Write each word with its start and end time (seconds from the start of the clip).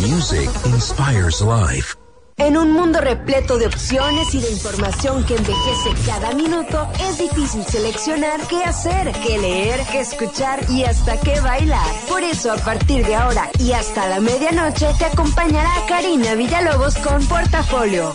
Music 0.00 0.48
inspires 0.64 1.40
life. 1.40 1.96
En 2.36 2.56
un 2.56 2.70
mundo 2.70 3.00
repleto 3.00 3.58
de 3.58 3.66
opciones 3.66 4.32
y 4.32 4.40
de 4.40 4.48
información 4.52 5.24
que 5.24 5.34
envejece 5.34 5.90
cada 6.06 6.32
minuto, 6.34 6.86
es 7.00 7.18
difícil 7.18 7.64
seleccionar 7.64 8.40
qué 8.46 8.62
hacer, 8.62 9.10
qué 9.26 9.38
leer, 9.38 9.80
qué 9.90 10.00
escuchar 10.00 10.60
y 10.70 10.84
hasta 10.84 11.18
qué 11.20 11.40
bailar. 11.40 11.84
Por 12.08 12.22
eso, 12.22 12.52
a 12.52 12.56
partir 12.56 13.04
de 13.06 13.16
ahora 13.16 13.50
y 13.58 13.72
hasta 13.72 14.08
la 14.08 14.20
medianoche, 14.20 14.86
te 14.98 15.06
acompañará 15.06 15.72
Karina 15.88 16.34
Villalobos 16.34 16.96
con 16.98 17.26
Portafolio. 17.26 18.14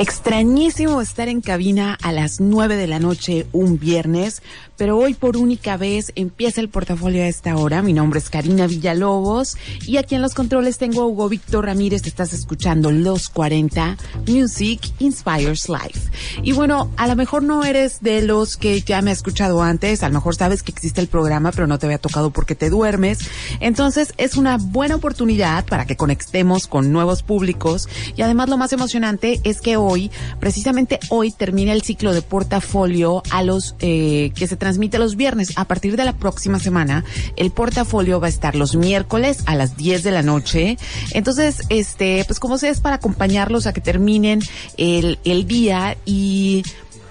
Extrañísimo 0.00 1.02
estar 1.02 1.28
en 1.28 1.42
cabina 1.42 1.98
a 2.02 2.10
las 2.10 2.40
9 2.40 2.76
de 2.76 2.86
la 2.86 2.98
noche 2.98 3.46
un 3.52 3.78
viernes, 3.78 4.42
pero 4.80 4.96
hoy 4.96 5.12
por 5.12 5.36
única 5.36 5.76
vez 5.76 6.10
empieza 6.14 6.62
el 6.62 6.70
portafolio 6.70 7.22
a 7.22 7.26
esta 7.26 7.54
hora. 7.54 7.82
Mi 7.82 7.92
nombre 7.92 8.18
es 8.18 8.30
Karina 8.30 8.66
Villalobos 8.66 9.58
y 9.86 9.98
aquí 9.98 10.14
en 10.14 10.22
los 10.22 10.32
controles 10.32 10.78
tengo 10.78 11.02
a 11.02 11.06
Hugo 11.06 11.28
Víctor 11.28 11.66
Ramírez. 11.66 12.06
Estás 12.06 12.32
escuchando 12.32 12.90
Los 12.90 13.28
40 13.28 13.98
Music 14.26 14.80
Inspires 14.98 15.68
Life. 15.68 16.10
Y 16.42 16.52
bueno, 16.52 16.90
a 16.96 17.06
lo 17.08 17.14
mejor 17.14 17.42
no 17.42 17.62
eres 17.62 18.00
de 18.00 18.22
los 18.22 18.56
que 18.56 18.80
ya 18.80 19.02
me 19.02 19.10
ha 19.10 19.12
escuchado 19.12 19.60
antes, 19.60 20.02
a 20.02 20.08
lo 20.08 20.14
mejor 20.14 20.34
sabes 20.34 20.62
que 20.62 20.72
existe 20.72 21.02
el 21.02 21.08
programa, 21.08 21.52
pero 21.52 21.66
no 21.66 21.78
te 21.78 21.84
había 21.84 21.98
tocado 21.98 22.30
porque 22.30 22.54
te 22.54 22.70
duermes. 22.70 23.18
Entonces 23.60 24.14
es 24.16 24.38
una 24.38 24.56
buena 24.56 24.94
oportunidad 24.94 25.66
para 25.66 25.84
que 25.84 25.96
conectemos 25.98 26.66
con 26.66 26.90
nuevos 26.90 27.22
públicos 27.22 27.86
y 28.16 28.22
además 28.22 28.48
lo 28.48 28.56
más 28.56 28.72
emocionante 28.72 29.42
es 29.44 29.60
que 29.60 29.76
hoy, 29.76 30.10
precisamente 30.38 30.98
hoy 31.10 31.32
termina 31.32 31.74
el 31.74 31.82
ciclo 31.82 32.14
de 32.14 32.22
portafolio 32.22 33.22
a 33.28 33.42
los 33.42 33.74
eh, 33.80 34.32
que 34.34 34.46
se 34.46 34.56
transmite 34.70 35.00
los 35.00 35.16
viernes. 35.16 35.52
A 35.56 35.64
partir 35.64 35.96
de 35.96 36.04
la 36.04 36.12
próxima 36.12 36.60
semana, 36.60 37.04
el 37.34 37.50
portafolio 37.50 38.20
va 38.20 38.28
a 38.28 38.30
estar 38.30 38.54
los 38.54 38.76
miércoles 38.76 39.42
a 39.46 39.56
las 39.56 39.76
10 39.76 40.04
de 40.04 40.12
la 40.12 40.22
noche. 40.22 40.78
Entonces, 41.10 41.62
este, 41.70 42.24
pues 42.24 42.38
como 42.38 42.56
sea, 42.56 42.70
es 42.70 42.78
para 42.78 42.96
acompañarlos 42.96 43.66
a 43.66 43.72
que 43.72 43.80
terminen 43.80 44.40
el, 44.76 45.18
el 45.24 45.48
día 45.48 45.96
y 46.04 46.62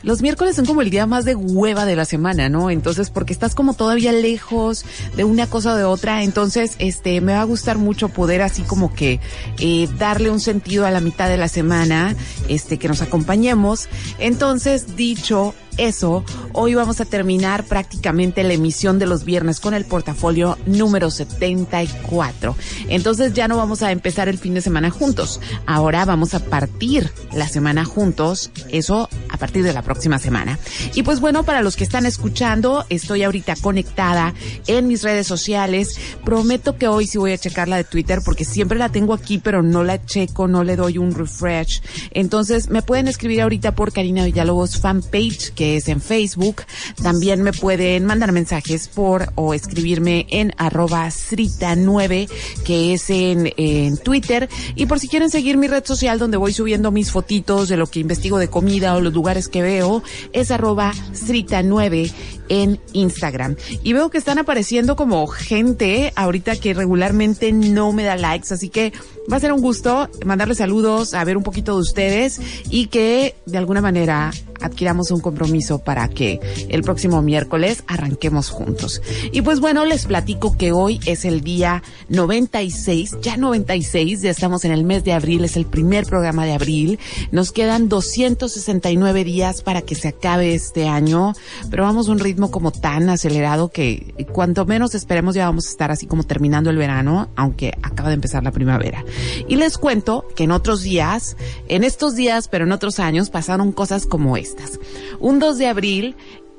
los 0.03 0.21
miércoles 0.21 0.55
son 0.55 0.65
como 0.65 0.81
el 0.81 0.89
día 0.89 1.05
más 1.05 1.25
de 1.25 1.35
hueva 1.35 1.85
de 1.85 1.97
la 1.97 2.05
semana, 2.05 2.47
¿no? 2.47 2.69
Entonces, 2.69 3.09
porque 3.09 3.33
estás 3.33 3.55
como 3.55 3.73
todavía 3.73 4.13
lejos 4.13 4.85
de 5.17 5.25
una 5.25 5.47
cosa 5.47 5.73
o 5.73 5.75
de 5.75 5.83
otra, 5.83 6.23
entonces, 6.23 6.75
este, 6.79 7.19
me 7.19 7.33
va 7.33 7.41
a 7.41 7.43
gustar 7.43 7.77
mucho 7.77 8.07
poder 8.07 8.41
así 8.41 8.61
como 8.61 8.93
que 8.93 9.19
eh, 9.59 9.89
darle 9.97 10.29
un 10.29 10.39
sentido 10.39 10.85
a 10.85 10.91
la 10.91 11.01
mitad 11.01 11.27
de 11.27 11.35
la 11.35 11.49
semana, 11.49 12.15
este, 12.47 12.77
que 12.77 12.87
nos 12.87 13.01
acompañemos. 13.01 13.89
Entonces, 14.17 14.95
dicho 14.95 15.53
eso, 15.79 16.23
hoy 16.53 16.75
vamos 16.75 16.99
a 16.99 17.05
terminar 17.05 17.63
prácticamente 17.63 18.43
la 18.43 18.53
emisión 18.53 18.99
de 18.99 19.05
los 19.05 19.23
viernes 19.23 19.59
con 19.59 19.73
el 19.73 19.85
portafolio 19.85 20.57
número 20.65 21.09
74. 21.09 22.55
Entonces 22.89 23.33
ya 23.33 23.47
no 23.47 23.57
vamos 23.57 23.81
a 23.81 23.91
empezar 23.91 24.27
el 24.27 24.37
fin 24.37 24.53
de 24.53 24.61
semana 24.61 24.89
juntos. 24.89 25.39
Ahora 25.65 26.03
vamos 26.05 26.33
a 26.33 26.39
partir 26.39 27.11
la 27.33 27.47
semana 27.47 27.85
juntos, 27.85 28.51
eso 28.69 29.09
a 29.29 29.37
partir 29.37 29.63
de 29.63 29.73
la 29.73 29.81
próxima 29.81 30.19
semana. 30.19 30.59
Y 30.95 31.03
pues 31.03 31.19
bueno, 31.19 31.43
para 31.43 31.61
los 31.61 31.75
que 31.75 31.83
están 31.85 32.05
escuchando, 32.05 32.85
estoy 32.89 33.23
ahorita 33.23 33.55
conectada 33.61 34.33
en 34.67 34.87
mis 34.87 35.03
redes 35.03 35.27
sociales. 35.27 35.97
Prometo 36.25 36.77
que 36.77 36.87
hoy 36.87 37.07
sí 37.07 37.17
voy 37.17 37.31
a 37.31 37.37
checar 37.37 37.67
la 37.67 37.77
de 37.77 37.83
Twitter 37.83 38.19
porque 38.23 38.43
siempre 38.43 38.77
la 38.77 38.89
tengo 38.89 39.13
aquí, 39.13 39.37
pero 39.37 39.61
no 39.61 39.83
la 39.83 40.05
checo, 40.05 40.47
no 40.47 40.63
le 40.63 40.75
doy 40.75 40.97
un 40.97 41.13
refresh. 41.13 41.81
Entonces 42.11 42.69
me 42.69 42.81
pueden 42.81 43.07
escribir 43.07 43.41
ahorita 43.41 43.75
por 43.75 43.93
Karina 43.93 44.25
Villalobos 44.25 44.79
fanpage, 44.79 45.53
que 45.53 45.68
es 45.75 45.87
en 45.87 46.01
Facebook. 46.01 46.63
También 47.01 47.41
me 47.41 47.53
pueden 47.53 48.05
mandar 48.05 48.31
mensajes 48.31 48.87
por 48.87 49.31
o 49.35 49.53
escribirme 49.53 50.27
en 50.29 50.53
arroba 50.57 51.07
srita9, 51.07 52.29
que 52.63 52.93
es 52.93 53.09
en, 53.09 53.53
en 53.57 53.97
Twitter. 53.97 54.49
Y 54.75 54.85
por 54.85 54.99
si 54.99 55.07
quieren 55.07 55.29
seguir 55.29 55.57
mi 55.57 55.67
red 55.67 55.85
social 55.85 56.19
donde 56.19 56.37
voy 56.37 56.53
subiendo 56.53 56.91
mis 56.91 57.11
fotitos 57.11 57.69
de 57.69 57.77
lo 57.77 57.87
que 57.87 57.99
investigo 57.99 58.37
de 58.37 58.49
comida 58.49 58.95
o 58.95 59.01
los 59.01 59.13
lugares 59.13 59.47
que 59.47 59.61
veo, 59.61 60.03
es 60.33 60.51
arroba 60.51 60.93
srita9 61.13 62.11
en 62.49 62.79
Instagram. 62.93 63.55
Y 63.83 63.93
veo 63.93 64.09
que 64.09 64.17
están 64.17 64.39
apareciendo 64.39 64.95
como 64.95 65.25
gente 65.27 66.11
ahorita 66.15 66.55
que 66.57 66.73
regularmente 66.73 67.51
no 67.51 67.93
me 67.93 68.03
da 68.03 68.15
likes, 68.15 68.53
así 68.53 68.69
que 68.69 68.91
va 69.31 69.37
a 69.37 69.39
ser 69.39 69.53
un 69.53 69.61
gusto 69.61 70.09
mandarles 70.25 70.57
saludos, 70.57 71.13
a 71.13 71.23
ver 71.23 71.37
un 71.37 71.43
poquito 71.43 71.75
de 71.75 71.81
ustedes 71.81 72.39
y 72.69 72.87
que 72.87 73.35
de 73.45 73.57
alguna 73.57 73.81
manera 73.81 74.31
adquiramos 74.61 75.11
un 75.11 75.21
compromiso 75.21 75.79
para 75.79 76.07
que 76.09 76.39
el 76.69 76.83
próximo 76.83 77.21
miércoles 77.21 77.83
arranquemos 77.87 78.49
juntos. 78.49 79.01
Y 79.31 79.41
pues 79.41 79.59
bueno, 79.59 79.85
les 79.85 80.05
platico 80.05 80.57
que 80.57 80.71
hoy 80.71 80.99
es 81.05 81.25
el 81.25 81.41
día 81.41 81.83
96, 82.09 83.17
ya 83.21 83.37
96, 83.37 84.21
ya 84.21 84.31
estamos 84.31 84.65
en 84.65 84.71
el 84.71 84.83
mes 84.83 85.03
de 85.03 85.13
abril, 85.13 85.45
es 85.45 85.55
el 85.55 85.65
primer 85.65 86.05
programa 86.05 86.45
de 86.45 86.53
abril. 86.53 86.99
Nos 87.31 87.51
quedan 87.51 87.89
269 87.89 89.23
días 89.23 89.61
para 89.61 89.81
que 89.81 89.95
se 89.95 90.09
acabe 90.09 90.53
este 90.53 90.87
año, 90.87 91.33
pero 91.69 91.83
vamos 91.83 92.09
a 92.09 92.11
un 92.11 92.19
ritmo 92.19 92.51
como 92.51 92.71
tan 92.71 93.09
acelerado 93.09 93.69
que 93.69 94.13
cuanto 94.31 94.65
menos 94.65 94.95
esperemos 94.95 95.35
ya 95.35 95.45
vamos 95.45 95.67
a 95.67 95.69
estar 95.69 95.91
así 95.91 96.05
como 96.05 96.23
terminando 96.23 96.69
el 96.69 96.77
verano, 96.77 97.29
aunque 97.35 97.73
acaba 97.81 98.09
de 98.09 98.15
empezar 98.15 98.43
la 98.43 98.51
primavera. 98.51 99.03
Y 99.47 99.55
les 99.55 99.77
cuento 99.77 100.25
que 100.35 100.43
en 100.43 100.51
otros 100.51 100.81
días, 100.81 101.37
en 101.67 101.83
estos 101.83 102.15
días, 102.15 102.47
pero 102.47 102.65
en 102.65 102.71
otros 102.71 102.99
años, 102.99 103.29
pasaron 103.29 103.71
cosas 103.71 104.05
como 104.05 104.37
estas. 104.37 104.79
Un 105.19 105.39
2 105.39 105.57
de 105.57 105.67
abril, 105.67 106.15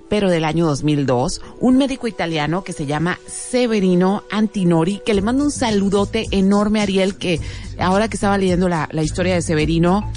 pero 0.08 0.28
del 0.28 0.44
año 0.44 0.66
2002, 0.66 1.40
un 1.60 1.78
médico 1.78 2.08
italiano 2.08 2.64
que 2.64 2.72
se 2.72 2.84
llama 2.84 3.18
Severino 3.26 4.24
Antinori, 4.30 5.00
que 5.06 5.14
le 5.14 5.22
manda 5.22 5.44
un 5.44 5.52
saludote 5.52 6.26
enorme 6.32 6.80
a 6.80 6.82
Ariel, 6.82 7.16
que 7.16 7.40
ahora 7.78 8.08
que 8.08 8.16
estaba 8.16 8.36
leyendo 8.36 8.68
la, 8.68 8.88
la 8.90 9.02
historia 9.04 9.34
de 9.34 9.42
Severino, 9.42 10.10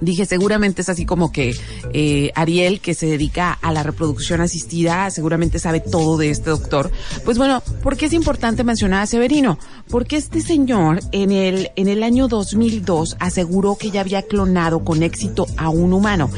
dije, 0.00 0.26
seguramente 0.26 0.82
es 0.82 0.88
así 0.88 1.06
como 1.06 1.32
que 1.32 1.56
eh, 1.92 2.30
Ariel, 2.34 2.80
que 2.80 2.94
se 2.94 3.06
dedica 3.06 3.52
a 3.52 3.72
la 3.72 3.82
reproducción 3.82 4.40
asistida, 4.40 5.10
seguramente 5.10 5.58
sabe 5.58 5.80
todo 5.80 6.16
de 6.16 6.30
este 6.30 6.50
doctor. 6.50 6.90
Pues 7.24 7.38
bueno, 7.38 7.62
¿por 7.82 7.96
qué 7.96 8.06
es 8.06 8.12
importante 8.12 8.64
mencionar 8.64 9.02
a 9.02 9.06
Severino? 9.06 9.58
Porque 9.88 10.16
este 10.16 10.40
señor 10.40 11.00
en 11.12 11.30
el, 11.32 11.70
en 11.76 11.88
el 11.88 12.02
año 12.02 12.28
2002 12.28 13.16
aseguró 13.18 13.76
que 13.76 13.90
ya 13.90 14.00
había 14.00 14.22
clonado 14.22 14.84
con 14.84 15.02
éxito 15.02 15.46
a 15.56 15.68
un 15.68 15.92
humano. 15.92 16.30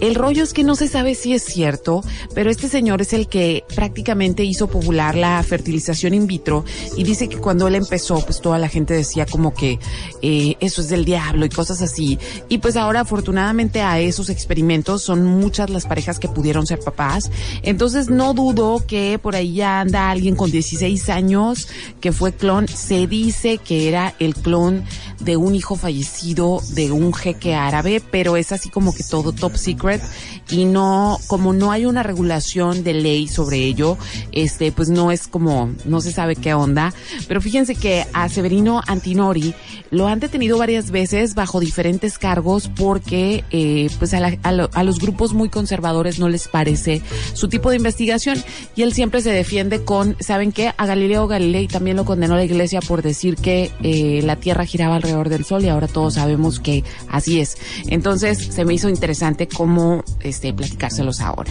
El 0.00 0.14
rollo 0.14 0.42
es 0.42 0.52
que 0.52 0.64
no 0.64 0.74
se 0.74 0.88
sabe 0.88 1.14
si 1.14 1.34
es 1.34 1.44
cierto, 1.44 2.02
pero 2.34 2.50
este 2.50 2.68
señor 2.68 3.00
es 3.02 3.12
el 3.12 3.28
que 3.28 3.64
prácticamente 3.74 4.44
hizo 4.44 4.68
popular 4.68 5.14
la 5.14 5.42
fertilización 5.42 6.14
in 6.14 6.26
vitro 6.26 6.64
y 6.96 7.04
dice 7.04 7.28
que 7.28 7.38
cuando 7.38 7.68
él 7.68 7.74
empezó, 7.74 8.24
pues 8.24 8.40
toda 8.40 8.58
la 8.58 8.68
gente 8.68 8.94
decía 8.94 9.26
como 9.26 9.54
que 9.54 9.78
eh, 10.22 10.56
eso 10.60 10.80
es 10.80 10.88
del 10.88 11.04
diablo 11.04 11.44
y 11.46 11.50
cosas 11.50 11.82
así. 11.82 12.18
Y 12.48 12.58
pues 12.58 12.76
ahora 12.76 13.04
afortunadamente 13.14 13.80
a 13.80 14.00
esos 14.00 14.28
experimentos 14.28 15.02
son 15.02 15.24
muchas 15.24 15.70
las 15.70 15.86
parejas 15.86 16.18
que 16.18 16.26
pudieron 16.26 16.66
ser 16.66 16.80
papás. 16.80 17.30
Entonces 17.62 18.10
no 18.10 18.34
dudo 18.34 18.82
que 18.88 19.20
por 19.22 19.36
ahí 19.36 19.54
ya 19.54 19.80
anda 19.80 20.10
alguien 20.10 20.34
con 20.34 20.50
16 20.50 21.08
años 21.10 21.68
que 22.00 22.10
fue 22.10 22.32
clon. 22.32 22.66
Se 22.66 23.06
dice 23.06 23.58
que 23.58 23.86
era 23.88 24.14
el 24.18 24.34
clon 24.34 24.82
de 25.20 25.36
un 25.36 25.54
hijo 25.54 25.76
fallecido 25.76 26.60
de 26.70 26.90
un 26.90 27.14
jeque 27.14 27.54
árabe, 27.54 28.02
pero 28.10 28.36
es 28.36 28.50
así 28.50 28.68
como 28.68 28.92
que 28.92 29.04
todo 29.04 29.30
top 29.30 29.56
secret 29.56 30.02
y 30.50 30.64
no, 30.64 31.18
como 31.28 31.52
no 31.52 31.70
hay 31.70 31.86
una 31.86 32.02
regulación 32.02 32.82
de 32.82 32.94
ley 32.94 33.28
sobre 33.28 33.58
ello, 33.58 33.96
este, 34.32 34.72
pues 34.72 34.88
no 34.88 35.12
es 35.12 35.28
como, 35.28 35.72
no 35.84 36.00
se 36.00 36.10
sabe 36.10 36.34
qué 36.34 36.52
onda. 36.52 36.92
Pero 37.28 37.40
fíjense 37.40 37.76
que 37.76 38.06
a 38.12 38.28
Severino 38.28 38.82
Antinori 38.86 39.54
lo 39.90 40.08
han 40.08 40.18
detenido 40.18 40.58
varias 40.58 40.90
veces 40.90 41.36
bajo 41.36 41.60
diferentes 41.60 42.18
cargos 42.18 42.68
por 42.68 42.93
porque 42.94 43.42
eh, 43.50 43.90
pues 43.98 44.14
a, 44.14 44.84
los 44.84 45.00
grupos 45.00 45.32
muy 45.32 45.48
conservadores 45.48 46.20
no 46.20 46.28
les 46.28 46.46
parece 46.46 47.02
su 47.32 47.48
tipo 47.48 47.70
de 47.70 47.76
investigación 47.76 48.38
y 48.76 48.82
él 48.82 48.92
siempre 48.92 49.20
se 49.20 49.32
defiende 49.32 49.82
con, 49.82 50.16
¿saben 50.20 50.52
qué? 50.52 50.70
A 50.76 50.86
Galileo 50.86 51.26
Galilei 51.26 51.66
también 51.66 51.96
lo 51.96 52.04
condenó 52.04 52.36
la 52.36 52.44
iglesia 52.44 52.78
por 52.80 53.02
decir 53.02 53.34
que 53.34 53.72
eh, 53.82 54.22
la 54.22 54.36
Tierra 54.36 54.64
giraba 54.64 54.94
alrededor 54.94 55.28
del 55.28 55.44
Sol 55.44 55.64
y 55.64 55.70
ahora 55.70 55.88
todos 55.88 56.14
sabemos 56.14 56.60
que 56.60 56.84
así 57.08 57.40
es. 57.40 57.58
Entonces 57.88 58.38
se 58.38 58.64
me 58.64 58.74
hizo 58.74 58.88
interesante 58.88 59.48
cómo 59.48 60.04
este, 60.20 60.52
platicárselos 60.54 61.20
ahora. 61.20 61.50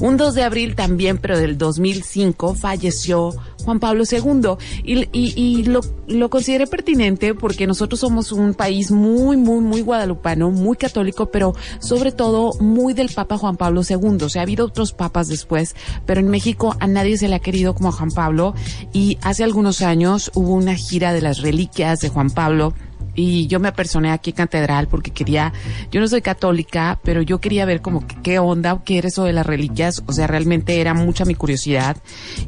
Un 0.00 0.16
2 0.16 0.32
de 0.32 0.42
abril 0.42 0.74
también, 0.74 1.18
pero 1.18 1.38
del 1.38 1.58
2005, 1.58 2.54
falleció 2.54 3.34
Juan 3.68 3.80
Pablo 3.80 4.04
II. 4.10 4.56
Y, 4.82 5.08
y, 5.12 5.64
lo, 5.64 5.80
lo, 6.06 6.30
consideré 6.30 6.66
pertinente 6.66 7.34
porque 7.34 7.66
nosotros 7.66 8.00
somos 8.00 8.32
un 8.32 8.54
país 8.54 8.90
muy, 8.90 9.36
muy, 9.36 9.60
muy 9.60 9.82
guadalupano, 9.82 10.50
muy 10.50 10.77
católico, 10.78 11.30
pero 11.30 11.54
sobre 11.80 12.12
todo 12.12 12.52
muy 12.60 12.94
del 12.94 13.10
Papa 13.10 13.38
Juan 13.38 13.56
Pablo 13.56 13.82
II. 13.88 14.18
O 14.22 14.28
sea, 14.28 14.42
ha 14.42 14.44
habido 14.44 14.66
otros 14.66 14.92
papas 14.92 15.28
después, 15.28 15.76
pero 16.06 16.20
en 16.20 16.28
México 16.28 16.76
a 16.80 16.86
nadie 16.86 17.18
se 17.18 17.28
le 17.28 17.34
ha 17.34 17.40
querido 17.40 17.74
como 17.74 17.90
a 17.90 17.92
Juan 17.92 18.10
Pablo. 18.10 18.54
Y 18.92 19.18
hace 19.22 19.44
algunos 19.44 19.82
años 19.82 20.30
hubo 20.34 20.54
una 20.54 20.74
gira 20.74 21.12
de 21.12 21.20
las 21.20 21.42
reliquias 21.42 22.00
de 22.00 22.08
Juan 22.08 22.30
Pablo 22.30 22.74
y 23.18 23.48
yo 23.48 23.58
me 23.58 23.68
apersoné 23.68 24.12
aquí 24.12 24.30
en 24.30 24.36
Catedral 24.36 24.86
porque 24.86 25.10
quería, 25.10 25.52
yo 25.90 26.00
no 26.00 26.06
soy 26.06 26.22
católica, 26.22 27.00
pero 27.02 27.20
yo 27.20 27.40
quería 27.40 27.64
ver 27.64 27.80
como 27.80 28.06
qué 28.22 28.38
onda, 28.38 28.80
qué 28.84 28.98
era 28.98 29.08
eso 29.08 29.24
de 29.24 29.32
las 29.32 29.44
reliquias, 29.44 30.04
o 30.06 30.12
sea, 30.12 30.28
realmente 30.28 30.80
era 30.80 30.94
mucha 30.94 31.24
mi 31.24 31.34
curiosidad 31.34 31.96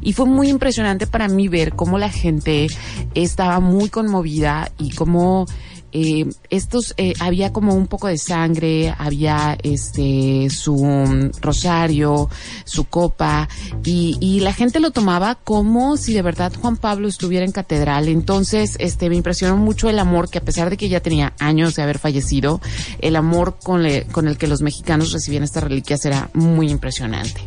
y 0.01 0.13
fue 0.13 0.25
muy 0.25 0.47
impresionante 0.47 1.07
para 1.07 1.27
mí 1.27 1.49
ver 1.49 1.73
cómo 1.73 1.97
la 1.97 2.09
gente 2.09 2.67
estaba 3.15 3.59
muy 3.59 3.89
conmovida 3.89 4.71
y 4.77 4.91
cómo 4.91 5.45
eh, 5.91 6.25
estos 6.49 6.93
eh, 6.97 7.13
había 7.19 7.51
como 7.51 7.75
un 7.75 7.87
poco 7.87 8.07
de 8.07 8.17
sangre, 8.17 8.93
había 8.97 9.57
este 9.61 10.49
su 10.49 11.31
rosario, 11.41 12.29
su 12.65 12.85
copa 12.85 13.49
y, 13.83 14.39
la 14.41 14.53
gente 14.53 14.79
lo 14.79 14.91
tomaba 14.91 15.35
como 15.35 15.97
si 15.97 16.13
de 16.13 16.21
verdad 16.23 16.51
Juan 16.59 16.77
Pablo 16.77 17.07
estuviera 17.07 17.45
en 17.45 17.51
catedral. 17.51 18.07
Entonces, 18.07 18.75
este 18.79 19.09
me 19.09 19.15
impresionó 19.15 19.55
mucho 19.55 19.87
el 19.89 19.99
amor 19.99 20.29
que 20.29 20.39
a 20.39 20.43
pesar 20.43 20.69
de 20.69 20.77
que 20.77 20.89
ya 20.89 20.99
tenía 20.99 21.33
años 21.37 21.75
de 21.75 21.83
haber 21.83 21.99
fallecido, 21.99 22.59
el 22.99 23.15
amor 23.15 23.57
con, 23.61 23.83
con 24.11 24.27
el 24.27 24.37
que 24.37 24.47
los 24.47 24.61
mexicanos 24.61 25.11
recibían 25.11 25.43
estas 25.43 25.63
reliquias 25.63 26.05
era 26.05 26.29
muy 26.33 26.69
impresionante. 26.69 27.41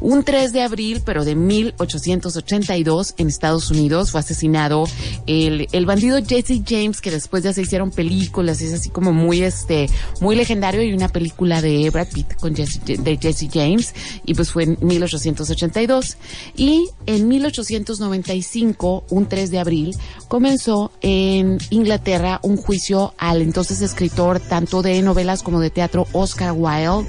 Un 0.00 0.22
3 0.22 0.52
de 0.52 0.62
abril, 0.62 1.02
pero 1.04 1.24
de 1.24 1.34
1882 1.34 3.14
en 3.16 3.28
Estados 3.28 3.70
Unidos 3.70 4.10
fue 4.10 4.20
asesinado 4.20 4.84
el, 5.26 5.68
el 5.72 5.86
bandido 5.86 6.18
Jesse 6.22 6.62
James 6.66 7.00
que 7.00 7.10
después 7.10 7.42
ya 7.42 7.52
se 7.52 7.62
hicieron 7.62 7.83
películas, 7.90 8.60
es 8.60 8.72
así 8.72 8.90
como 8.90 9.12
muy 9.12 9.42
este, 9.42 9.88
muy 10.20 10.36
legendario 10.36 10.82
y 10.82 10.92
una 10.92 11.08
película 11.08 11.62
de 11.62 11.88
Brad 11.90 12.08
Pitt 12.08 12.34
con 12.34 12.54
Jesse, 12.54 12.80
de 12.84 13.18
Jesse 13.20 13.48
James 13.52 13.94
y 14.24 14.34
pues 14.34 14.50
fue 14.50 14.64
en 14.64 14.78
1882 14.80 16.16
y 16.56 16.88
en 17.06 17.28
1895, 17.28 19.04
un 19.10 19.26
3 19.26 19.50
de 19.50 19.58
abril, 19.58 19.96
comenzó 20.28 20.92
en 21.00 21.58
Inglaterra 21.70 22.40
un 22.42 22.56
juicio 22.56 23.14
al 23.18 23.42
entonces 23.42 23.80
escritor 23.80 24.40
tanto 24.40 24.82
de 24.82 25.00
novelas 25.02 25.42
como 25.42 25.60
de 25.60 25.70
teatro 25.70 26.06
Oscar 26.12 26.52
Wilde 26.52 27.08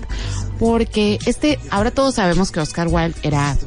porque 0.59 1.19
este, 1.25 1.59
ahora 1.69 1.91
todos 1.91 2.15
sabemos 2.15 2.51
que 2.51 2.59
Oscar 2.59 2.87
Wilde 2.87 3.15
era 3.23 3.57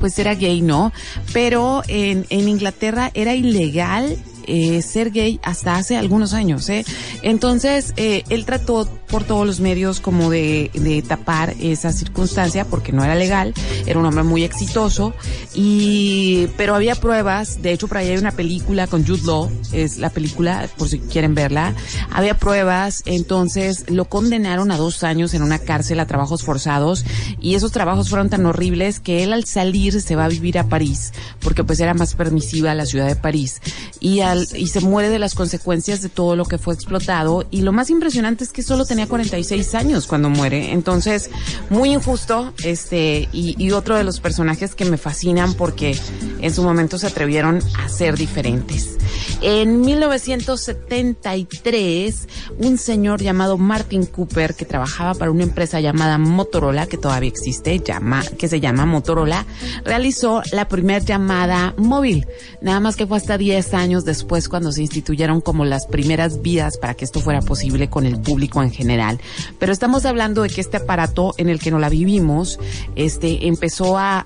pues 0.00 0.18
era 0.18 0.34
gay, 0.34 0.60
¿no? 0.60 0.92
Pero 1.32 1.82
en, 1.88 2.26
en 2.28 2.48
Inglaterra 2.48 3.10
era 3.14 3.34
ilegal 3.34 4.18
eh, 4.46 4.82
ser 4.82 5.10
gay 5.10 5.40
hasta 5.42 5.76
hace 5.76 5.96
algunos 5.96 6.34
años, 6.34 6.68
¿eh? 6.68 6.84
Entonces, 7.22 7.92
eh, 7.96 8.24
él 8.28 8.44
trató 8.44 8.88
por 9.08 9.24
todos 9.24 9.46
los 9.46 9.60
medios 9.60 10.00
como 10.00 10.30
de, 10.30 10.70
de 10.74 11.02
tapar 11.02 11.54
esa 11.60 11.92
circunstancia 11.92 12.64
porque 12.64 12.92
no 12.92 13.04
era 13.04 13.14
legal, 13.14 13.54
era 13.86 13.98
un 13.98 14.06
hombre 14.06 14.24
muy 14.24 14.42
exitoso 14.42 15.14
y, 15.54 16.48
pero 16.56 16.74
había 16.74 16.94
pruebas, 16.96 17.62
de 17.62 17.72
hecho 17.72 17.88
por 17.88 17.98
ahí 17.98 18.10
hay 18.10 18.18
una 18.18 18.32
película 18.32 18.86
con 18.86 19.06
Jude 19.06 19.22
Law, 19.24 19.50
es 19.72 19.98
la 19.98 20.10
película, 20.10 20.68
por 20.76 20.88
si 20.88 20.98
quieren 20.98 21.34
verla, 21.34 21.74
había 22.10 22.34
pruebas, 22.34 23.02
entonces 23.06 23.84
lo 23.88 24.06
condenaron 24.06 24.70
a 24.70 24.76
dos 24.76 25.04
años 25.04 25.34
en 25.34 25.42
una 25.42 25.58
cárcel 25.58 26.00
a 26.00 26.06
trabajos 26.06 26.42
forzados 26.42 27.04
y 27.40 27.54
esos 27.54 27.72
trabajos 27.72 28.08
fueron 28.08 28.28
tan 28.28 28.44
horribles 28.46 29.00
que 29.00 29.22
él 29.22 29.32
al 29.32 29.44
salir 29.44 30.00
se 30.00 30.16
va 30.16 30.24
a 30.24 30.28
vivir 30.28 30.58
a 30.58 30.68
París 30.68 31.12
porque 31.40 31.64
pues 31.64 31.80
era 31.80 31.94
más 31.94 32.14
permisiva 32.14 32.74
la 32.74 32.86
ciudad 32.86 33.06
de 33.06 33.16
París 33.16 33.60
y 34.00 34.20
al 34.20 34.35
y 34.54 34.66
se 34.68 34.80
muere 34.80 35.08
de 35.08 35.18
las 35.18 35.34
consecuencias 35.34 36.02
de 36.02 36.08
todo 36.08 36.36
lo 36.36 36.44
que 36.44 36.58
fue 36.58 36.74
explotado. 36.74 37.46
Y 37.50 37.62
lo 37.62 37.72
más 37.72 37.90
impresionante 37.90 38.44
es 38.44 38.52
que 38.52 38.62
solo 38.62 38.84
tenía 38.84 39.06
46 39.06 39.74
años 39.74 40.06
cuando 40.06 40.30
muere. 40.30 40.72
Entonces, 40.72 41.30
muy 41.70 41.92
injusto, 41.92 42.52
este, 42.62 43.28
y, 43.32 43.54
y 43.58 43.70
otro 43.72 43.96
de 43.96 44.04
los 44.04 44.20
personajes 44.20 44.74
que 44.74 44.84
me 44.84 44.96
fascinan 44.96 45.54
porque 45.54 45.98
en 46.40 46.54
su 46.54 46.62
momento 46.62 46.98
se 46.98 47.06
atrevieron 47.06 47.60
a 47.78 47.88
ser 47.88 48.16
diferentes. 48.16 48.96
En 49.42 49.82
1973, 49.82 52.28
un 52.58 52.78
señor 52.78 53.20
llamado 53.20 53.58
Martin 53.58 54.06
Cooper, 54.06 54.54
que 54.54 54.64
trabajaba 54.64 55.12
para 55.14 55.30
una 55.30 55.42
empresa 55.42 55.78
llamada 55.80 56.16
Motorola, 56.18 56.86
que 56.86 56.96
todavía 56.96 57.28
existe, 57.28 57.80
llama, 57.80 58.24
que 58.38 58.48
se 58.48 58.60
llama 58.60 58.86
Motorola, 58.86 59.44
realizó 59.84 60.42
la 60.52 60.68
primera 60.68 61.00
llamada 61.00 61.74
móvil. 61.76 62.26
Nada 62.62 62.80
más 62.80 62.96
que 62.96 63.06
fue 63.06 63.18
hasta 63.18 63.38
10 63.38 63.74
años 63.74 64.04
después 64.04 64.25
cuando 64.48 64.72
se 64.72 64.82
instituyeron 64.82 65.40
como 65.40 65.64
las 65.64 65.86
primeras 65.86 66.42
vías 66.42 66.78
para 66.78 66.94
que 66.94 67.04
esto 67.04 67.20
fuera 67.20 67.40
posible 67.40 67.88
con 67.88 68.06
el 68.06 68.20
público 68.20 68.62
en 68.62 68.70
general. 68.70 69.20
Pero 69.58 69.72
estamos 69.72 70.04
hablando 70.04 70.42
de 70.42 70.50
que 70.50 70.60
este 70.60 70.78
aparato 70.78 71.34
en 71.38 71.48
el 71.48 71.58
que 71.58 71.70
no 71.70 71.78
la 71.78 71.88
vivimos, 71.88 72.58
este, 72.94 73.46
empezó 73.46 73.96
a, 73.98 74.24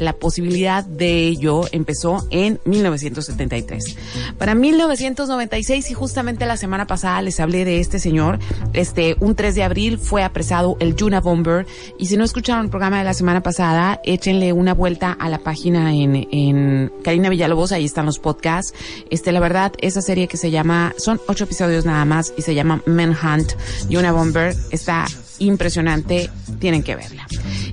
la 0.00 0.14
posibilidad 0.14 0.84
de 0.84 1.26
ello 1.26 1.62
empezó 1.72 2.26
en 2.30 2.60
1973. 2.64 3.96
Para 4.38 4.54
1996 4.54 5.90
y 5.90 5.94
justamente 5.94 6.46
la 6.46 6.56
semana 6.56 6.86
pasada 6.86 7.22
les 7.22 7.40
hablé 7.40 7.64
de 7.64 7.80
este 7.80 7.98
señor, 7.98 8.38
este 8.72 9.16
un 9.20 9.34
3 9.34 9.54
de 9.54 9.62
abril 9.62 9.98
fue 9.98 10.22
apresado 10.22 10.76
el 10.80 10.96
Juna 10.98 11.20
Bomber 11.20 11.66
y 11.98 12.06
si 12.06 12.16
no 12.16 12.24
escucharon 12.24 12.64
el 12.64 12.70
programa 12.70 12.98
de 12.98 13.04
la 13.04 13.14
semana 13.14 13.42
pasada, 13.42 14.00
échenle 14.04 14.52
una 14.52 14.74
vuelta 14.74 15.12
a 15.12 15.28
la 15.28 15.38
página 15.38 15.94
en, 15.94 16.28
en 16.30 16.92
Karina 17.02 17.28
Villalobos, 17.28 17.72
ahí 17.72 17.84
están 17.84 18.06
los 18.06 18.18
podcasts. 18.18 18.74
Este, 19.10 19.32
la 19.32 19.40
verdad, 19.40 19.72
esa 19.80 20.02
serie 20.02 20.28
que 20.28 20.36
se 20.36 20.50
llama, 20.50 20.94
son 20.96 21.20
ocho 21.26 21.44
episodios 21.44 21.84
nada 21.84 22.04
más 22.04 22.32
y 22.36 22.42
se 22.42 22.54
llama 22.54 22.82
Manhunt, 22.86 23.52
Juna 23.90 24.12
Bomber, 24.12 24.54
está 24.70 25.06
impresionante, 25.38 26.30
tienen 26.58 26.82
que 26.82 26.96
verla. 26.96 27.26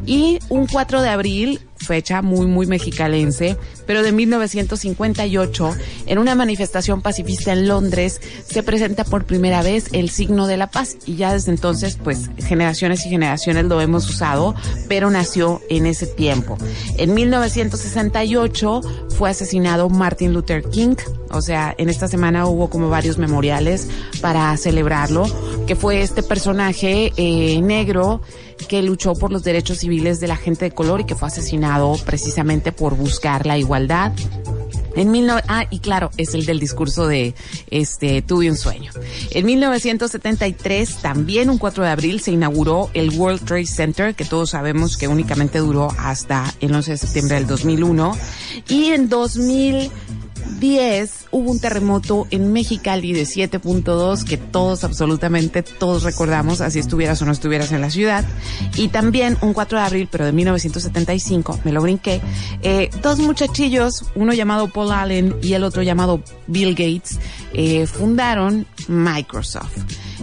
Y 0.06 0.40
un 0.50 0.68
4 0.68 1.02
de 1.02 1.10
abril 1.10 1.60
fecha 1.88 2.22
muy, 2.22 2.46
muy 2.46 2.68
mexicalense, 2.68 3.58
pero 3.88 4.04
de 4.04 4.12
1958, 4.12 5.76
en 6.06 6.20
una 6.20 6.36
manifestación 6.36 7.02
pacifista 7.02 7.54
en 7.54 7.68
Londres, 7.68 8.22
se 8.46 8.62
presenta 8.62 9.04
por 9.04 9.26
primera 9.26 9.64
vez 9.64 9.86
el 9.94 10.10
signo 10.10 10.46
de 10.46 10.58
la 10.58 10.68
paz 10.68 10.98
y 11.06 11.16
ya 11.16 11.34
desde 11.34 11.52
entonces, 11.52 11.98
pues 12.04 12.30
generaciones 12.38 13.06
y 13.06 13.10
generaciones 13.10 13.66
lo 13.66 13.82
hemos 13.82 14.08
usado, 14.10 14.54
pero 14.88 15.10
nació 15.10 15.62
en 15.70 15.86
ese 15.86 16.06
tiempo. 16.06 16.58
En 16.98 17.14
1968 17.14 18.82
fue 19.18 19.30
asesinado 19.30 19.90
Martin 19.90 20.34
Luther 20.34 20.64
King, 20.64 20.96
o 21.32 21.42
sea, 21.42 21.74
en 21.78 21.90
esta 21.90 22.08
semana 22.08 22.46
hubo 22.46 22.70
como 22.70 22.90
varios 22.90 23.18
memoriales 23.18 23.88
para 24.22 24.56
celebrarlo, 24.58 25.26
que 25.66 25.76
fue 25.76 26.02
este 26.02 26.24
personaje 26.24 27.14
eh, 27.18 27.62
negro 27.62 28.22
que 28.68 28.82
luchó 28.82 29.14
por 29.14 29.32
los 29.32 29.44
derechos 29.44 29.80
civiles 29.80 30.20
de 30.20 30.28
la 30.28 30.36
gente 30.36 30.66
de 30.66 30.72
color 30.72 31.02
y 31.02 31.06
que 31.06 31.16
fue 31.16 31.28
asesinado 31.28 31.96
precisamente 32.06 32.72
por 32.72 32.96
buscar 32.96 33.46
la 33.46 33.58
igualdad. 33.58 34.12
En 34.96 35.12
mil 35.12 35.30
ah, 35.30 35.68
y 35.70 35.78
claro, 35.78 36.10
es 36.18 36.34
el 36.34 36.48
del 36.48 36.60
discurso 36.60 37.08
de 37.08 37.36
este 37.70 38.24
Tuve 38.24 38.50
un 38.50 38.58
sueño. 38.58 38.92
En 39.30 39.46
1973, 39.46 40.96
también 41.04 41.52
un 41.52 41.60
4 41.60 41.84
de 41.84 41.90
abril, 41.92 42.20
se 42.20 42.32
inauguró 42.32 42.90
el 42.96 43.12
World 43.12 43.46
Trade 43.46 43.68
Center, 43.68 44.16
que 44.16 44.26
todos 44.26 44.50
sabemos 44.50 44.98
que 44.98 45.08
únicamente 45.08 45.60
duró 45.60 45.90
hasta 46.00 46.52
el 46.62 46.74
11 46.74 46.92
de 46.92 46.98
septiembre 46.98 47.36
del 47.36 47.46
2001. 47.46 48.18
Y 48.70 48.86
en 48.86 49.08
2000 49.08 49.92
10 50.60 51.27
hubo 51.38 51.52
un 51.52 51.60
terremoto 51.60 52.26
en 52.32 52.52
Mexicali 52.52 53.14
de 53.14 53.24
7.2 53.24 54.24
que 54.24 54.38
todos, 54.38 54.84
absolutamente 54.84 55.62
todos 55.62 56.04
recordamos, 56.04 56.62
así 56.62 56.80
estuvieras 56.80 57.22
o 57.22 57.26
no 57.26 57.32
estuvieras 57.32 57.72
en 57.72 57.82
la 57.82 57.92
ciudad. 57.92 58.26
Y 58.76 58.88
también 58.88 59.38
un 59.42 59.54
4 59.54 59.78
de 59.78 59.86
abril, 59.86 60.10
pero 60.12 60.26
de 60.26 60.32
1975, 60.32 61.60
me 61.64 61.72
lo 61.72 61.82
brinqué, 61.82 62.22
eh, 62.64 62.90
dos 63.04 63.20
muchachillos, 63.20 64.06
uno 64.16 64.34
llamado 64.34 64.68
Paul 64.68 64.92
Allen 64.92 65.36
y 65.42 65.54
el 65.54 65.64
otro 65.64 65.84
llamado 65.84 66.22
Bill 66.48 66.72
Gates, 66.72 67.20
eh, 67.54 67.86
fundaron 67.86 68.66
Microsoft. 68.88 69.78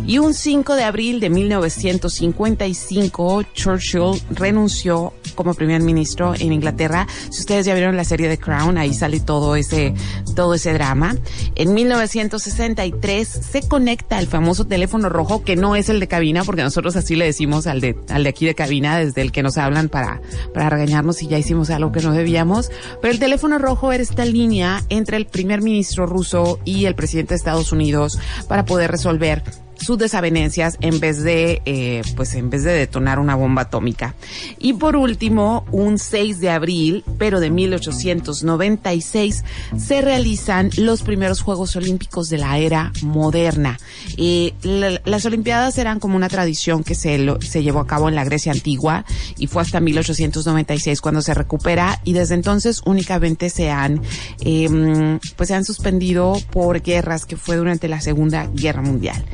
Y 0.07 0.19
un 0.19 0.35
5 0.35 0.75
de 0.75 0.85
abril 0.85 1.21
de 1.21 1.31
1955, 1.31 3.43
Churchill 3.55 4.21
renunció 4.31 5.15
como 5.35 5.55
primer 5.55 5.83
ministro 5.83 6.35
en 6.35 6.53
Inglaterra. 6.53 7.07
Si 7.31 7.41
ustedes 7.41 7.67
ya 7.67 7.75
vieron 7.75 7.97
la 7.97 8.05
serie 8.05 8.29
de 8.29 8.39
Crown, 8.39 8.79
ahí 8.79 8.95
sale 8.95 9.21
todo 9.21 9.57
ese, 9.57 9.95
todo 10.35 10.55
ese 10.55 10.73
drama 10.73 11.04
En 11.55 11.75
1963 11.75 13.29
se 13.29 13.69
conecta 13.69 14.19
el 14.19 14.27
famoso 14.27 14.67
teléfono 14.67 15.09
rojo, 15.09 15.43
que 15.43 15.57
no 15.57 15.77
es 15.77 15.89
el 15.89 16.01
de 16.01 16.09
cabina, 16.09 16.45
porque 16.45 16.63
nosotros 16.63 16.97
así 16.97 17.17
le 17.17 17.25
decimos 17.25 17.67
al 17.67 17.81
de, 17.81 17.97
al 18.09 18.25
de 18.25 18.31
aquí 18.31 18.47
de 18.47 18.55
cabina, 18.55 18.99
desde 18.99 19.23
el 19.23 19.33
que 19.33 19.43
nos 19.43 19.59
hablan 19.59 19.89
para, 19.89 20.21
para 20.53 20.71
regañarnos 20.71 21.17
si 21.17 21.27
ya 21.27 21.39
hicimos 21.39 21.71
algo 21.71 21.93
que 21.93 22.01
no 22.01 22.13
debíamos. 22.13 22.71
Pero 23.01 23.13
el 23.13 23.21
teléfono 23.21 23.59
rojo 23.59 23.93
era 23.93 24.03
esta 24.03 24.25
línea 24.25 24.83
entre 24.89 25.17
el 25.17 25.27
primer 25.27 25.63
ministro 25.63 26.07
ruso 26.07 26.61
y 26.65 26.87
el 26.87 26.95
presidente 26.95 27.35
de 27.35 27.37
Estados 27.37 27.73
Unidos 27.73 28.19
para 28.49 28.65
poder 28.65 28.91
resolver 28.91 29.43
sus 29.85 29.99
desavenencias 29.99 30.77
en 30.81 30.99
vez 30.99 31.23
de, 31.23 31.63
eh, 31.67 32.03
pues 32.17 32.35
en 32.35 32.51
vez 32.51 32.65
de 32.65 32.73
detonar 32.73 33.19
una 33.19 33.35
bomba 33.35 33.63
atómica. 33.63 34.15
Y 34.59 34.73
por 34.73 34.97
último, 34.97 35.65
un 35.71 35.99
6 35.99 36.41
de 36.41 36.51
abril, 36.51 37.05
pero 37.19 37.41
de 37.41 37.51
1896, 37.51 39.45
se 39.77 40.01
realizan 40.01 40.71
los 40.77 41.03
primeros 41.03 41.43
Juegos 41.43 41.77
Olímpicos 41.77 42.29
de 42.29 42.39
la 42.39 42.59
era 42.59 42.93
moderna. 43.03 43.79
Eh, 44.17 44.55
las 45.05 45.25
Olimpiadas 45.27 45.79
eran 45.79 46.01
como 46.01 46.17
una 46.17 46.29
tradición 46.29 46.83
que 46.83 46.95
se, 46.95 47.19
se 47.41 47.63
llevó 47.63 47.81
a 47.81 47.87
cabo 47.87 48.09
en 48.09 48.15
la 48.15 48.25
Grecia 48.25 48.53
antigua 48.53 49.05
y 49.37 49.47
fue 49.47 49.63
hasta 49.63 49.81
1896 49.81 51.01
cuando 51.01 51.21
se 51.23 51.35
recupera 51.35 52.01
y 52.05 52.15
desde 52.15 52.35
entonces 52.35 52.83
únicamente 52.87 53.51
se 53.51 53.71
han, 53.71 54.01
eh, 54.41 55.19
pues 55.37 55.49
se 55.49 55.55
han 55.55 55.65
suspendido 55.65 56.39
por 56.51 56.81
guerras 56.83 57.27
que 57.27 57.37
fue 57.37 57.57
durante 57.57 57.89
la 57.89 58.01
Segunda 58.01 58.47
Guerra 58.47 58.83
Mundial 58.83 59.25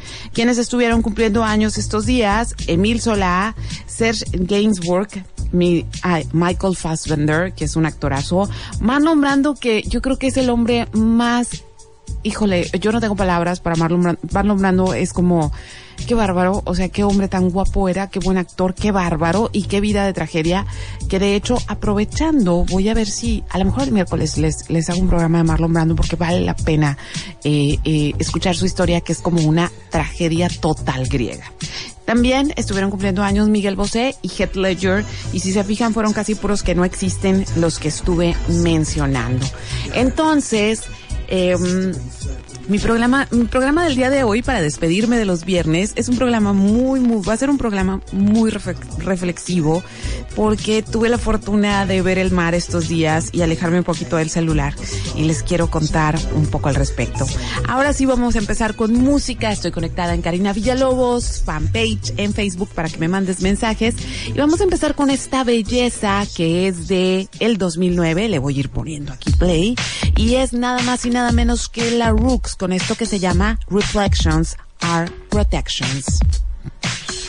quienes 0.40 0.56
estuvieron 0.56 1.02
cumpliendo 1.02 1.44
años 1.44 1.76
estos 1.76 2.06
días, 2.06 2.54
Emil 2.66 3.02
Solá, 3.02 3.54
Serge 3.84 4.24
Gainsbourg, 4.32 5.10
Michael 5.52 6.76
Fassbender, 6.76 7.52
que 7.52 7.66
es 7.66 7.76
un 7.76 7.84
actorazo, 7.84 8.48
Marlon 8.80 9.20
Brando, 9.20 9.54
que 9.54 9.82
yo 9.82 10.00
creo 10.00 10.16
que 10.16 10.28
es 10.28 10.38
el 10.38 10.48
hombre 10.48 10.88
más, 10.94 11.62
híjole, 12.22 12.70
yo 12.80 12.90
no 12.90 13.02
tengo 13.02 13.16
palabras 13.16 13.60
para 13.60 13.76
Marlon 13.76 14.00
Brando, 14.00 14.20
Marlon 14.32 14.58
Brando 14.58 14.94
es 14.94 15.12
como, 15.12 15.52
qué 16.06 16.14
bárbaro, 16.14 16.62
o 16.64 16.74
sea, 16.74 16.88
qué 16.88 17.04
hombre 17.04 17.28
tan 17.28 17.50
guapo 17.50 17.88
era, 17.88 18.08
qué 18.08 18.18
buen 18.18 18.38
actor, 18.38 18.74
qué 18.74 18.92
bárbaro 18.92 19.50
y 19.52 19.64
qué 19.64 19.80
vida 19.80 20.04
de 20.04 20.12
tragedia, 20.12 20.66
que 21.08 21.18
de 21.18 21.34
hecho, 21.34 21.58
aprovechando, 21.66 22.64
voy 22.68 22.88
a 22.88 22.94
ver 22.94 23.08
si, 23.08 23.44
a 23.50 23.58
lo 23.58 23.66
mejor 23.66 23.84
el 23.84 23.92
miércoles 23.92 24.38
les, 24.38 24.68
les 24.70 24.90
hago 24.90 25.00
un 25.00 25.08
programa 25.08 25.38
de 25.38 25.44
Marlon 25.44 25.72
Brando 25.72 25.96
porque 25.96 26.16
vale 26.16 26.40
la 26.40 26.56
pena 26.56 26.98
eh, 27.44 27.78
eh, 27.84 28.12
escuchar 28.18 28.56
su 28.56 28.66
historia, 28.66 29.00
que 29.00 29.12
es 29.12 29.20
como 29.20 29.42
una 29.42 29.70
tragedia 29.90 30.48
total 30.48 31.06
griega. 31.08 31.52
También 32.04 32.52
estuvieron 32.56 32.90
cumpliendo 32.90 33.22
años 33.22 33.48
Miguel 33.48 33.76
Bosé 33.76 34.16
y 34.20 34.28
Heath 34.28 34.56
Ledger, 34.56 35.04
y 35.32 35.40
si 35.40 35.52
se 35.52 35.62
fijan, 35.62 35.94
fueron 35.94 36.12
casi 36.12 36.34
puros 36.34 36.62
que 36.62 36.74
no 36.74 36.84
existen 36.84 37.44
los 37.56 37.78
que 37.78 37.88
estuve 37.88 38.34
mencionando. 38.48 39.46
Entonces, 39.94 40.82
eh, 41.28 41.54
mi 42.70 42.78
programa, 42.78 43.26
mi 43.32 43.46
programa 43.46 43.82
del 43.82 43.96
día 43.96 44.10
de 44.10 44.22
hoy 44.22 44.42
para 44.42 44.60
despedirme 44.60 45.18
de 45.18 45.24
los 45.24 45.44
viernes 45.44 45.92
es 45.96 46.08
un 46.08 46.16
programa 46.16 46.52
muy, 46.52 47.00
muy, 47.00 47.20
va 47.20 47.32
a 47.32 47.36
ser 47.36 47.50
un 47.50 47.58
programa 47.58 48.00
muy 48.12 48.50
reflexivo 48.50 49.82
porque 50.36 50.82
tuve 50.82 51.08
la 51.08 51.18
fortuna 51.18 51.84
de 51.84 52.00
ver 52.00 52.18
el 52.18 52.30
mar 52.30 52.54
estos 52.54 52.86
días 52.86 53.30
y 53.32 53.42
alejarme 53.42 53.78
un 53.78 53.84
poquito 53.84 54.18
del 54.18 54.30
celular 54.30 54.72
y 55.16 55.24
les 55.24 55.42
quiero 55.42 55.68
contar 55.68 56.16
un 56.36 56.46
poco 56.46 56.68
al 56.68 56.76
respecto. 56.76 57.26
Ahora 57.66 57.92
sí 57.92 58.06
vamos 58.06 58.36
a 58.36 58.38
empezar 58.38 58.76
con 58.76 58.94
música. 58.94 59.50
Estoy 59.50 59.72
conectada 59.72 60.14
en 60.14 60.22
Karina 60.22 60.52
Villalobos, 60.52 61.42
fanpage 61.44 62.14
en 62.18 62.32
Facebook 62.32 62.68
para 62.72 62.88
que 62.88 62.98
me 62.98 63.08
mandes 63.08 63.40
mensajes 63.40 63.96
y 64.28 64.38
vamos 64.38 64.60
a 64.60 64.64
empezar 64.64 64.94
con 64.94 65.10
esta 65.10 65.42
belleza 65.42 66.24
que 66.36 66.68
es 66.68 66.86
de 66.86 67.28
el 67.40 67.58
2009. 67.58 68.28
Le 68.28 68.38
voy 68.38 68.56
a 68.56 68.60
ir 68.60 68.70
poniendo 68.70 69.12
aquí 69.12 69.32
play 69.32 69.74
y 70.16 70.36
es 70.36 70.52
nada 70.52 70.80
más 70.82 71.04
y 71.04 71.10
nada 71.10 71.32
menos 71.32 71.68
que 71.68 71.90
la 71.90 72.10
Rooks 72.10 72.59
con 72.60 72.72
esto 72.74 72.94
que 72.94 73.06
se 73.06 73.18
llama 73.18 73.58
Reflections 73.70 74.54
are 74.82 75.10
Protections. 75.30 76.20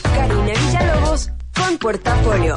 Karina 0.03 0.53
Villalobos 0.59 1.29
con 1.55 1.77
portafolio. 1.77 2.55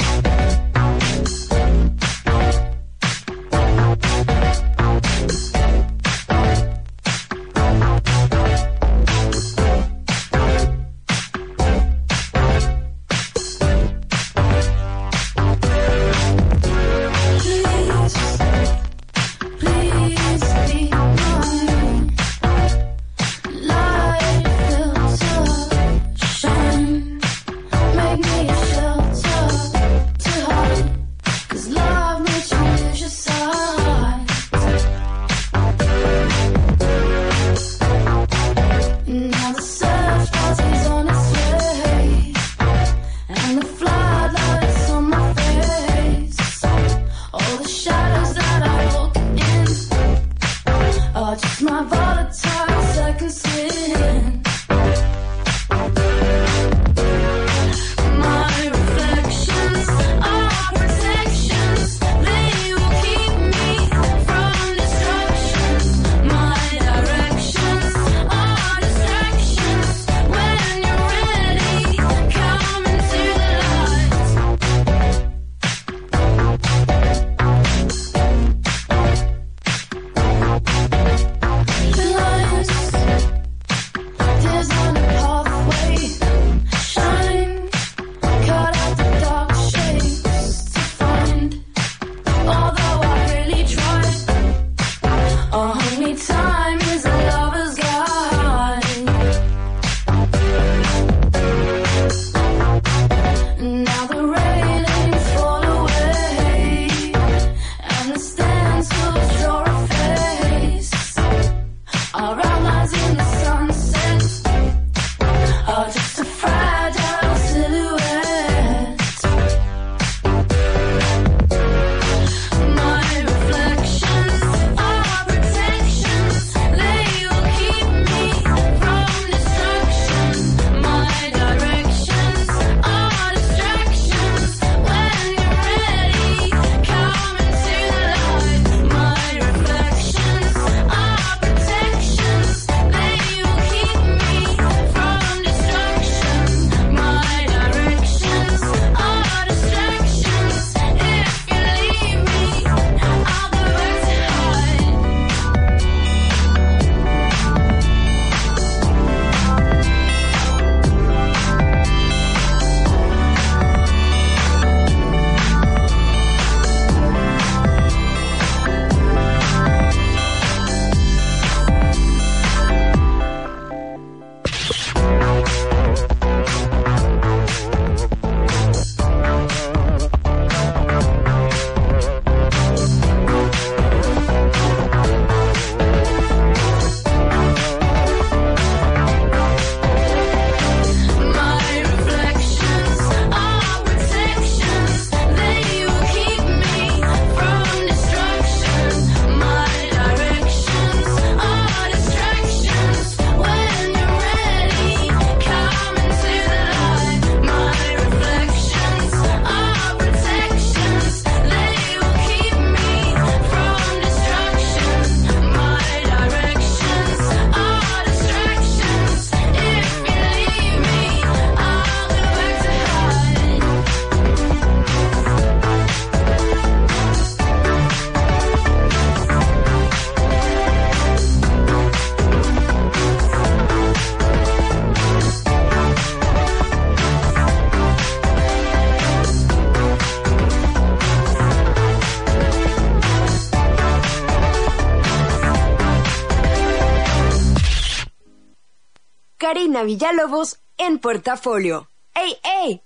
Karina 249.74 249.82
Villalobos 249.82 250.60
en 250.78 251.00
Portafolio. 251.00 251.88
¡Ey, 252.14 252.36
ey! 252.62 252.80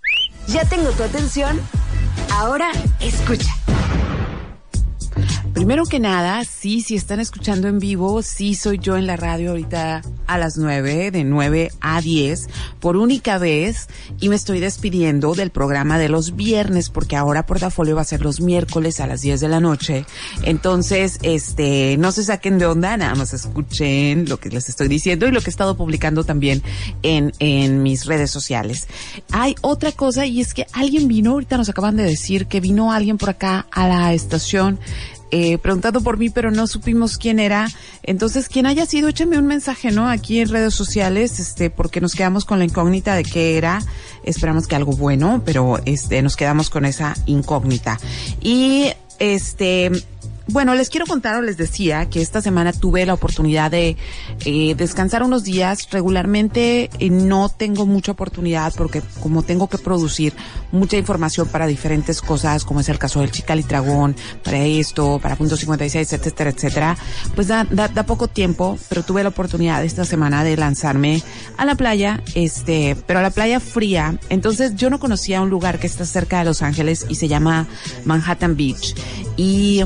¿Ya 0.47 0.64
tengo 0.64 0.90
tu 0.92 1.02
atención? 1.02 1.61
Ahora 2.33 2.71
escucha. 2.99 3.57
Primero 5.68 5.84
que 5.84 6.00
nada, 6.00 6.42
sí, 6.46 6.80
si 6.80 6.94
están 6.94 7.20
escuchando 7.20 7.68
en 7.68 7.78
vivo, 7.78 8.22
sí 8.22 8.54
soy 8.54 8.78
yo 8.78 8.96
en 8.96 9.06
la 9.06 9.16
radio 9.18 9.50
ahorita 9.50 10.00
a 10.26 10.38
las 10.38 10.56
9, 10.56 11.10
de 11.10 11.25
9 11.25 11.72
a 11.82 12.00
10, 12.00 12.48
por 12.80 12.96
única 12.96 13.37
vez, 13.37 13.87
y 14.18 14.30
me 14.30 14.37
estoy 14.37 14.60
despidiendo 14.60 15.34
del 15.34 15.50
programa 15.50 15.98
de 15.98 16.08
los 16.08 16.37
viernes, 16.37 16.88
porque 16.88 17.16
ahora 17.16 17.44
Portafolio 17.44 17.96
va 17.96 18.00
a 18.00 18.06
ser 18.06 18.22
los 18.22 18.40
miércoles 18.40 18.98
a 19.00 19.06
las 19.06 19.20
10 19.20 19.40
de 19.40 19.48
la 19.48 19.60
noche. 19.60 20.06
Entonces, 20.42 21.18
este, 21.20 21.98
no 21.98 22.12
se 22.12 22.25
saquen 22.25 22.58
de 22.58 22.64
onda, 22.64 22.96
nada 22.96 23.14
más 23.14 23.34
escuchen 23.34 24.26
lo 24.26 24.38
que 24.40 24.48
les 24.48 24.70
estoy 24.70 24.88
diciendo 24.88 25.26
y 25.26 25.32
lo 25.32 25.42
que 25.42 25.48
he 25.48 25.50
estado 25.50 25.76
publicando 25.76 26.25
también 26.25 26.62
en, 27.02 27.34
en 27.40 27.82
mis 27.82 28.06
redes 28.06 28.30
sociales. 28.30 28.88
Hay 29.32 29.54
otra 29.60 29.92
cosa 29.92 30.25
y 30.25 30.40
es 30.40 30.54
que 30.54 30.66
alguien 30.72 31.08
vino, 31.08 31.32
ahorita 31.32 31.58
nos 31.58 31.68
acaban 31.68 31.96
de 31.96 32.04
decir 32.04 32.46
que 32.46 32.60
vino 32.60 32.90
alguien 32.90 33.18
por 33.18 33.28
acá 33.28 33.66
a 33.70 33.87
la 33.87 34.14
estación 34.14 34.78
eh, 35.30 35.58
preguntando 35.58 36.00
por 36.00 36.18
mí, 36.18 36.30
pero 36.30 36.50
no 36.50 36.66
supimos 36.66 37.18
quién 37.18 37.38
era. 37.38 37.68
Entonces, 38.02 38.49
quien 38.49 38.66
haya 38.66 38.87
sido, 38.87 39.08
échame 39.08 39.38
un 39.38 39.47
mensaje, 39.47 39.90
¿no? 39.90 40.08
Aquí 40.08 40.40
en 40.40 40.49
redes 40.49 40.75
sociales, 40.75 41.38
este, 41.38 41.70
porque 41.70 42.00
nos 42.00 42.14
quedamos 42.14 42.44
con 42.44 42.58
la 42.58 42.64
incógnita 42.64 43.14
de 43.14 43.25
qué 43.25 43.56
era. 43.56 43.82
Esperamos 44.25 44.66
que 44.66 44.76
algo 44.76 44.92
bueno, 44.92 45.42
pero 45.44 45.78
este, 45.85 46.23
nos 46.23 46.37
quedamos 46.37 46.70
con 46.70 46.85
esa 46.85 47.14
incógnita. 47.26 47.99
Y, 48.40 48.92
este, 49.18 49.90
bueno, 50.48 50.74
les 50.74 50.88
quiero 50.88 51.04
contar 51.04 51.36
o 51.36 51.42
les 51.42 51.58
decía 51.58 52.08
que 52.08 52.22
esta 52.22 52.40
semana 52.40 52.72
tuve 52.72 53.04
la 53.04 53.12
oportunidad 53.12 53.70
de 53.70 53.96
eh, 54.46 54.74
descansar 54.74 55.22
unos 55.22 55.44
días. 55.44 55.90
Regularmente 55.90 56.88
eh, 56.98 57.10
no 57.10 57.50
tengo 57.50 57.84
mucha 57.84 58.12
oportunidad 58.12 58.72
porque 58.76 59.02
como 59.20 59.42
tengo 59.42 59.68
que 59.68 59.76
producir 59.76 60.32
mucha 60.72 60.96
información 60.96 61.48
para 61.48 61.66
diferentes 61.66 62.22
cosas, 62.22 62.64
como 62.64 62.80
es 62.80 62.88
el 62.88 62.98
caso 62.98 63.20
del 63.20 63.30
Chical 63.30 63.60
y 63.60 63.62
Dragón, 63.62 64.16
para 64.42 64.64
esto, 64.64 65.18
para 65.22 65.36
Punto 65.36 65.56
56, 65.56 66.14
etcétera, 66.14 66.50
etcétera, 66.50 66.96
pues 67.34 67.48
da, 67.48 67.64
da, 67.64 67.88
da 67.88 68.04
poco 68.04 68.28
tiempo, 68.28 68.78
pero 68.88 69.02
tuve 69.02 69.22
la 69.22 69.28
oportunidad 69.28 69.84
esta 69.84 70.06
semana 70.06 70.44
de 70.44 70.56
lanzarme 70.56 71.22
a 71.58 71.66
la 71.66 71.74
playa, 71.74 72.22
este, 72.34 72.96
pero 73.06 73.18
a 73.18 73.22
la 73.22 73.30
playa 73.30 73.61
fría. 73.61 74.18
Entonces 74.30 74.76
yo 74.76 74.88
no 74.88 74.98
conocía 74.98 75.42
un 75.42 75.50
lugar 75.50 75.78
que 75.78 75.87
está 75.87 76.06
cerca 76.06 76.38
de 76.38 76.46
Los 76.46 76.62
Ángeles 76.62 77.04
y 77.08 77.16
se 77.16 77.28
llama 77.28 77.66
Manhattan 78.06 78.56
Beach. 78.56 78.94
Y 79.37 79.84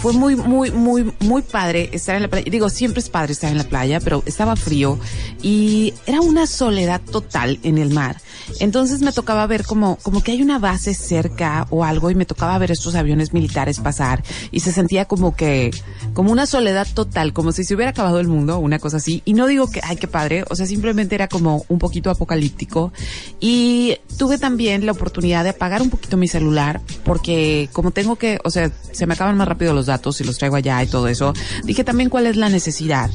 fue 0.00 0.12
muy, 0.12 0.36
muy, 0.36 0.70
muy, 0.70 1.12
muy 1.20 1.42
padre 1.42 1.90
estar 1.92 2.16
en 2.16 2.22
la 2.22 2.28
playa. 2.28 2.50
Digo, 2.50 2.70
siempre 2.70 3.00
es 3.00 3.08
padre 3.08 3.32
estar 3.32 3.50
en 3.50 3.58
la 3.58 3.64
playa, 3.64 4.00
pero 4.00 4.22
estaba 4.26 4.56
frío 4.56 4.98
y 5.42 5.94
era 6.06 6.20
una 6.20 6.46
soledad 6.46 7.00
total 7.00 7.58
en 7.62 7.78
el 7.78 7.92
mar. 7.92 8.20
Entonces 8.60 9.00
me 9.00 9.12
tocaba 9.12 9.46
ver 9.46 9.64
como, 9.64 9.96
como 9.96 10.22
que 10.22 10.32
hay 10.32 10.42
una 10.42 10.58
base 10.58 10.94
cerca 10.94 11.66
o 11.70 11.84
algo 11.84 12.10
y 12.10 12.14
me 12.14 12.24
tocaba 12.24 12.56
ver 12.58 12.70
estos 12.70 12.94
aviones 12.94 13.32
militares 13.32 13.80
pasar 13.80 14.22
y 14.50 14.60
se 14.60 14.72
sentía 14.72 15.04
como 15.04 15.36
que, 15.36 15.70
como 16.14 16.32
una 16.32 16.46
soledad 16.46 16.86
total, 16.94 17.32
como 17.32 17.52
si 17.52 17.64
se 17.64 17.74
hubiera 17.74 17.90
acabado 17.90 18.20
el 18.20 18.28
mundo, 18.28 18.58
una 18.58 18.78
cosa 18.78 18.98
así. 18.98 19.22
Y 19.24 19.34
no 19.34 19.46
digo 19.46 19.70
que, 19.70 19.80
ay, 19.82 19.96
qué 19.96 20.08
padre, 20.08 20.44
o 20.48 20.54
sea, 20.54 20.66
simplemente 20.66 21.14
era 21.14 21.28
como 21.28 21.64
un 21.68 21.78
poquito 21.78 22.10
apocalíptico. 22.10 22.92
Y 23.40 23.96
tuve 24.16 24.38
también 24.38 24.86
la 24.86 24.92
oportunidad 24.92 25.44
de 25.44 25.50
apagar 25.50 25.82
un 25.82 25.90
poquito 25.90 26.16
mi 26.16 26.28
celular 26.28 26.80
porque 27.08 27.70
como 27.72 27.90
tengo 27.90 28.16
que, 28.16 28.38
o 28.44 28.50
sea, 28.50 28.70
se 28.92 29.06
me 29.06 29.14
acaban 29.14 29.34
más 29.34 29.48
rápido 29.48 29.72
los 29.72 29.86
datos 29.86 30.20
y 30.20 30.24
los 30.24 30.36
traigo 30.36 30.56
allá 30.56 30.82
y 30.82 30.86
todo 30.86 31.08
eso, 31.08 31.32
dije 31.64 31.82
también 31.82 32.10
cuál 32.10 32.26
es 32.26 32.36
la 32.36 32.50
necesidad. 32.50 33.10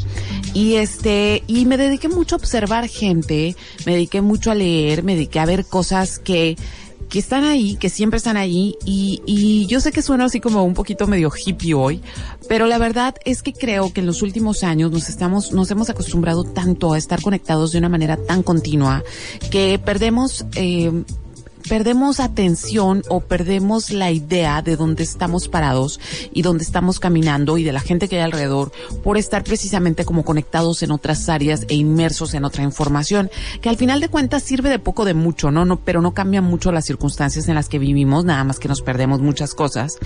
Y 0.56 0.76
este, 0.78 1.44
y 1.46 1.68
me 1.68 1.78
dediqué 1.78 2.10
mucho 2.10 2.36
a 2.36 2.40
observar 2.40 2.88
gente, 2.88 3.56
me 3.86 3.94
dediqué 3.94 4.22
mucho 4.22 4.50
a 4.50 4.56
leer, 4.56 5.04
me 5.04 5.14
dediqué 5.14 5.40
a 5.40 5.46
ver 5.46 5.66
cosas 5.66 6.18
que, 6.18 6.58
que 7.08 7.20
están 7.20 7.44
ahí, 7.44 7.76
que 7.76 7.90
siempre 7.92 8.18
están 8.18 8.36
ahí, 8.36 8.78
y, 8.84 9.22
y 9.28 9.68
yo 9.68 9.80
sé 9.80 9.92
que 9.92 10.02
suena 10.02 10.26
así 10.26 10.40
como 10.40 10.64
un 10.64 10.74
poquito 10.74 11.06
medio 11.06 11.32
hippie 11.32 11.76
hoy, 11.76 12.02
pero 12.50 12.66
la 12.66 12.80
verdad 12.80 13.14
es 13.26 13.44
que 13.44 13.54
creo 13.54 13.94
que 13.94 14.00
en 14.00 14.08
los 14.08 14.24
últimos 14.24 14.64
años 14.64 14.90
nos 14.90 15.08
estamos, 15.08 15.52
nos 15.52 15.70
hemos 15.70 15.92
acostumbrado 15.92 16.44
tanto 16.46 16.94
a 16.94 16.98
estar 16.98 17.22
conectados 17.22 17.72
de 17.72 17.78
una 17.78 17.90
manera 17.90 18.18
tan 18.18 18.42
continua 18.42 19.04
que 19.52 19.78
perdemos, 19.78 20.48
eh, 20.56 21.04
perdemos 21.68 22.20
atención 22.20 23.04
o 23.10 23.22
perdemos 23.22 23.92
la 23.92 24.12
idea 24.12 24.62
de 24.62 24.76
dónde 24.76 25.04
estamos 25.04 25.48
parados 25.48 26.00
y 26.34 26.42
dónde 26.42 26.64
estamos 26.64 27.00
caminando 27.00 27.58
y 27.58 27.64
de 27.64 27.72
la 27.72 27.80
gente 27.80 28.08
que 28.08 28.18
hay 28.18 28.22
alrededor 28.24 28.72
por 29.04 29.18
estar 29.18 29.44
precisamente 29.44 30.06
como 30.06 30.24
conectados 30.24 30.84
en 30.84 30.92
otras 30.92 31.30
áreas 31.30 31.66
e 31.70 31.76
inmersos 31.76 32.34
en 32.34 32.46
otra 32.46 32.64
información 32.64 33.30
que 33.62 33.70
al 33.70 33.78
final 33.78 34.00
de 34.00 34.10
cuentas 34.10 34.44
sirve 34.44 34.70
de 34.70 34.80
poco 34.80 35.06
de 35.06 35.14
mucho, 35.14 35.52
¿no? 35.52 35.66
no 35.66 35.80
pero 35.80 36.02
no 36.02 36.14
cambia 36.14 36.42
mucho 36.42 36.72
las 36.72 36.86
circunstancias 36.86 37.48
en 37.48 37.56
las 37.56 37.70
que 37.70 37.80
vivimos, 37.80 38.26
nada 38.26 38.44
más 38.44 38.60
que 38.60 38.68
nos 38.68 38.82
perdemos 38.82 39.22
muchas 39.22 39.54
cosas. 39.54 39.98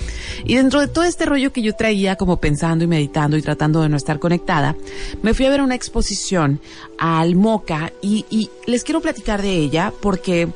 Y 0.45 0.55
dentro 0.55 0.79
de 0.79 0.87
todo 0.87 1.03
este 1.03 1.25
rollo 1.25 1.51
que 1.51 1.61
yo 1.61 1.75
traía 1.75 2.15
como 2.15 2.37
pensando 2.39 2.83
y 2.83 2.87
meditando 2.87 3.37
y 3.37 3.41
tratando 3.41 3.81
de 3.81 3.89
no 3.89 3.97
estar 3.97 4.19
conectada, 4.19 4.75
me 5.21 5.33
fui 5.33 5.45
a 5.45 5.49
ver 5.49 5.61
una 5.61 5.75
exposición 5.75 6.59
al 6.97 7.35
Moca 7.35 7.91
y, 8.01 8.25
y 8.29 8.49
les 8.65 8.83
quiero 8.83 9.01
platicar 9.01 9.41
de 9.41 9.57
ella 9.57 9.93
porque 10.01 10.49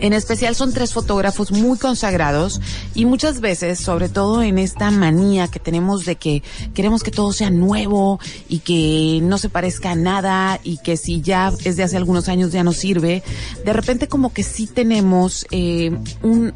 en 0.00 0.12
especial 0.12 0.54
son 0.54 0.72
tres 0.72 0.92
fotógrafos 0.92 1.50
muy 1.52 1.78
consagrados 1.78 2.60
y 2.94 3.04
muchas 3.04 3.40
veces, 3.40 3.78
sobre 3.78 4.08
todo 4.08 4.42
en 4.42 4.58
esta 4.58 4.90
manía 4.90 5.48
que 5.48 5.58
tenemos 5.58 6.04
de 6.04 6.16
que 6.16 6.42
queremos 6.74 7.02
que 7.02 7.10
todo 7.10 7.32
sea 7.32 7.50
nuevo 7.50 8.20
y 8.48 8.60
que 8.60 9.20
no 9.22 9.38
se 9.38 9.48
parezca 9.48 9.92
a 9.92 9.94
nada 9.96 10.60
y 10.62 10.78
que 10.78 10.96
si 10.96 11.20
ya 11.20 11.52
es 11.64 11.76
de 11.76 11.82
hace 11.82 11.96
algunos 11.96 12.28
años 12.28 12.52
ya 12.52 12.64
no 12.64 12.72
sirve, 12.72 13.22
de 13.64 13.72
repente 13.72 14.08
como 14.08 14.32
que 14.32 14.42
sí 14.42 14.66
tenemos 14.66 15.46
eh, 15.50 15.96
un 16.22 16.54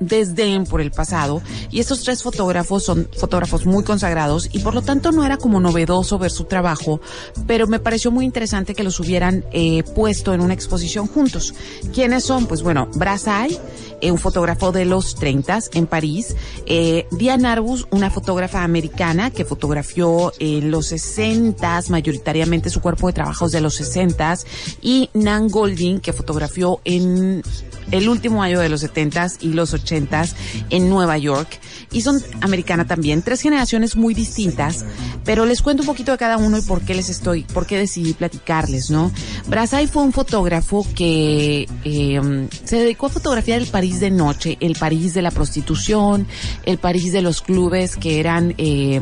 desdén 0.00 0.64
por 0.64 0.80
el 0.80 0.90
pasado 0.90 1.42
y 1.70 1.80
estos 1.80 2.02
tres 2.02 2.22
fotógrafos 2.22 2.84
son 2.84 3.08
fotógrafos 3.16 3.66
muy 3.66 3.84
consagrados 3.84 4.48
y 4.52 4.58
por 4.60 4.74
lo 4.74 4.82
tanto 4.82 5.12
no 5.12 5.24
era 5.24 5.36
como 5.36 5.60
novedoso 5.60 6.18
ver 6.18 6.30
su 6.30 6.44
trabajo, 6.44 7.00
pero 7.46 7.66
me 7.66 7.78
pareció 7.78 8.10
muy 8.10 8.24
interesante 8.24 8.74
que 8.74 8.82
los 8.82 8.98
hubieran 9.00 9.44
eh, 9.52 9.82
puesto 9.94 10.34
en 10.34 10.40
una 10.40 10.54
exposición 10.54 11.06
juntos. 11.06 11.54
¿Quiénes 11.94 12.24
son? 12.24 12.46
Pues 12.46 12.62
bueno, 12.62 12.88
Brassai, 12.94 13.58
eh, 14.00 14.10
un 14.10 14.18
fotógrafo 14.18 14.72
de 14.72 14.84
los 14.84 15.14
30 15.14 15.60
en 15.74 15.86
París, 15.86 16.36
eh, 16.66 17.06
Diane 17.10 17.48
Arbus, 17.48 17.86
una 17.90 18.10
fotógrafa 18.10 18.62
americana 18.62 19.30
que 19.30 19.44
fotografió 19.44 20.32
en 20.38 20.70
los 20.70 20.86
60 20.88 21.60
mayoritariamente 21.88 22.70
su 22.70 22.80
cuerpo 22.80 23.06
de 23.06 23.12
trabajos 23.12 23.52
de 23.52 23.60
los 23.60 23.74
60 23.76 24.38
y 24.82 25.10
Nan 25.14 25.48
Golding 25.48 26.00
que 26.00 26.12
fotografió 26.12 26.80
en 26.84 27.42
el 27.90 28.08
último 28.08 28.42
año 28.42 28.60
de 28.60 28.68
los 28.68 28.82
70s 28.82 29.38
y 29.40 29.52
los 29.52 29.74
80s 29.74 30.34
en 30.70 30.88
Nueva 30.88 31.18
York. 31.18 31.60
Y 31.92 32.02
son 32.02 32.22
americana 32.40 32.86
también, 32.86 33.22
tres 33.22 33.40
generaciones 33.40 33.96
muy 33.96 34.14
distintas, 34.14 34.84
pero 35.24 35.44
les 35.44 35.60
cuento 35.60 35.82
un 35.82 35.86
poquito 35.86 36.12
de 36.12 36.18
cada 36.18 36.36
uno 36.36 36.56
y 36.56 36.62
por 36.62 36.82
qué 36.82 36.94
les 36.94 37.08
estoy, 37.08 37.42
por 37.42 37.66
qué 37.66 37.78
decidí 37.78 38.12
platicarles, 38.12 38.90
¿no? 38.90 39.10
Brassai 39.48 39.88
fue 39.88 40.04
un 40.04 40.12
fotógrafo 40.12 40.86
que 40.94 41.68
eh, 41.84 42.48
se 42.64 42.76
dedicó 42.76 43.06
a 43.06 43.10
fotografiar 43.10 43.60
el 43.60 43.66
París 43.66 43.98
de 43.98 44.10
noche, 44.10 44.56
el 44.60 44.76
París 44.76 45.14
de 45.14 45.22
la 45.22 45.30
prostitución, 45.30 46.26
el 46.64 46.78
París 46.78 47.12
de 47.12 47.22
los 47.22 47.42
clubes 47.42 47.96
que 47.96 48.20
eran, 48.20 48.54
eh, 48.58 49.00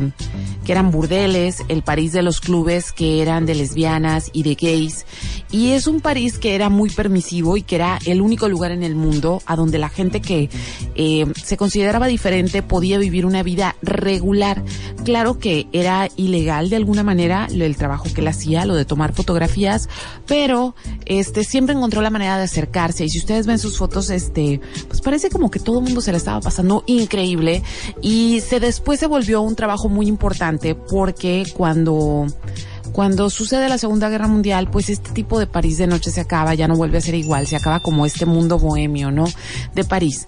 que 0.64 0.72
eran 0.72 0.90
burdeles, 0.90 1.62
el 1.68 1.82
París 1.82 2.12
de 2.12 2.22
los 2.22 2.40
clubes 2.40 2.92
que 2.92 3.20
eran 3.20 3.44
de 3.44 3.54
lesbianas 3.54 4.30
y 4.32 4.42
de 4.42 4.54
gays. 4.54 5.04
Y 5.50 5.70
es 5.70 5.86
un 5.86 6.00
París 6.00 6.38
que 6.38 6.54
era 6.54 6.68
muy 6.68 6.90
permisivo 6.90 7.56
y 7.56 7.62
que 7.62 7.76
era 7.76 7.98
el 8.06 8.20
único 8.20 8.48
lugar 8.48 8.72
en 8.72 8.77
el 8.82 8.94
mundo 8.94 9.42
a 9.46 9.56
donde 9.56 9.78
la 9.78 9.88
gente 9.88 10.20
que 10.20 10.50
eh, 10.94 11.26
se 11.42 11.56
consideraba 11.56 12.06
diferente 12.06 12.62
podía 12.62 12.98
vivir 12.98 13.26
una 13.26 13.42
vida 13.42 13.76
regular. 13.82 14.62
Claro 15.04 15.38
que 15.38 15.66
era 15.72 16.08
ilegal 16.16 16.70
de 16.70 16.76
alguna 16.76 17.02
manera 17.02 17.48
el 17.50 17.76
trabajo 17.76 18.06
que 18.14 18.20
él 18.20 18.28
hacía, 18.28 18.64
lo 18.64 18.74
de 18.74 18.84
tomar 18.84 19.12
fotografías, 19.12 19.88
pero 20.26 20.74
este 21.06 21.44
siempre 21.44 21.74
encontró 21.74 22.02
la 22.02 22.10
manera 22.10 22.38
de 22.38 22.44
acercarse 22.44 23.04
y 23.04 23.08
si 23.08 23.18
ustedes 23.18 23.46
ven 23.46 23.58
sus 23.58 23.78
fotos, 23.78 24.10
este, 24.10 24.60
pues 24.88 25.00
parece 25.00 25.30
como 25.30 25.50
que 25.50 25.60
todo 25.60 25.78
el 25.78 25.84
mundo 25.84 26.00
se 26.00 26.12
le 26.12 26.18
estaba 26.18 26.40
pasando 26.40 26.84
increíble 26.86 27.62
y 28.02 28.40
se 28.40 28.60
después 28.60 29.00
se 29.00 29.06
volvió 29.06 29.42
un 29.42 29.56
trabajo 29.56 29.88
muy 29.88 30.06
importante 30.06 30.74
porque 30.74 31.44
cuando 31.56 32.26
cuando 32.98 33.30
sucede 33.30 33.68
la 33.68 33.78
Segunda 33.78 34.08
Guerra 34.08 34.26
Mundial, 34.26 34.68
pues 34.72 34.90
este 34.90 35.12
tipo 35.12 35.38
de 35.38 35.46
París 35.46 35.78
de 35.78 35.86
noche 35.86 36.10
se 36.10 36.20
acaba, 36.20 36.56
ya 36.56 36.66
no 36.66 36.74
vuelve 36.74 36.98
a 36.98 37.00
ser 37.00 37.14
igual, 37.14 37.46
se 37.46 37.54
acaba 37.54 37.78
como 37.78 38.04
este 38.04 38.26
mundo 38.26 38.58
bohemio, 38.58 39.12
¿no? 39.12 39.26
De 39.72 39.84
París. 39.84 40.26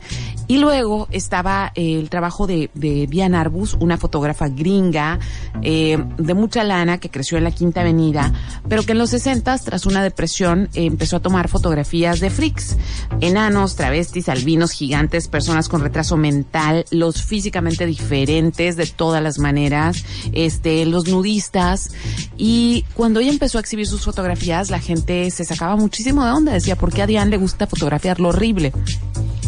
Y 0.51 0.59
luego 0.59 1.07
estaba 1.13 1.71
eh, 1.77 2.01
el 2.01 2.11
trabajo 2.11 2.49
de, 2.49 2.71
Diana 2.75 3.41
Arbus, 3.41 3.77
una 3.79 3.99
fotógrafa 3.99 4.49
gringa 4.49 5.21
eh, 5.63 5.97
de 6.19 6.35
mucha 6.35 6.65
lana 6.65 6.99
que 6.99 7.09
creció 7.09 7.39
en 7.39 7.45
la 7.45 7.53
Quinta 7.53 7.83
Avenida, 7.83 8.33
pero 8.69 8.83
que 8.83 8.91
en 8.91 8.99
los 8.99 9.11
60 9.11 9.59
tras 9.59 9.87
una 9.87 10.03
depresión, 10.03 10.69
eh, 10.75 10.87
empezó 10.87 11.19
a 11.19 11.21
tomar 11.21 11.47
fotografías 11.47 12.19
de 12.19 12.31
freaks, 12.31 12.77
enanos, 13.21 13.77
travestis, 13.77 14.29
albinos, 14.29 14.73
gigantes, 14.73 15.29
personas 15.29 15.69
con 15.69 15.83
retraso 15.83 16.17
mental, 16.17 16.85
los 16.91 17.23
físicamente 17.23 17.87
diferentes 17.87 18.75
de 18.75 18.87
todas 18.87 19.23
las 19.23 19.39
maneras, 19.39 20.05
este, 20.33 20.85
los 20.85 21.07
nudistas. 21.07 21.93
Y 22.37 22.85
cuando 22.95 23.21
ella 23.21 23.31
empezó 23.31 23.59
a 23.59 23.61
exhibir 23.61 23.87
sus 23.87 24.05
fotografías, 24.05 24.69
la 24.69 24.81
gente 24.81 25.31
se 25.31 25.45
sacaba 25.45 25.77
muchísimo 25.77 26.25
de 26.25 26.33
onda. 26.33 26.53
Decía, 26.53 26.75
¿por 26.75 26.93
qué 26.93 27.03
a 27.03 27.07
Diane 27.07 27.31
le 27.31 27.37
gusta 27.37 27.69
fotografiar 27.69 28.19
lo 28.19 28.31
horrible? 28.31 28.73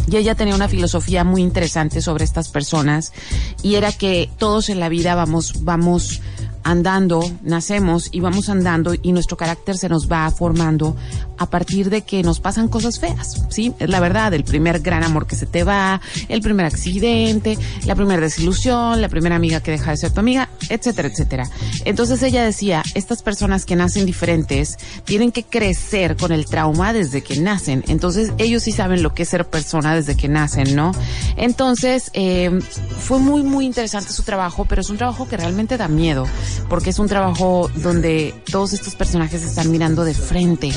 Y 0.07 0.17
ella 0.17 0.35
tenía 0.35 0.55
una 0.55 0.67
filosofía 0.67 1.23
muy 1.23 1.41
interesante 1.41 2.01
sobre 2.01 2.23
estas 2.23 2.49
personas 2.49 3.13
y 3.61 3.75
era 3.75 3.91
que 3.91 4.29
todos 4.37 4.69
en 4.69 4.79
la 4.79 4.89
vida 4.89 5.15
vamos, 5.15 5.63
vamos 5.63 6.21
andando, 6.63 7.29
nacemos 7.41 8.09
y 8.11 8.19
vamos 8.21 8.49
andando 8.49 8.93
y 9.01 9.11
nuestro 9.11 9.37
carácter 9.37 9.77
se 9.77 9.89
nos 9.89 10.11
va 10.11 10.29
formando 10.31 10.95
a 11.37 11.49
partir 11.49 11.89
de 11.89 12.01
que 12.01 12.23
nos 12.23 12.39
pasan 12.39 12.69
cosas 12.69 12.99
feas, 12.99 13.43
¿sí? 13.49 13.73
Es 13.79 13.89
la 13.89 13.99
verdad, 13.99 14.33
el 14.33 14.43
primer 14.43 14.79
gran 14.79 15.03
amor 15.03 15.27
que 15.27 15.35
se 15.35 15.45
te 15.45 15.63
va, 15.63 15.99
el 16.29 16.41
primer 16.41 16.65
accidente, 16.65 17.57
la 17.85 17.95
primera 17.95 18.21
desilusión, 18.21 19.01
la 19.01 19.09
primera 19.09 19.35
amiga 19.35 19.61
que 19.61 19.71
deja 19.71 19.91
de 19.91 19.97
ser 19.97 20.11
tu 20.11 20.21
amiga, 20.21 20.49
etcétera, 20.69 21.07
etcétera. 21.07 21.49
Entonces 21.85 22.21
ella 22.23 22.43
decía, 22.43 22.83
estas 22.95 23.21
personas 23.21 23.65
que 23.65 23.75
nacen 23.75 24.05
diferentes 24.05 24.77
tienen 25.05 25.31
que 25.31 25.43
crecer 25.43 26.15
con 26.17 26.31
el 26.31 26.45
trauma 26.45 26.93
desde 26.93 27.21
que 27.21 27.37
nacen. 27.37 27.83
Entonces 27.87 28.31
ellos 28.37 28.63
sí 28.63 28.71
saben 28.71 29.03
lo 29.03 29.13
que 29.13 29.23
es 29.23 29.29
ser 29.29 29.45
persona 29.45 29.95
desde 29.95 30.15
que 30.15 30.27
nacen, 30.27 30.75
¿no? 30.75 30.91
Entonces 31.37 32.09
eh, 32.13 32.59
fue 32.99 33.19
muy, 33.19 33.43
muy 33.43 33.65
interesante 33.65 34.11
su 34.11 34.23
trabajo, 34.23 34.65
pero 34.65 34.81
es 34.81 34.89
un 34.89 34.97
trabajo 34.97 35.27
que 35.27 35.37
realmente 35.37 35.77
da 35.77 35.87
miedo 35.87 36.27
porque 36.69 36.89
es 36.89 36.99
un 36.99 37.07
trabajo 37.07 37.69
donde 37.75 38.33
todos 38.51 38.73
estos 38.73 38.95
personajes 38.95 39.43
están 39.43 39.71
mirando 39.71 40.03
de 40.03 40.13
frente 40.13 40.71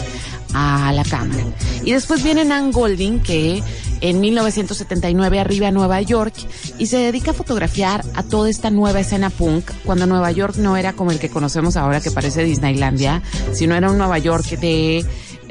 a 0.55 0.93
la 0.93 1.05
cámara. 1.05 1.45
Y 1.85 1.93
después 1.93 2.23
viene 2.23 2.45
Nan 2.45 2.73
Golding, 2.73 3.21
que 3.21 3.63
en 4.01 4.21
1979 4.21 5.41
arriba 5.41 5.69
a 5.69 5.71
Nueva 5.71 6.01
York 6.01 6.35
y 6.79 6.87
se 6.87 6.99
dedica 6.99 7.33
a 7.33 7.35
fotografiar 7.35 8.05
a 8.15 8.23
toda 8.23 8.49
esta 8.49 8.71
nueva 8.71 9.01
escena 9.01 9.31
punk, 9.31 9.71
cuando 9.85 10.07
Nueva 10.07 10.31
York 10.31 10.57
no 10.57 10.77
era 10.77 10.93
como 10.93 11.11
el 11.11 11.19
que 11.19 11.29
conocemos 11.29 11.77
ahora 11.77 12.01
que 12.01 12.11
parece 12.11 12.45
Disneylandia, 12.45 13.23
sino 13.53 13.75
era 13.75 13.91
un 13.91 13.99
Nueva 13.99 14.19
York 14.19 14.59
de 14.59 15.05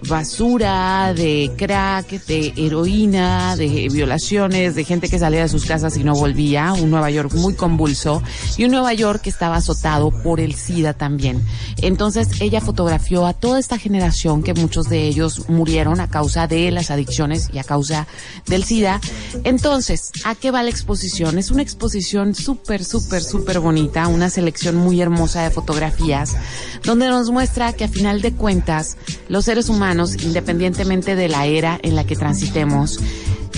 basura, 0.08 1.14
de 1.14 1.52
crack, 1.58 2.26
de 2.26 2.54
heroína, 2.56 3.56
de 3.56 3.88
violaciones, 3.92 4.76
de 4.76 4.84
gente 4.84 5.10
que 5.10 5.20
salía 5.20 5.42
de 5.42 5.50
sus 5.50 5.66
casas 5.66 5.98
y 5.98 6.04
no 6.04 6.14
volvía, 6.14 6.74
un 6.74 6.92
Nueva 6.92 7.10
York 7.10 7.34
muy 7.34 7.54
convulso 7.54 8.22
y 8.58 8.66
un 8.66 8.72
Nueva 8.72 8.94
York 8.94 9.22
que 9.22 9.30
estaba 9.30 9.58
azotado 9.58 10.12
por 10.12 10.40
el 10.40 10.54
SIDA 10.54 10.94
también. 10.94 11.42
Entonces 11.82 12.42
ella 12.42 12.62
fotografió 12.62 13.26
a 13.26 13.34
toda 13.34 13.60
esta 13.60 13.78
generación 13.78 14.44
que 14.44 14.54
muchos 14.54 14.90
de 14.90 15.08
ellos 15.08 15.50
murieron 15.50 16.00
a 16.00 16.10
causa 16.10 16.48
de 16.48 16.72
las 16.72 16.92
adicciones 16.92 17.50
y 17.54 17.60
a 17.60 17.64
causa 17.64 18.08
del 18.46 18.64
SIDA. 18.64 19.02
Entonces, 19.44 20.12
¿a 20.24 20.36
qué 20.36 20.52
va 20.52 20.64
la 20.64 20.70
exposición? 20.70 21.38
Es 21.38 21.52
una 21.52 21.62
exposición 21.62 22.36
súper, 22.36 22.84
súper, 22.84 23.24
súper 23.24 23.60
bonita, 23.60 24.08
una 24.08 24.30
selección 24.30 24.76
muy 24.76 25.02
hermosa 25.02 25.44
de 25.44 25.52
fotografías, 25.52 26.36
donde 26.84 27.08
nos 27.08 27.32
muestra 27.32 27.74
que 27.74 27.86
a 27.86 27.88
final 27.88 28.22
de 28.22 28.34
cuentas 28.34 28.98
los 29.30 29.46
seres 29.46 29.70
humanos 29.70 29.95
independientemente 30.24 31.16
de 31.16 31.30
la 31.30 31.46
era 31.46 31.80
en 31.82 31.96
la 31.96 32.06
que 32.06 32.16
transitemos 32.16 33.00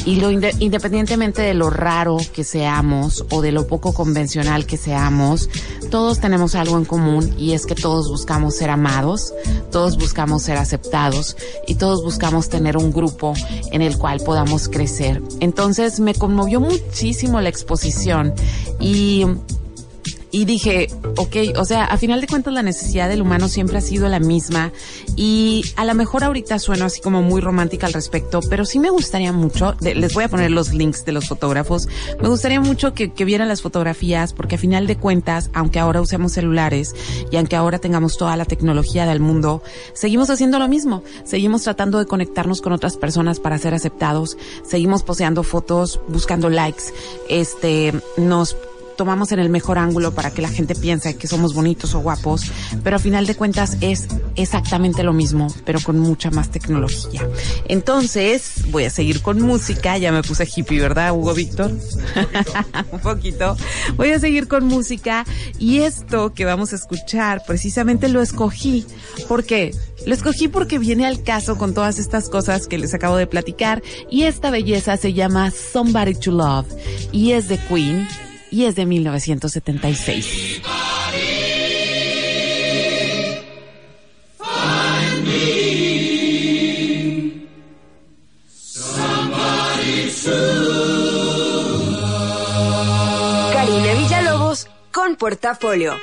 y 0.06 0.15
lo 0.15 0.32
independientemente 0.32 1.41
de 1.41 1.54
lo 1.54 1.69
raro 1.69 2.17
que 2.34 2.45
seamos 2.45 3.26
o 3.30 3.41
de 3.41 3.52
lo 3.52 3.67
poco 3.67 3.93
convencional 3.93 4.65
que 4.65 4.78
seamos, 4.78 5.50
todos 5.91 6.19
tenemos 6.19 6.56
algo 6.56 6.78
en 6.78 6.86
común 6.86 7.34
y 7.38 7.52
es 7.52 7.65
que 7.65 7.76
todos 7.76 8.08
buscamos 8.10 8.56
ser 8.56 8.69
amados, 8.69 9.34
todos 9.69 9.97
buscamos 9.97 10.43
ser 10.43 10.58
aceptados 10.58 11.36
y 11.67 11.76
todos 11.76 12.04
buscamos 12.04 12.47
tener 12.47 12.78
un 12.78 12.93
grupo 12.93 13.34
en 13.71 13.82
el 13.82 13.97
cual 13.97 14.21
podamos 14.21 14.69
crecer. 14.69 15.21
Entonces 15.41 16.00
me 16.00 16.13
conmovió 16.13 16.62
muchísimo 16.62 17.41
la 17.41 17.50
exposición 17.50 18.34
y 18.80 19.26
y 20.38 20.45
dije, 20.45 20.88
ok, 21.15 21.36
o 21.58 21.65
sea, 21.65 21.86
a 21.86 21.97
final 21.97 22.21
de 22.21 22.28
cuentas 22.28 22.54
la 22.54 22.62
necesidad 22.62 23.10
del 23.10 23.23
humano 23.23 23.47
siempre 23.47 23.80
ha 23.80 23.82
sido 23.82 24.08
la 24.08 24.19
misma 24.19 24.71
y 25.15 25.63
a 25.78 25.84
lo 25.84 25.95
mejor 25.95 26.23
ahorita 26.23 26.60
sueno 26.60 26.86
así 26.86 27.02
como 27.02 27.23
muy 27.23 27.41
romántica 27.41 27.88
al 27.88 27.93
respecto, 27.93 28.41
pero 28.47 28.63
sí 28.63 28.78
me 28.78 28.91
gustaría 28.91 29.34
mucho, 29.34 29.76
les 29.82 30.13
voy 30.13 30.26
a 30.26 30.30
poner 30.30 30.52
los 30.52 30.76
links 30.76 31.06
de 31.06 31.12
los 31.12 31.28
fotógrafos, 31.28 31.88
me 32.21 32.30
gustaría 32.30 32.62
mucho 32.62 32.93
que, 32.93 33.12
que 33.13 33.26
vieran 33.26 33.47
las 33.47 33.63
fotografías 33.63 34.34
porque 34.34 34.56
a 34.56 34.58
final 34.60 34.86
de 34.86 34.95
cuentas, 34.97 35.50
aunque 35.56 35.80
ahora 35.80 36.02
usemos 36.02 36.34
celulares 36.34 36.93
y 37.32 37.38
aunque 37.38 37.56
ahora 37.56 37.80
tengamos 37.80 38.15
toda 38.19 38.38
la 38.38 38.45
tecnología 38.45 39.08
del 39.08 39.19
mundo, 39.19 39.63
seguimos 39.93 40.30
haciendo 40.30 40.60
lo 40.60 40.67
mismo, 40.67 41.02
seguimos 41.23 41.63
tratando 41.63 41.97
de 41.97 42.06
conectarnos 42.06 42.62
con 42.62 42.73
otras 42.73 42.95
personas 42.95 43.39
para 43.39 43.58
ser 43.58 43.73
aceptados, 43.73 44.38
seguimos 44.63 45.02
poseando 45.02 45.41
fotos, 45.41 46.00
buscando 46.08 46.47
likes, 46.52 46.93
este, 47.28 47.91
nos 48.17 48.56
tomamos 48.97 49.31
en 49.31 49.39
el 49.39 49.49
mejor 49.49 49.77
ángulo 49.77 50.13
para 50.13 50.31
que 50.31 50.41
la 50.41 50.49
gente 50.49 50.75
piense 50.75 51.15
que 51.15 51.27
somos 51.27 51.53
bonitos 51.53 51.95
o 51.95 51.99
guapos, 51.99 52.51
pero 52.83 52.97
a 52.97 52.99
final 52.99 53.25
de 53.25 53.36
cuentas 53.36 53.77
es 53.79 54.07
exactamente 54.36 55.03
lo 55.03 55.13
mismo, 55.13 55.47
pero 55.63 55.79
con 55.79 55.99
mucha 55.99 56.31
más 56.31 56.49
tecnología. 56.49 57.27
Entonces, 57.69 58.69
voy 58.71 58.86
a 58.86 58.89
seguir 58.89 59.21
con 59.21 59.41
música, 59.41 59.97
ya 59.97 60.12
me 60.12 60.23
puse 60.23 60.47
hippie, 60.53 60.81
¿verdad, 60.81 61.13
Hugo 61.13 61.33
Víctor? 61.33 61.71
Un 62.91 62.99
poquito. 62.99 63.55
Voy 63.95 64.12
a 64.12 64.19
seguir 64.19 64.47
con 64.47 64.65
música 64.65 65.25
y 65.60 65.79
esto 65.79 66.33
que 66.33 66.45
vamos 66.45 66.73
a 66.73 66.75
escuchar 66.75 67.43
precisamente 67.45 68.10
lo 68.10 68.21
escogí. 68.21 68.86
¿Por 69.27 69.45
qué? 69.45 69.75
Lo 70.05 70.13
escogí 70.13 70.47
porque 70.47 70.79
viene 70.79 71.05
al 71.05 71.23
caso 71.23 71.57
con 71.57 71.73
todas 71.73 71.99
estas 71.99 72.29
cosas 72.29 72.67
que 72.67 72.77
les 72.77 72.93
acabo 72.93 73.15
de 73.15 73.27
platicar 73.27 73.83
y 74.10 74.23
esta 74.23 74.49
belleza 74.49 74.97
se 74.97 75.13
llama 75.13 75.51
Somebody 75.51 76.15
to 76.15 76.31
Love 76.31 76.67
y 77.12 77.31
es 77.31 77.47
de 77.47 77.57
Queen 77.57 78.07
y 78.51 78.65
es 78.65 78.75
de 78.75 78.86
1976. 78.86 80.62
Karina 93.53 93.93
Villalobos 93.93 94.67
con 94.91 95.15
portafolio. 95.15 95.95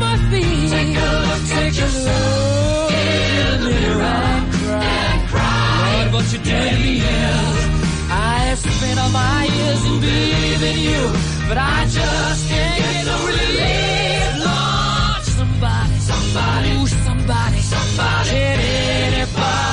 must 0.00 0.24
be. 0.32 0.42
Take 0.76 0.96
a 0.96 1.10
look, 1.28 1.42
take, 1.52 1.74
take 1.74 1.84
a 1.84 1.90
look 2.08 2.92
in 2.92 3.60
the 3.62 3.70
mirror 3.70 4.02
and 4.02 4.46
cry. 4.58 4.84
And 5.04 5.20
cry. 5.28 5.80
Lord, 5.92 6.08
but 6.14 6.26
you 6.32 6.38
dare 6.48 6.78
me 6.84 6.94
else. 7.00 7.62
I 8.10 8.34
have 8.48 8.58
spent 8.58 8.98
all 9.02 9.10
my 9.10 9.44
years 9.56 9.82
in 9.88 9.96
believing 10.06 10.80
you, 10.88 11.02
but 11.48 11.58
I 11.58 11.78
just 11.98 12.40
can't 12.50 12.78
get 12.82 13.04
no 13.10 13.16
relief. 13.30 14.30
Lord, 14.48 15.22
somebody, 15.38 15.96
somebody, 16.10 16.72
somebody, 17.06 17.60
somebody, 17.74 18.30
can 18.30 18.58
anybody? 18.60 19.69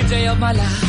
Every 0.00 0.16
day 0.16 0.26
of 0.26 0.38
my 0.38 0.52
life. 0.52 0.84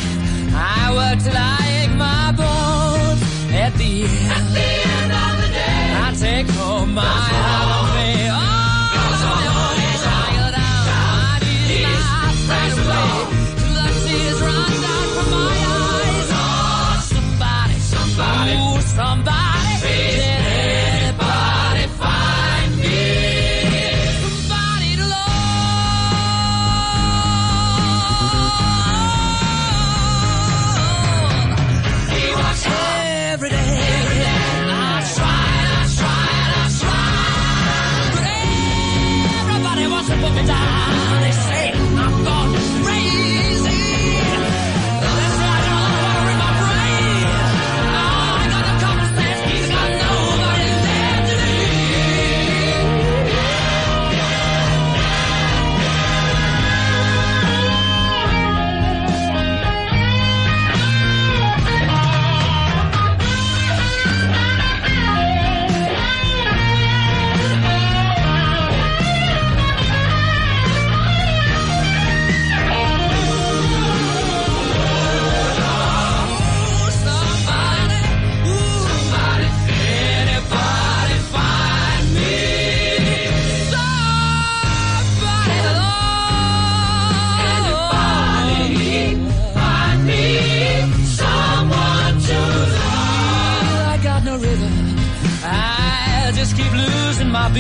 I 0.54 0.92
work 0.94 1.24
till 1.24 1.36
I 1.36 1.84
ache 1.84 1.98
my 1.98 2.32
bones 2.32 3.22
at 3.54 3.74
the 3.78 4.04
end. 4.04 4.32
At 4.32 4.46
the 4.54 4.70
end 4.96 5.12
of 5.12 5.34
the 5.42 5.50
day, 5.54 5.84
I 6.04 6.14
take 6.20 6.50
home 6.56 6.94
my 6.94 7.02
heart 7.02 7.91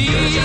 beat. 0.07 0.41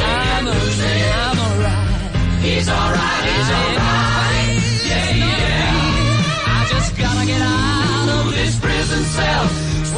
I'm 0.00 0.48
I'm 0.48 1.38
alright. 1.38 2.42
He's 2.42 2.68
alright, 2.68 3.24
he's 3.30 3.50
alright. 3.58 4.60
Yeah, 4.90 5.10
yeah. 5.22 6.56
I 6.56 6.66
just 6.70 6.96
gotta 6.96 7.26
get 7.26 7.40
out 7.40 8.08
of 8.18 8.32
this 8.34 8.58
prison 8.60 9.02
cell. 9.16 9.46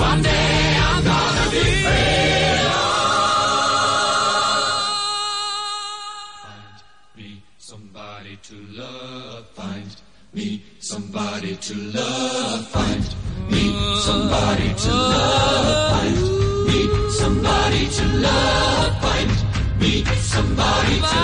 One 0.09 0.23
day 0.23 0.77
I'm 0.87 1.05
gonna 1.05 1.51
be 1.51 1.65
free. 1.83 2.57
Find 6.43 7.17
me 7.17 7.43
somebody 7.59 8.39
to 8.43 8.55
love. 8.81 9.47
Find 9.49 9.97
me 10.33 10.63
somebody 10.79 11.57
to 11.57 11.75
love. 11.75 12.69
Find 12.69 13.05
me 13.51 13.63
somebody 14.01 14.75
to 14.75 14.91
love. 14.93 15.26
Somebody 20.37 21.16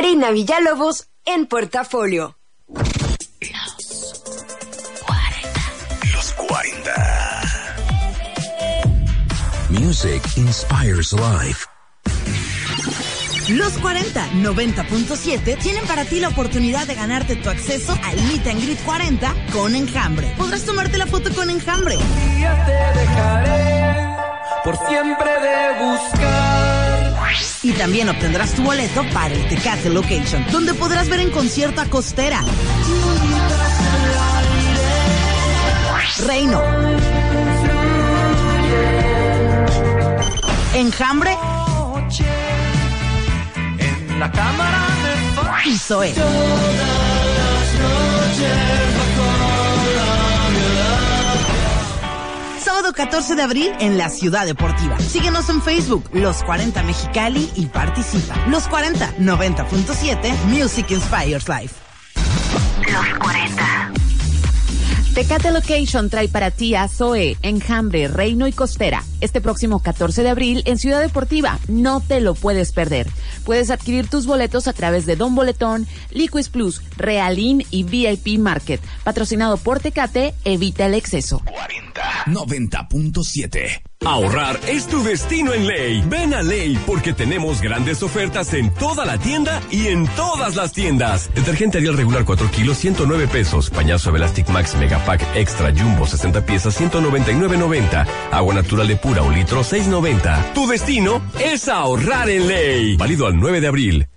Karina 0.00 0.30
Villalobos 0.30 1.08
en 1.26 1.44
Portafolio. 1.44 2.38
Los 6.14 6.32
40. 6.32 7.52
Music 9.68 10.22
inspires 10.36 11.12
life. 11.12 11.66
Los 13.50 13.74
40 13.74 14.26
90.7 14.36 15.58
tienen 15.58 15.86
para 15.86 16.06
ti 16.06 16.18
la 16.18 16.28
oportunidad 16.28 16.86
de 16.86 16.94
ganarte 16.94 17.36
tu 17.36 17.50
acceso 17.50 17.92
al 18.02 18.16
Meet 18.22 18.46
and 18.46 18.62
Greet 18.62 18.82
40 18.82 19.34
con 19.52 19.74
Enjambre. 19.74 20.32
Podrás 20.38 20.64
tomarte 20.64 20.96
la 20.96 21.06
foto 21.08 21.30
con 21.34 21.50
Enjambre. 21.50 21.98
te 21.98 22.98
dejaré 23.00 24.16
por 24.64 24.78
siempre 24.88 25.30
de 25.30 25.84
buscar. 25.84 26.69
Y 27.62 27.72
también 27.72 28.08
obtendrás 28.08 28.54
tu 28.54 28.62
boleto 28.62 29.04
para 29.12 29.34
el 29.34 29.46
Tecate 29.48 29.90
Location, 29.90 30.46
donde 30.50 30.72
podrás 30.72 31.08
ver 31.10 31.20
en 31.20 31.30
concierto 31.30 31.82
a 31.82 31.86
Costera, 31.86 32.40
Reino, 36.26 36.62
Enjambre. 40.74 41.36
En 43.78 44.20
la 44.20 44.32
cámara 44.32 44.86
de 45.64 45.70
y 45.70 45.78
Zoe. 45.78 46.14
Sábado 52.90 53.08
14 53.08 53.36
de 53.36 53.42
abril 53.42 53.72
en 53.78 53.98
la 53.98 54.08
Ciudad 54.08 54.46
Deportiva. 54.46 54.98
Síguenos 54.98 55.48
en 55.48 55.62
Facebook, 55.62 56.10
Los 56.12 56.42
40 56.42 56.82
Mexicali 56.82 57.48
y 57.54 57.66
participa. 57.66 58.34
Los 58.48 58.66
40 58.66 59.16
90.7 59.18 60.34
Music 60.46 60.90
Inspires 60.90 61.48
Life. 61.48 61.76
Tecate 65.14 65.52
Location 65.52 66.10
trae 66.10 66.28
para 66.28 66.50
ti 66.50 66.74
a 66.74 66.88
Zoe, 66.88 67.36
Enjambre, 67.42 68.08
Reino 68.08 68.48
y 68.48 68.52
Costera. 68.52 69.04
Este 69.20 69.40
próximo 69.40 69.80
14 69.80 70.22
de 70.22 70.30
abril 70.30 70.62
en 70.66 70.78
Ciudad 70.78 71.00
Deportiva. 71.00 71.58
No 71.68 72.00
te 72.00 72.20
lo 72.20 72.34
puedes 72.34 72.72
perder. 72.72 73.08
Puedes 73.44 73.70
adquirir 73.70 74.08
tus 74.08 74.26
boletos 74.26 74.68
a 74.68 74.72
través 74.72 75.06
de 75.06 75.16
Don 75.16 75.34
Boletón, 75.34 75.86
Liquis 76.10 76.48
Plus, 76.48 76.82
Realin 76.96 77.64
y 77.70 77.84
VIP 77.84 78.38
Market. 78.38 78.80
Patrocinado 79.04 79.56
por 79.56 79.80
Tecate, 79.80 80.34
evita 80.44 80.86
el 80.86 80.94
exceso. 80.94 81.42
90.7. 82.26 83.82
Ahorrar 84.02 84.58
es 84.66 84.86
tu 84.86 85.02
destino 85.02 85.52
en 85.52 85.66
Ley. 85.66 86.02
Ven 86.06 86.32
a 86.32 86.40
Ley 86.42 86.78
porque 86.86 87.12
tenemos 87.12 87.60
grandes 87.60 88.02
ofertas 88.02 88.54
en 88.54 88.72
toda 88.72 89.04
la 89.04 89.18
tienda 89.18 89.60
y 89.70 89.88
en 89.88 90.06
todas 90.16 90.56
las 90.56 90.72
tiendas. 90.72 91.28
Detergente 91.34 91.76
Ariel 91.76 91.98
regular 91.98 92.24
4 92.24 92.50
kilos, 92.50 92.78
109 92.78 93.28
pesos. 93.28 93.68
Pañazo 93.68 94.16
Elastic 94.16 94.48
Max 94.48 94.74
Megapack 94.74 95.22
Extra 95.36 95.70
Jumbo 95.76 96.06
60 96.06 96.46
piezas, 96.46 96.80
199.90. 96.80 98.06
Agua 98.30 98.54
natural 98.54 98.88
de 98.88 98.96
un 99.18 99.34
litro, 99.34 99.62
6.90. 99.62 100.52
Tu 100.54 100.66
destino 100.66 101.20
es 101.38 101.68
ahorrar 101.68 102.30
en 102.30 102.46
Ley. 102.46 102.96
Válido 102.96 103.26
al 103.26 103.38
9 103.38 103.60
de 103.60 103.66
abril. 103.66 104.08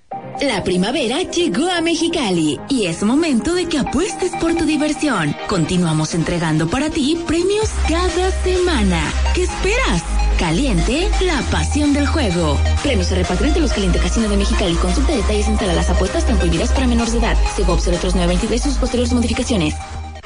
La 0.42 0.64
primavera 0.64 1.22
llegó 1.22 1.70
a 1.70 1.82
Mexicali 1.82 2.60
y 2.70 2.86
es 2.86 3.04
momento 3.04 3.54
de 3.54 3.68
que 3.68 3.80
apuestes 3.80 4.32
por 4.40 4.56
tu 4.56 4.66
diversión. 4.66 5.36
Continuamos 5.48 6.14
entregando 6.16 6.68
para 6.68 6.90
ti 6.90 7.18
premios 7.28 7.70
cada 7.88 8.32
semana. 8.44 9.02
¿Qué 9.34 9.44
esperas? 9.44 10.04
Caliente, 10.40 11.10
la 11.22 11.42
pasión 11.52 11.94
del 11.94 12.08
juego. 12.08 12.58
Premios 12.82 13.08
se 13.08 13.16
reparten 13.16 13.48
ante 13.48 13.60
los 13.60 13.74
Caliente 13.74 14.00
Casino 14.00 14.28
de 14.28 14.38
Mexicali. 14.38 14.76
Consulta 14.76 15.16
detalles 15.16 15.48
en 15.48 15.76
las 15.76 15.90
apuestas 15.90 16.26
tan 16.26 16.38
prohibidas 16.38 16.72
para 16.72 16.88
menores 16.88 17.14
de 17.14 17.20
edad. 17.20 17.38
03923 17.56 18.66
y 18.66 18.70
sus 18.70 18.78
posteriores 18.78 19.14
modificaciones. 19.14 19.76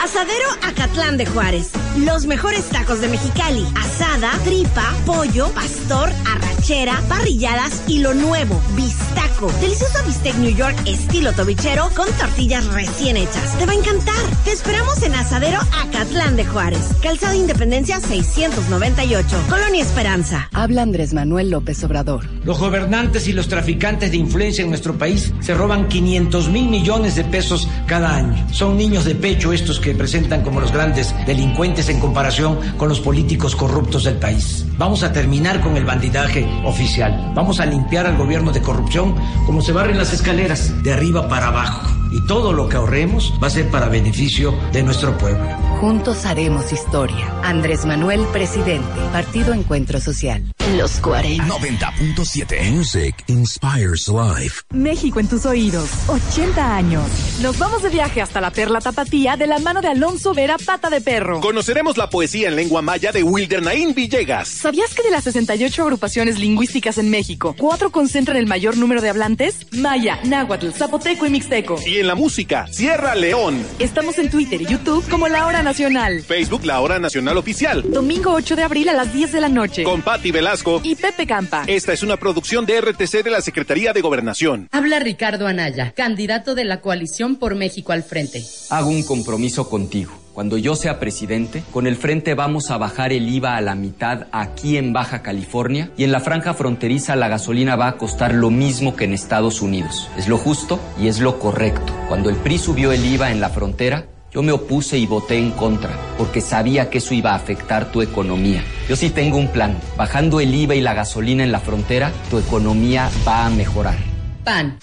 Asadero 0.08 0.48
Acatlán 0.64 1.18
de 1.18 1.26
Juárez. 1.26 1.72
Los 1.98 2.28
mejores 2.28 2.64
tacos 2.70 3.02
de 3.02 3.10
Mexicali. 3.10 3.66
Asada, 3.76 4.32
tripa, 4.46 4.94
pollo, 5.06 5.50
pastor, 5.50 6.10
arrachera, 6.34 7.02
parrilladas 7.10 7.84
y 7.88 8.00
lo 8.00 8.14
nuevo, 8.14 8.62
bistaco. 8.78 9.52
Delicioso 9.60 10.00
bistec 10.06 10.36
New 10.36 10.56
York 10.56 10.78
estilo 10.86 11.34
tobichero 11.34 11.90
con 11.94 12.08
tortillas 12.14 12.66
recién 12.68 13.18
hechas. 13.18 13.58
Te 13.58 13.66
va 13.66 13.74
a 13.74 13.76
encantar. 13.76 14.16
Te 14.46 14.54
esperamos 14.54 15.04
en 15.04 15.14
Asadero 15.14 15.60
Acatlán 15.84 16.38
de 16.38 16.46
Juárez. 16.46 16.80
Calzada 17.04 17.36
Independencia 17.36 18.00
698. 18.00 19.38
Colonia 19.50 19.84
Esperanza. 19.84 20.50
Habla 20.54 20.84
Andrés 20.84 21.14
Manuel 21.14 21.50
López 21.50 21.84
Obrador. 21.84 22.26
Los 22.46 22.60
gobernantes 22.60 23.28
y 23.28 23.34
los 23.34 23.50
traficantes 23.50 24.12
de 24.12 24.18
influencia 24.18 24.64
en 24.64 24.70
nuestro 24.70 24.98
país 24.98 25.34
se 25.42 25.54
roban 25.54 25.90
500 25.90 26.48
mil 26.48 26.70
millones 26.70 27.16
de 27.18 27.26
pesos 27.26 27.68
cada 27.88 28.16
año. 28.16 28.48
Son 28.54 28.78
niños 28.78 29.04
de 29.04 29.16
pecho 29.16 29.52
estos 29.52 29.82
que 29.82 29.97
presentan 29.98 30.44
como 30.44 30.62
los 30.62 30.72
grandes 30.72 31.14
delincuentes 31.26 31.90
en 31.90 32.00
comparación 32.00 32.60
con 32.78 32.90
los 32.90 33.00
políticos 33.00 33.56
corruptos 33.56 34.04
del 34.04 34.18
país. 34.18 34.66
Vamos 34.78 35.04
a 35.04 35.12
terminar 35.12 35.62
con 35.62 35.76
el 35.76 35.86
bandidaje 35.86 36.48
oficial. 36.64 37.32
Vamos 37.36 37.60
a 37.60 37.66
limpiar 37.66 38.06
al 38.06 38.18
gobierno 38.18 38.52
de 38.52 38.62
corrupción 38.62 39.16
como 39.46 39.62
se 39.62 39.72
barren 39.72 39.98
las 39.98 40.14
escaleras, 40.14 40.84
de 40.84 40.94
arriba 40.94 41.28
para 41.28 41.48
abajo. 41.48 41.97
Y 42.12 42.26
todo 42.26 42.54
lo 42.54 42.70
que 42.70 42.78
ahorremos 42.78 43.34
va 43.42 43.48
a 43.48 43.52
ser 43.52 43.70
para 43.70 43.90
beneficio 43.90 44.54
de 44.72 44.84
nuestro 44.84 45.18
pueblo. 45.18 45.48
Juntos 45.80 46.26
haremos 46.26 46.72
historia. 46.72 47.32
Andrés 47.44 47.86
Manuel, 47.86 48.26
presidente. 48.34 49.00
Partido 49.12 49.54
Encuentro 49.54 50.00
Social. 50.00 50.44
Los 50.76 51.00
40. 51.00 51.46
90.7 51.46 52.72
Music 52.72 53.16
inspires 53.28 54.08
life. 54.08 54.62
México 54.72 55.20
en 55.20 55.28
tus 55.28 55.46
oídos. 55.46 55.90
80 56.08 56.76
años. 56.76 57.06
Nos 57.42 57.58
vamos 57.60 57.84
de 57.84 57.90
viaje 57.90 58.22
hasta 58.22 58.42
la 58.42 58.52
Perla 58.52 58.82
Tapatía 58.82 59.38
de 59.38 59.48
la 59.48 59.60
mano 59.60 59.82
de 59.82 59.88
Alonso 59.90 60.34
Vera 60.34 60.58
Pata 60.58 60.90
de 60.90 61.00
Perro. 61.00 61.40
Conoceremos 61.42 61.98
la 61.98 62.10
poesía 62.10 62.50
en 62.50 62.56
lengua 62.56 62.82
maya 62.82 63.12
de 63.12 63.24
Wilder 63.24 63.62
Naín 63.62 63.94
Villegas. 63.94 64.48
¿Sabías 64.48 64.94
que 64.94 65.04
de 65.04 65.12
las 65.12 65.24
68 65.26 65.84
agrupaciones 65.84 66.40
lingüísticas 66.40 66.98
en 66.98 67.10
México, 67.10 67.56
cuatro 67.58 67.92
concentran 67.92 68.38
el 68.38 68.48
mayor 68.48 68.78
número 68.78 69.02
de 69.02 69.10
hablantes? 69.10 69.68
Maya, 69.72 70.20
náhuatl, 70.24 70.72
zapoteco 70.72 71.26
y 71.26 71.30
mixteco. 71.30 71.80
Y 71.86 71.97
en 72.00 72.08
la 72.08 72.16
música, 72.16 72.68
Sierra 72.72 73.16
León. 73.16 73.64
Estamos 73.80 74.18
en 74.20 74.30
Twitter 74.30 74.62
y 74.62 74.66
YouTube 74.66 75.08
como 75.10 75.28
La 75.28 75.46
Hora 75.48 75.64
Nacional. 75.64 76.22
Facebook, 76.22 76.66
La 76.66 76.80
Hora 76.82 77.00
Nacional 77.00 77.38
Oficial. 77.38 77.84
Domingo 77.90 78.34
8 78.34 78.56
de 78.56 78.64
abril 78.64 78.90
a 78.90 78.94
las 78.94 79.14
10 79.14 79.32
de 79.32 79.42
la 79.42 79.50
noche. 79.50 79.84
Con 79.84 80.02
Patti 80.02 80.32
Velasco 80.32 80.82
y 80.84 80.96
Pepe 80.96 81.26
Campa. 81.26 81.64
Esta 81.68 81.94
es 81.94 82.04
una 82.04 82.18
producción 82.18 82.66
de 82.66 82.80
RTC 82.82 83.24
de 83.24 83.32
la 83.32 83.42
Secretaría 83.42 83.94
de 83.94 84.02
Gobernación. 84.02 84.68
Habla 84.72 85.00
Ricardo 85.00 85.48
Anaya, 85.48 85.94
candidato 85.96 86.56
de 86.56 86.66
la 86.66 86.82
coalición 86.82 87.36
por 87.36 87.56
México 87.56 87.92
al 87.92 88.04
frente. 88.04 88.44
Hago 88.70 88.90
un 88.90 89.04
compromiso 89.04 89.70
contigo. 89.70 90.27
Cuando 90.38 90.60
yo 90.60 90.76
sea 90.76 91.00
presidente, 91.00 91.64
con 91.74 91.88
el 91.88 91.96
frente 91.96 92.36
vamos 92.36 92.70
a 92.70 92.78
bajar 92.78 93.12
el 93.12 93.28
IVA 93.28 93.58
a 93.58 93.62
la 93.62 93.74
mitad 93.74 94.28
aquí 94.32 94.78
en 94.78 94.94
Baja 94.94 95.24
California 95.24 95.90
y 95.98 96.04
en 96.04 96.12
la 96.12 96.20
franja 96.20 96.54
fronteriza 96.54 97.16
la 97.16 97.28
gasolina 97.28 97.76
va 97.76 97.88
a 97.88 97.98
costar 97.98 98.36
lo 98.36 98.52
mismo 98.52 98.96
que 98.96 99.06
en 99.06 99.14
Estados 99.14 99.64
Unidos. 99.64 100.12
Es 100.16 100.28
lo 100.28 100.38
justo 100.38 100.80
y 101.00 101.08
es 101.08 101.22
lo 101.22 101.40
correcto. 101.40 101.92
Cuando 102.08 102.30
el 102.30 102.36
PRI 102.36 102.60
subió 102.60 102.92
el 102.92 103.04
IVA 103.04 103.32
en 103.32 103.42
la 103.42 103.50
frontera, 103.50 104.06
yo 104.32 104.44
me 104.44 104.52
opuse 104.52 105.00
y 105.00 105.08
voté 105.08 105.40
en 105.40 105.50
contra, 105.50 105.98
porque 106.20 106.40
sabía 106.40 106.92
que 106.92 107.00
eso 107.00 107.16
iba 107.16 107.32
a 107.32 107.36
afectar 107.36 107.92
tu 107.92 108.04
economía. 108.04 108.64
Yo 108.88 108.96
sí 108.96 109.10
tengo 109.10 109.38
un 109.38 109.48
plan. 109.48 109.76
Bajando 109.98 110.40
el 110.40 110.54
IVA 110.54 110.76
y 110.76 110.82
la 110.82 110.94
gasolina 110.94 111.44
en 111.44 111.52
la 111.52 111.62
frontera, 111.62 112.12
tu 112.30 112.38
economía 112.38 113.10
va 113.28 113.48
a 113.48 113.50
mejorar. 113.50 113.98
PAN. 114.44 114.78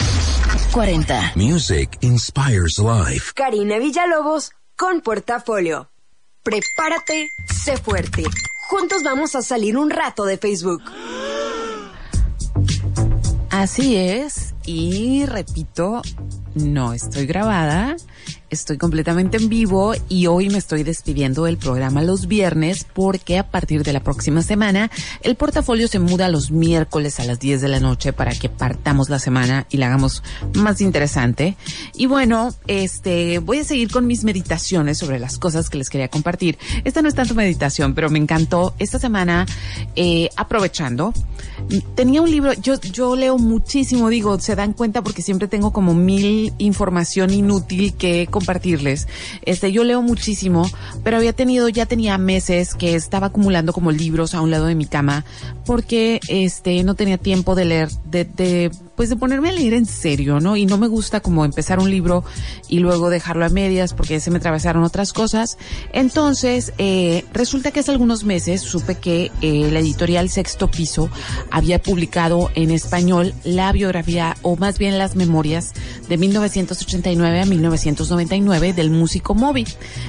40. 0.72 1.34
Music 1.36 1.96
inspires 2.00 2.80
life. 2.80 3.30
Karina 3.36 3.78
Villalobos 3.78 4.50
con 4.76 5.00
Portafolio. 5.00 5.90
Prepárate, 6.42 7.28
sé 7.62 7.76
fuerte. 7.76 8.24
Juntos 8.68 9.02
vamos 9.02 9.34
a 9.34 9.42
salir 9.42 9.76
un 9.76 9.90
rato 9.90 10.24
de 10.24 10.38
Facebook. 10.38 10.82
Así 13.50 13.96
es, 13.96 14.54
y 14.66 15.26
repito, 15.26 16.02
no 16.54 16.92
estoy 16.92 17.26
grabada, 17.26 17.94
estoy 18.54 18.78
completamente 18.78 19.36
en 19.36 19.48
vivo 19.48 19.94
y 20.08 20.26
hoy 20.26 20.48
me 20.48 20.58
estoy 20.58 20.84
despidiendo 20.84 21.44
del 21.44 21.58
programa 21.58 22.02
los 22.02 22.26
viernes 22.26 22.86
porque 22.92 23.38
a 23.38 23.50
partir 23.50 23.82
de 23.82 23.92
la 23.92 24.00
próxima 24.00 24.42
semana 24.42 24.90
el 25.22 25.34
portafolio 25.34 25.88
se 25.88 25.98
muda 25.98 26.28
los 26.28 26.50
miércoles 26.50 27.20
a 27.20 27.24
las 27.24 27.40
10 27.40 27.60
de 27.60 27.68
la 27.68 27.80
noche 27.80 28.12
para 28.12 28.32
que 28.32 28.48
partamos 28.48 29.10
la 29.10 29.18
semana 29.18 29.66
y 29.70 29.76
la 29.76 29.86
hagamos 29.86 30.22
más 30.54 30.80
interesante. 30.80 31.56
Y 31.94 32.06
bueno, 32.06 32.54
este, 32.66 33.38
voy 33.40 33.58
a 33.58 33.64
seguir 33.64 33.90
con 33.90 34.06
mis 34.06 34.24
meditaciones 34.24 34.98
sobre 34.98 35.18
las 35.18 35.38
cosas 35.38 35.68
que 35.68 35.78
les 35.78 35.90
quería 35.90 36.08
compartir. 36.08 36.56
Esta 36.84 37.02
no 37.02 37.08
es 37.08 37.14
tanto 37.14 37.34
meditación, 37.34 37.94
pero 37.94 38.10
me 38.10 38.18
encantó 38.18 38.74
esta 38.78 38.98
semana, 38.98 39.46
eh, 39.96 40.30
aprovechando. 40.36 41.12
Tenía 41.94 42.22
un 42.22 42.30
libro, 42.30 42.52
yo, 42.54 42.80
yo 42.80 43.16
leo 43.16 43.38
muchísimo, 43.38 44.08
digo, 44.08 44.38
se 44.38 44.54
dan 44.54 44.72
cuenta 44.72 45.02
porque 45.02 45.22
siempre 45.22 45.48
tengo 45.48 45.72
como 45.72 45.94
mil 45.94 46.52
información 46.58 47.32
inútil 47.32 47.94
que 47.94 48.26
compartirles. 48.44 49.08
Este, 49.42 49.72
yo 49.72 49.84
leo 49.84 50.02
muchísimo, 50.02 50.70
pero 51.02 51.16
había 51.16 51.32
tenido, 51.32 51.68
ya 51.70 51.86
tenía 51.86 52.18
meses 52.18 52.74
que 52.74 52.94
estaba 52.94 53.28
acumulando 53.28 53.72
como 53.72 53.90
libros 53.90 54.34
a 54.34 54.42
un 54.42 54.50
lado 54.50 54.66
de 54.66 54.74
mi 54.74 54.84
cama 54.84 55.24
porque 55.64 56.20
este, 56.28 56.82
no 56.84 56.94
tenía 56.94 57.16
tiempo 57.16 57.54
de 57.54 57.64
leer, 57.64 57.88
de, 58.04 58.24
de 58.24 58.70
pues 58.96 59.08
de 59.10 59.16
ponerme 59.16 59.48
a 59.48 59.52
leer 59.52 59.74
en 59.74 59.86
serio, 59.86 60.40
¿no? 60.40 60.56
Y 60.56 60.66
no 60.66 60.78
me 60.78 60.88
gusta 60.88 61.20
como 61.20 61.44
empezar 61.44 61.78
un 61.78 61.90
libro 61.90 62.24
y 62.68 62.78
luego 62.78 63.10
dejarlo 63.10 63.44
a 63.44 63.48
medias 63.48 63.94
porque 63.94 64.20
se 64.20 64.30
me 64.30 64.38
atravesaron 64.38 64.84
otras 64.84 65.12
cosas. 65.12 65.58
Entonces, 65.92 66.72
eh, 66.78 67.24
resulta 67.32 67.70
que 67.70 67.80
hace 67.80 67.90
algunos 67.90 68.24
meses 68.24 68.60
supe 68.60 68.96
que 68.96 69.30
eh, 69.40 69.68
la 69.70 69.80
editorial 69.80 70.28
Sexto 70.28 70.70
Piso 70.70 71.08
había 71.50 71.80
publicado 71.80 72.50
en 72.54 72.70
español 72.70 73.34
la 73.44 73.72
biografía 73.72 74.36
o 74.42 74.56
más 74.56 74.78
bien 74.78 74.98
las 74.98 75.16
memorias 75.16 75.72
de 76.08 76.16
1989 76.16 77.40
a 77.40 77.46
1999 77.46 78.72
del 78.72 78.90
músico 78.90 79.34
Moby. 79.34 79.66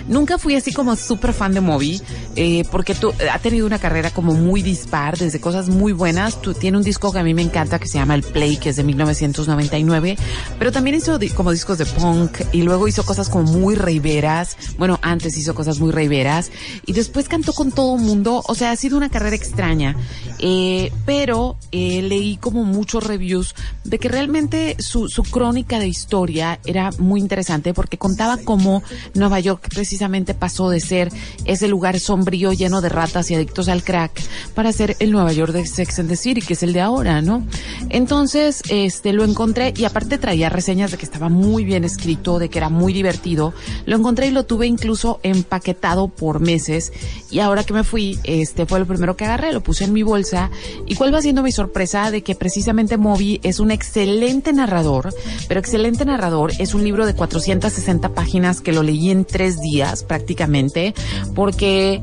Nunca 0.08 0.38
fui 0.38 0.56
así 0.56 0.74
como 0.74 0.95
súper 0.95 1.34
fan 1.34 1.54
de 1.54 1.62
Moby 1.62 2.02
eh, 2.36 2.63
porque 2.71 2.95
tú, 2.95 3.13
ha 3.32 3.39
tenido 3.39 3.65
una 3.65 3.80
carrera 3.80 4.12
como 4.12 4.34
muy 4.34 4.62
dispar, 4.62 5.17
desde 5.17 5.39
cosas 5.39 5.69
muy 5.69 5.93
buenas. 5.93 6.41
Tú, 6.41 6.54
tiene 6.54 6.78
un 6.78 6.84
disco 6.84 7.12
que 7.12 7.19
a 7.19 7.24
mí 7.24 7.34
me 7.34 7.41
encanta 7.41 7.80
que 7.80 7.88
se 7.88 7.98
llama 7.98 8.15
El 8.15 8.24
Play, 8.24 8.58
que 8.58 8.69
es 8.69 8.74
de 8.75 8.83
1999, 8.83 10.17
pero 10.59 10.71
también 10.71 10.95
hizo 10.95 11.19
como 11.33 11.51
discos 11.51 11.77
de 11.77 11.85
punk 11.85 12.41
y 12.51 12.61
luego 12.61 12.88
hizo 12.88 13.03
cosas 13.03 13.29
como 13.29 13.51
muy 13.51 13.75
reiveras. 13.75 14.57
Bueno, 14.77 14.99
antes 15.01 15.38
hizo 15.38 15.55
cosas 15.55 15.79
muy 15.79 15.91
reiveras 15.91 16.51
y 16.85 16.93
después 16.93 17.27
cantó 17.27 17.54
con 17.54 17.71
todo 17.71 17.97
mundo. 17.97 18.43
O 18.47 18.56
sea, 18.56 18.71
ha 18.71 18.75
sido 18.75 18.97
una 18.97 19.10
carrera 19.10 19.35
extraña. 19.35 19.95
Eh, 20.39 20.91
pero 21.06 21.58
eh, 21.71 22.02
leí 22.02 22.37
como 22.37 22.65
muchos 22.65 23.04
reviews 23.04 23.56
de 23.83 24.00
que 24.00 24.10
realmente 24.10 24.75
su, 24.79 25.08
su 25.08 25.23
crónica 25.23 25.79
de 25.79 25.87
historia 25.87 26.60
era 26.65 26.91
muy 26.97 27.21
interesante 27.21 27.73
porque 27.73 27.97
contaba 27.97 28.37
cómo 28.37 28.83
Nueva 29.13 29.39
York 29.39 29.69
precisamente 29.73 30.33
pasó 30.33 30.69
de 30.69 30.81
ser 30.81 31.12
ese 31.45 31.67
lugar 31.67 32.00
sombrío 32.00 32.52
lleno 32.52 32.81
de 32.81 32.89
ratas 32.89 33.31
y 33.31 33.35
adictos 33.35 33.69
al 33.69 33.83
crack 33.83 34.21
para 34.54 34.71
ser 34.73 34.97
el 35.00 35.12
Nueva 35.12 35.31
York 35.31 35.54
de 35.54 35.65
Sex 35.65 36.00
and 36.00 36.10
the 36.10 36.15
City, 36.15 36.41
que 36.41 36.54
es 36.54 36.63
el 36.63 36.73
de 36.73 36.81
ahora, 36.81 37.21
¿no? 37.21 37.45
Entonces, 37.89 38.62
este, 38.69 39.13
lo 39.13 39.23
encontré 39.23 39.73
y 39.75 39.85
aparte 39.85 40.17
traía 40.17 40.49
reseñas 40.49 40.91
de 40.91 40.97
que 40.97 41.05
estaba 41.05 41.29
muy 41.29 41.63
bien 41.63 41.83
escrito, 41.83 42.39
de 42.39 42.49
que 42.49 42.57
era 42.57 42.69
muy 42.69 42.93
divertido. 42.93 43.53
Lo 43.85 43.95
encontré 43.95 44.27
y 44.27 44.31
lo 44.31 44.45
tuve 44.45 44.67
incluso 44.67 45.19
empaquetado 45.23 46.07
por 46.07 46.39
meses. 46.39 46.91
Y 47.29 47.39
ahora 47.39 47.63
que 47.63 47.73
me 47.73 47.83
fui, 47.83 48.19
este, 48.23 48.65
fue 48.65 48.79
lo 48.79 48.85
primero 48.85 49.15
que 49.15 49.25
agarré, 49.25 49.53
lo 49.53 49.61
puse 49.61 49.85
en 49.85 49.93
mi 49.93 50.03
bolsa. 50.03 50.49
Y 50.85 50.95
cuál 50.95 51.13
va 51.13 51.21
siendo 51.21 51.43
mi 51.43 51.51
sorpresa 51.51 52.11
de 52.11 52.21
que 52.21 52.35
precisamente 52.35 52.97
Moby 52.97 53.39
es 53.43 53.59
un 53.59 53.71
excelente 53.71 54.53
narrador, 54.53 55.13
pero 55.47 55.59
excelente 55.59 56.05
narrador 56.05 56.51
es 56.59 56.73
un 56.73 56.83
libro 56.83 57.05
de 57.05 57.15
460 57.15 58.09
páginas 58.09 58.61
que 58.61 58.73
lo 58.73 58.83
leí 58.83 59.11
en 59.11 59.25
tres 59.25 59.59
días 59.59 60.03
prácticamente 60.03 60.93
porque 61.33 62.01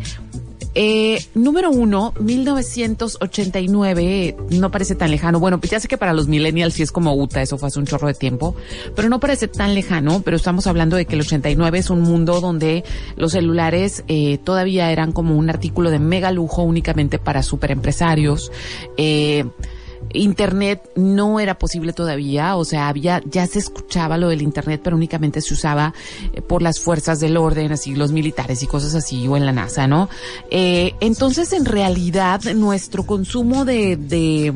eh, 0.74 1.22
número 1.34 1.70
uno, 1.70 2.14
1989, 2.18 4.36
no 4.50 4.70
parece 4.70 4.94
tan 4.94 5.10
lejano. 5.10 5.40
Bueno, 5.40 5.60
pues 5.60 5.70
ya 5.70 5.80
sé 5.80 5.88
que 5.88 5.98
para 5.98 6.14
los 6.14 6.28
millennials 6.28 6.74
sí 6.74 6.82
es 6.82 6.92
como 6.92 7.14
UTA, 7.14 7.40
eso 7.42 7.58
fue 7.58 7.68
hace 7.68 7.78
un 7.78 7.86
chorro 7.86 8.08
de 8.08 8.14
tiempo, 8.14 8.56
pero 8.94 9.08
no 9.08 9.20
parece 9.20 9.48
tan 9.48 9.74
lejano, 9.74 10.22
pero 10.22 10.36
estamos 10.36 10.66
hablando 10.66 10.96
de 10.96 11.04
que 11.04 11.14
el 11.14 11.20
89 11.20 11.78
es 11.78 11.90
un 11.90 12.00
mundo 12.00 12.40
donde 12.40 12.84
los 13.16 13.32
celulares 13.32 14.04
eh, 14.08 14.38
todavía 14.38 14.90
eran 14.90 15.12
como 15.12 15.36
un 15.36 15.50
artículo 15.50 15.90
de 15.90 15.98
mega 15.98 16.32
lujo 16.32 16.62
únicamente 16.62 17.18
para 17.18 17.42
superempresarios. 17.42 18.50
Eh, 18.96 19.44
Internet 20.14 20.90
no 20.96 21.40
era 21.40 21.58
posible 21.58 21.92
todavía, 21.92 22.56
o 22.56 22.64
sea, 22.64 22.88
había, 22.88 23.22
ya 23.24 23.46
se 23.46 23.58
escuchaba 23.58 24.18
lo 24.18 24.28
del 24.28 24.42
Internet, 24.42 24.80
pero 24.82 24.96
únicamente 24.96 25.40
se 25.40 25.54
usaba 25.54 25.94
eh, 26.32 26.42
por 26.42 26.62
las 26.62 26.80
fuerzas 26.80 27.20
del 27.20 27.36
orden, 27.36 27.72
así 27.72 27.94
los 27.94 28.12
militares 28.12 28.62
y 28.62 28.66
cosas 28.66 28.94
así, 28.94 29.26
o 29.28 29.36
en 29.36 29.46
la 29.46 29.52
NASA, 29.52 29.86
¿no? 29.86 30.08
Eh, 30.50 30.94
entonces, 31.00 31.52
en 31.52 31.64
realidad, 31.64 32.42
nuestro 32.54 33.04
consumo 33.04 33.64
de, 33.64 33.96
de 33.96 34.52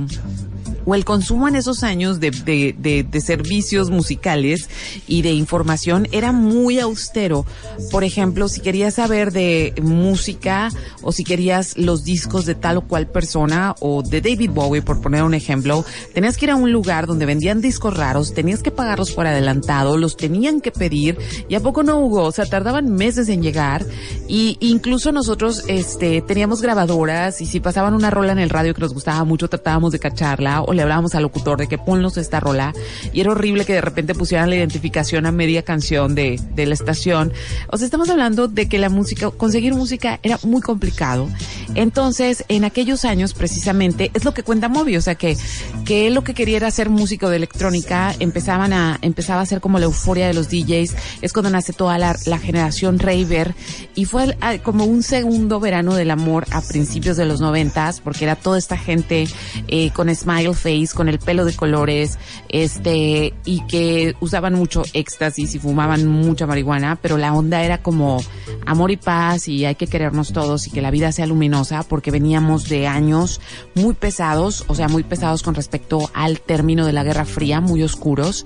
o 0.86 0.94
el 0.94 1.04
consumo 1.04 1.48
en 1.48 1.56
esos 1.56 1.82
años 1.82 2.20
de, 2.20 2.30
de, 2.30 3.02
de, 3.02 3.20
servicios 3.20 3.90
musicales 3.90 4.70
y 5.08 5.22
de 5.22 5.32
información 5.32 6.06
era 6.12 6.32
muy 6.32 6.78
austero. 6.78 7.44
Por 7.90 8.04
ejemplo, 8.04 8.48
si 8.48 8.60
querías 8.60 8.94
saber 8.94 9.32
de 9.32 9.74
música 9.82 10.70
o 11.02 11.12
si 11.12 11.24
querías 11.24 11.76
los 11.76 12.04
discos 12.04 12.46
de 12.46 12.54
tal 12.54 12.78
o 12.78 12.82
cual 12.82 13.08
persona 13.08 13.74
o 13.80 14.02
de 14.02 14.20
David 14.20 14.50
Bowie, 14.52 14.82
por 14.82 15.00
poner 15.00 15.24
un 15.24 15.34
ejemplo, 15.34 15.84
tenías 16.14 16.36
que 16.36 16.46
ir 16.46 16.50
a 16.52 16.56
un 16.56 16.70
lugar 16.70 17.06
donde 17.06 17.26
vendían 17.26 17.60
discos 17.60 17.96
raros, 17.96 18.32
tenías 18.32 18.62
que 18.62 18.70
pagarlos 18.70 19.10
por 19.12 19.26
adelantado, 19.26 19.96
los 19.96 20.16
tenían 20.16 20.60
que 20.60 20.70
pedir 20.70 21.18
y 21.48 21.56
a 21.56 21.60
poco 21.60 21.82
no 21.82 21.98
hubo, 21.98 22.22
o 22.22 22.32
sea, 22.32 22.46
tardaban 22.46 22.92
meses 22.92 23.28
en 23.28 23.42
llegar 23.42 23.84
y 24.28 24.56
incluso 24.60 25.10
nosotros 25.10 25.64
este 25.66 26.22
teníamos 26.22 26.62
grabadoras 26.62 27.40
y 27.40 27.46
si 27.46 27.58
pasaban 27.58 27.94
una 27.94 28.10
rola 28.10 28.32
en 28.32 28.38
el 28.38 28.50
radio 28.50 28.72
que 28.72 28.82
nos 28.82 28.94
gustaba 28.94 29.24
mucho 29.24 29.48
tratábamos 29.48 29.90
de 29.92 29.98
cacharla 29.98 30.62
le 30.76 30.82
hablábamos 30.82 31.14
al 31.14 31.22
locutor 31.22 31.58
de 31.58 31.66
que 31.66 31.78
ponlos 31.78 32.16
esta 32.16 32.40
rola 32.40 32.72
y 33.12 33.20
era 33.20 33.32
horrible 33.32 33.64
que 33.64 33.72
de 33.72 33.80
repente 33.80 34.14
pusieran 34.14 34.50
la 34.50 34.56
identificación 34.56 35.26
a 35.26 35.32
media 35.32 35.62
canción 35.62 36.14
de, 36.14 36.40
de 36.54 36.66
la 36.66 36.74
estación. 36.74 37.32
O 37.68 37.76
sea, 37.76 37.84
estamos 37.84 38.08
hablando 38.10 38.48
de 38.48 38.68
que 38.68 38.78
la 38.78 38.88
música, 38.88 39.30
conseguir 39.30 39.74
música 39.74 40.20
era 40.22 40.38
muy 40.44 40.60
complicado. 40.60 41.28
Entonces, 41.74 42.44
en 42.48 42.64
aquellos 42.64 43.04
años 43.04 43.34
precisamente, 43.34 44.10
es 44.14 44.24
lo 44.24 44.32
que 44.32 44.42
cuenta 44.42 44.68
Moby, 44.68 44.96
o 44.96 45.02
sea 45.02 45.14
que, 45.14 45.36
que 45.84 46.06
él 46.06 46.14
lo 46.14 46.24
que 46.24 46.34
quería 46.34 46.56
era 46.56 46.70
ser 46.70 46.90
músico 46.90 47.28
de 47.28 47.36
electrónica, 47.36 48.14
empezaban 48.18 48.72
a, 48.72 48.98
empezaba 49.02 49.40
a 49.40 49.46
ser 49.46 49.60
como 49.60 49.78
la 49.78 49.86
euforia 49.86 50.26
de 50.26 50.34
los 50.34 50.48
DJs, 50.48 50.94
es 51.22 51.32
cuando 51.32 51.50
nace 51.50 51.72
toda 51.72 51.98
la, 51.98 52.16
la 52.26 52.38
generación 52.38 52.98
raver 52.98 53.54
y 53.94 54.04
fue 54.04 54.36
como 54.62 54.84
un 54.84 55.02
segundo 55.02 55.60
verano 55.60 55.94
del 55.94 56.10
amor 56.10 56.46
a 56.50 56.60
principios 56.60 57.16
de 57.16 57.24
los 57.24 57.40
noventas, 57.40 58.00
porque 58.00 58.24
era 58.24 58.36
toda 58.36 58.58
esta 58.58 58.76
gente 58.76 59.28
eh, 59.68 59.90
con 59.90 60.14
smile 60.14 60.54
con 60.94 61.08
el 61.08 61.18
pelo 61.18 61.44
de 61.44 61.54
colores, 61.54 62.18
este, 62.48 63.34
y 63.44 63.60
que 63.66 64.14
usaban 64.20 64.54
mucho 64.54 64.82
éxtasis 64.92 65.54
y 65.54 65.58
fumaban 65.58 66.06
mucha 66.06 66.46
marihuana, 66.46 66.98
pero 67.00 67.16
la 67.16 67.32
onda 67.32 67.62
era 67.62 67.82
como 67.82 68.22
amor 68.66 68.90
y 68.90 68.96
paz 68.96 69.48
y 69.48 69.64
hay 69.64 69.76
que 69.76 69.86
querernos 69.86 70.32
todos 70.32 70.66
y 70.66 70.70
que 70.70 70.82
la 70.82 70.90
vida 70.90 71.12
sea 71.12 71.26
luminosa, 71.26 71.84
porque 71.84 72.10
veníamos 72.10 72.68
de 72.68 72.86
años 72.86 73.40
muy 73.74 73.94
pesados, 73.94 74.64
o 74.66 74.74
sea, 74.74 74.88
muy 74.88 75.02
pesados 75.02 75.42
con 75.42 75.54
respecto 75.54 76.10
al 76.14 76.40
término 76.40 76.84
de 76.86 76.92
la 76.92 77.04
Guerra 77.04 77.24
Fría, 77.24 77.60
muy 77.60 77.82
oscuros. 77.82 78.44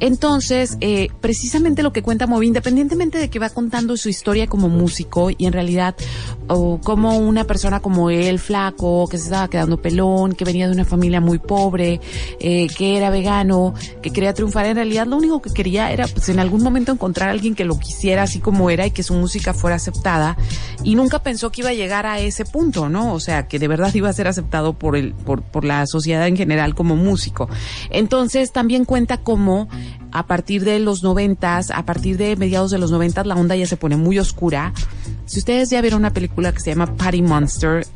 Entonces, 0.00 0.76
eh, 0.80 1.08
precisamente 1.20 1.82
lo 1.82 1.92
que 1.92 2.02
cuenta 2.02 2.26
Moby, 2.26 2.48
independientemente 2.48 3.18
de 3.18 3.30
que 3.30 3.38
va 3.38 3.50
contando 3.50 3.96
su 3.96 4.08
historia 4.08 4.46
como 4.46 4.68
músico 4.68 5.30
y 5.30 5.46
en 5.46 5.52
realidad, 5.52 5.94
o 6.48 6.80
como 6.82 7.16
una 7.16 7.44
persona 7.44 7.80
como 7.80 8.10
él, 8.10 8.38
flaco, 8.38 9.08
que 9.08 9.18
se 9.18 9.24
estaba 9.24 9.48
quedando 9.48 9.80
pelón, 9.80 10.32
que 10.32 10.44
venía 10.44 10.66
de 10.66 10.74
una 10.74 10.84
familia 10.84 11.20
muy 11.20 11.38
pobre, 11.38 11.61
eh, 11.70 12.66
que 12.76 12.96
era 12.96 13.10
vegano, 13.10 13.74
que 14.02 14.10
quería 14.10 14.34
triunfar, 14.34 14.66
en 14.66 14.76
realidad 14.76 15.06
lo 15.06 15.16
único 15.16 15.42
que 15.42 15.50
quería 15.50 15.92
era, 15.92 16.06
pues 16.06 16.28
en 16.28 16.38
algún 16.38 16.62
momento 16.62 16.92
encontrar 16.92 17.28
a 17.28 17.32
alguien 17.32 17.54
que 17.54 17.64
lo 17.64 17.78
quisiera 17.78 18.22
así 18.22 18.40
como 18.40 18.70
era 18.70 18.86
y 18.86 18.90
que 18.90 19.02
su 19.02 19.14
música 19.14 19.54
fuera 19.54 19.76
aceptada 19.76 20.36
y 20.82 20.94
nunca 20.94 21.22
pensó 21.22 21.50
que 21.50 21.60
iba 21.60 21.70
a 21.70 21.74
llegar 21.74 22.06
a 22.06 22.18
ese 22.18 22.44
punto, 22.44 22.88
¿no? 22.88 23.12
O 23.14 23.20
sea, 23.20 23.46
que 23.46 23.58
de 23.58 23.68
verdad 23.68 23.94
iba 23.94 24.08
a 24.08 24.12
ser 24.12 24.28
aceptado 24.28 24.72
por 24.72 24.96
el, 24.96 25.14
por, 25.14 25.42
por 25.42 25.64
la 25.64 25.86
sociedad 25.86 26.26
en 26.26 26.36
general 26.36 26.74
como 26.74 26.96
músico. 26.96 27.48
Entonces 27.90 28.52
también 28.52 28.84
cuenta 28.84 29.18
como 29.18 29.68
a 30.12 30.26
partir 30.26 30.64
de 30.64 30.78
los 30.78 31.02
noventas, 31.02 31.70
a 31.70 31.84
partir 31.84 32.16
de 32.16 32.36
mediados 32.36 32.70
de 32.70 32.78
los 32.78 32.90
noventas, 32.90 33.26
la 33.26 33.34
onda 33.34 33.56
ya 33.56 33.66
se 33.66 33.76
pone 33.76 33.96
muy 33.96 34.18
oscura. 34.18 34.72
Si 35.24 35.38
ustedes 35.38 35.70
ya 35.70 35.80
vieron 35.80 36.00
una 36.00 36.12
película 36.12 36.52
que 36.52 36.60
se 36.60 36.70
llama 36.70 36.94
Party 36.96 37.22
Monster, 37.22 37.86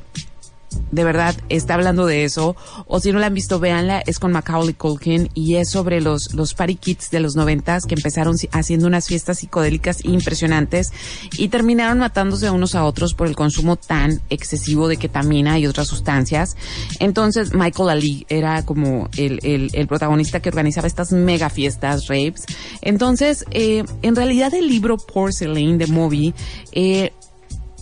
de 0.91 1.05
verdad 1.05 1.35
está 1.49 1.74
hablando 1.74 2.07
de 2.07 2.24
eso. 2.24 2.57
O 2.87 3.01
si 3.01 3.12
no 3.12 3.18
la 3.18 3.27
han 3.27 3.35
visto, 3.35 3.59
véanla. 3.61 4.03
Es 4.07 4.18
con 4.18 4.33
Macaulay 4.33 4.74
Culkin 4.74 5.31
y 5.35 5.57
es 5.57 5.70
sobre 5.70 6.01
los, 6.01 6.35
los 6.35 6.55
party 6.55 6.77
kids 6.77 7.11
de 7.11 7.20
los 7.20 7.37
noventas 7.37 7.85
que 7.87 7.95
empezaron 7.95 8.37
haciendo 8.53 8.87
unas 8.87 9.07
fiestas 9.07 9.39
psicodélicas 9.39 10.05
impresionantes 10.05 10.93
y 11.37 11.49
terminaron 11.49 11.99
matándose 11.99 12.51
unos 12.51 12.74
a 12.74 12.85
otros 12.85 13.14
por 13.14 13.27
el 13.27 13.37
consumo 13.37 13.77
tan 13.77 14.20
excesivo 14.31 14.89
de 14.89 14.97
ketamina 14.97 15.59
y 15.59 15.66
otras 15.66 15.89
sustancias. 15.89 16.57
Entonces, 17.01 17.55
Michael 17.55 17.91
Ali 17.91 18.27
era 18.29 18.64
como 18.64 19.09
el, 19.16 19.41
el, 19.43 19.87
protagonista 19.87 20.41
que 20.41 20.49
organizaba 20.49 20.87
estas 20.87 21.12
mega 21.12 21.49
fiestas, 21.49 22.09
rapes. 22.09 22.45
Entonces, 22.83 23.45
eh, 23.51 23.85
en 24.03 24.16
realidad 24.16 24.53
el 24.55 24.68
libro 24.68 24.97
Porcelain 24.97 25.79
de 25.79 25.87
Moby, 25.87 26.35
eh, 26.72 27.12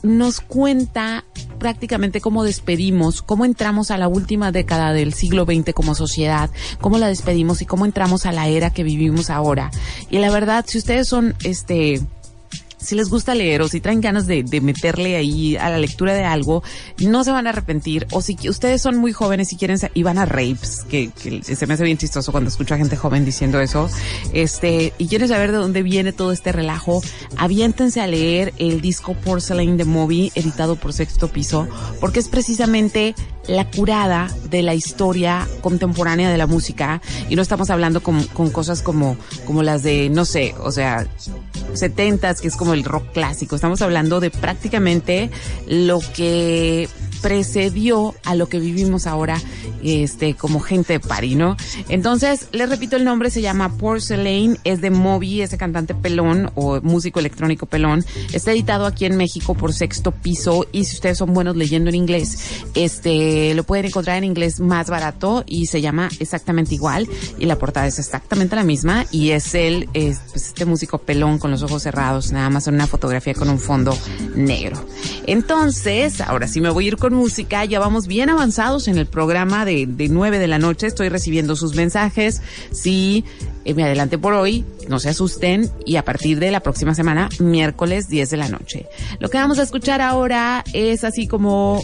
nos 0.04 0.40
cuenta 0.40 1.24
prácticamente 1.58 2.20
cómo 2.20 2.44
despedimos, 2.44 3.22
cómo 3.22 3.44
entramos 3.44 3.90
a 3.90 3.96
la 3.96 4.06
última 4.06 4.52
década 4.52 4.92
del 4.92 5.14
siglo 5.14 5.46
XX 5.46 5.72
como 5.72 5.94
sociedad, 5.94 6.50
cómo 6.80 6.98
la 6.98 7.08
despedimos 7.08 7.62
y 7.62 7.66
cómo 7.66 7.86
entramos 7.86 8.26
a 8.26 8.32
la 8.32 8.46
era 8.46 8.70
que 8.70 8.84
vivimos 8.84 9.30
ahora. 9.30 9.70
Y 10.10 10.18
la 10.18 10.30
verdad, 10.30 10.66
si 10.68 10.76
ustedes 10.76 11.08
son, 11.08 11.34
este, 11.42 12.02
si 12.84 12.94
les 12.94 13.08
gusta 13.08 13.34
leer 13.34 13.62
o 13.62 13.68
si 13.68 13.80
traen 13.80 14.00
ganas 14.00 14.26
de, 14.26 14.42
de, 14.42 14.60
meterle 14.60 15.16
ahí 15.16 15.56
a 15.56 15.70
la 15.70 15.78
lectura 15.78 16.14
de 16.14 16.24
algo, 16.24 16.62
no 16.98 17.24
se 17.24 17.32
van 17.32 17.46
a 17.46 17.50
arrepentir. 17.50 18.06
O 18.12 18.20
si 18.20 18.36
ustedes 18.48 18.82
son 18.82 18.96
muy 18.96 19.12
jóvenes 19.12 19.52
y 19.52 19.56
quieren 19.56 19.78
y 19.94 20.02
van 20.02 20.18
a 20.18 20.26
rapes, 20.26 20.84
que, 20.88 21.10
se 21.42 21.66
me 21.66 21.74
hace 21.74 21.84
bien 21.84 21.98
chistoso 21.98 22.32
cuando 22.32 22.48
escucho 22.48 22.74
a 22.74 22.76
gente 22.76 22.96
joven 22.96 23.24
diciendo 23.24 23.60
eso, 23.60 23.88
este, 24.32 24.92
y 24.98 25.08
quieren 25.08 25.28
saber 25.28 25.52
de 25.52 25.58
dónde 25.58 25.82
viene 25.82 26.12
todo 26.12 26.32
este 26.32 26.52
relajo, 26.52 27.02
aviéntense 27.36 28.00
a 28.00 28.06
leer 28.06 28.52
el 28.58 28.80
disco 28.80 29.14
Porcelain 29.14 29.76
de 29.76 29.84
Moby, 29.84 30.32
editado 30.34 30.76
por 30.76 30.92
Sexto 30.92 31.28
Piso, 31.28 31.66
porque 32.00 32.20
es 32.20 32.28
precisamente 32.28 33.14
la 33.48 33.70
curada 33.70 34.28
de 34.50 34.62
la 34.62 34.74
historia 34.74 35.46
contemporánea 35.60 36.30
de 36.30 36.38
la 36.38 36.46
música 36.46 37.00
y 37.28 37.36
no 37.36 37.42
estamos 37.42 37.70
hablando 37.70 38.02
con, 38.02 38.22
con 38.24 38.50
cosas 38.50 38.82
como, 38.82 39.16
como 39.46 39.62
las 39.62 39.82
de, 39.82 40.08
no 40.10 40.24
sé, 40.24 40.54
o 40.60 40.72
sea, 40.72 41.06
setentas, 41.74 42.40
que 42.40 42.48
es 42.48 42.56
como 42.56 42.74
el 42.74 42.84
rock 42.84 43.12
clásico. 43.12 43.54
Estamos 43.54 43.82
hablando 43.82 44.20
de 44.20 44.30
prácticamente 44.30 45.30
lo 45.66 46.00
que 46.14 46.88
precedió 47.24 48.14
a 48.26 48.34
lo 48.34 48.50
que 48.50 48.60
vivimos 48.60 49.06
ahora 49.06 49.40
este 49.82 50.34
como 50.34 50.60
gente 50.60 50.92
de 50.92 51.00
París, 51.00 51.36
¿no? 51.36 51.56
Entonces, 51.88 52.48
les 52.52 52.68
repito 52.68 52.96
el 52.96 53.04
nombre, 53.04 53.30
se 53.30 53.40
llama 53.40 53.78
Porcelain, 53.78 54.58
es 54.64 54.82
de 54.82 54.90
Moby, 54.90 55.40
ese 55.40 55.56
cantante 55.56 55.94
pelón 55.94 56.50
o 56.54 56.82
músico 56.82 57.20
electrónico 57.20 57.64
pelón. 57.64 58.04
Está 58.34 58.52
editado 58.52 58.84
aquí 58.84 59.06
en 59.06 59.16
México 59.16 59.54
por 59.54 59.72
Sexto 59.72 60.10
Piso 60.10 60.66
y 60.70 60.84
si 60.84 60.96
ustedes 60.96 61.16
son 61.16 61.32
buenos 61.32 61.56
leyendo 61.56 61.88
en 61.88 61.96
inglés, 61.96 62.62
este 62.74 63.54
lo 63.54 63.64
pueden 63.64 63.86
encontrar 63.86 64.18
en 64.18 64.24
inglés 64.24 64.60
más 64.60 64.90
barato 64.90 65.44
y 65.46 65.64
se 65.64 65.80
llama 65.80 66.10
exactamente 66.20 66.74
igual 66.74 67.08
y 67.38 67.46
la 67.46 67.56
portada 67.56 67.86
es 67.86 67.98
exactamente 67.98 68.54
la 68.54 68.64
misma 68.64 69.06
y 69.10 69.30
es 69.30 69.54
él, 69.54 69.88
es, 69.94 70.18
pues, 70.30 70.48
este 70.48 70.66
músico 70.66 70.98
pelón 70.98 71.38
con 71.38 71.50
los 71.50 71.62
ojos 71.62 71.84
cerrados, 71.84 72.32
nada 72.32 72.50
más 72.50 72.66
en 72.68 72.74
una 72.74 72.86
fotografía 72.86 73.32
con 73.32 73.48
un 73.48 73.58
fondo 73.58 73.96
negro. 74.34 74.84
Entonces, 75.26 76.20
ahora 76.20 76.48
sí 76.48 76.60
me 76.60 76.68
voy 76.68 76.84
a 76.84 76.88
ir 76.88 76.96
con 76.98 77.13
música, 77.14 77.64
ya 77.64 77.80
vamos 77.80 78.06
bien 78.06 78.28
avanzados 78.28 78.88
en 78.88 78.98
el 78.98 79.06
programa 79.06 79.64
de, 79.64 79.86
de 79.86 80.08
9 80.08 80.38
de 80.38 80.46
la 80.46 80.58
noche, 80.58 80.86
estoy 80.86 81.08
recibiendo 81.08 81.56
sus 81.56 81.74
mensajes, 81.74 82.42
sí, 82.70 83.24
eh, 83.64 83.74
me 83.74 83.84
adelante 83.84 84.18
por 84.18 84.34
hoy, 84.34 84.64
no 84.88 84.98
se 84.98 85.08
asusten, 85.08 85.70
y 85.86 85.96
a 85.96 86.04
partir 86.04 86.38
de 86.38 86.50
la 86.50 86.60
próxima 86.60 86.94
semana, 86.94 87.28
miércoles 87.38 88.08
10 88.08 88.30
de 88.30 88.36
la 88.36 88.48
noche. 88.48 88.86
Lo 89.20 89.30
que 89.30 89.38
vamos 89.38 89.58
a 89.58 89.62
escuchar 89.62 90.00
ahora 90.00 90.64
es 90.72 91.04
así 91.04 91.26
como 91.26 91.82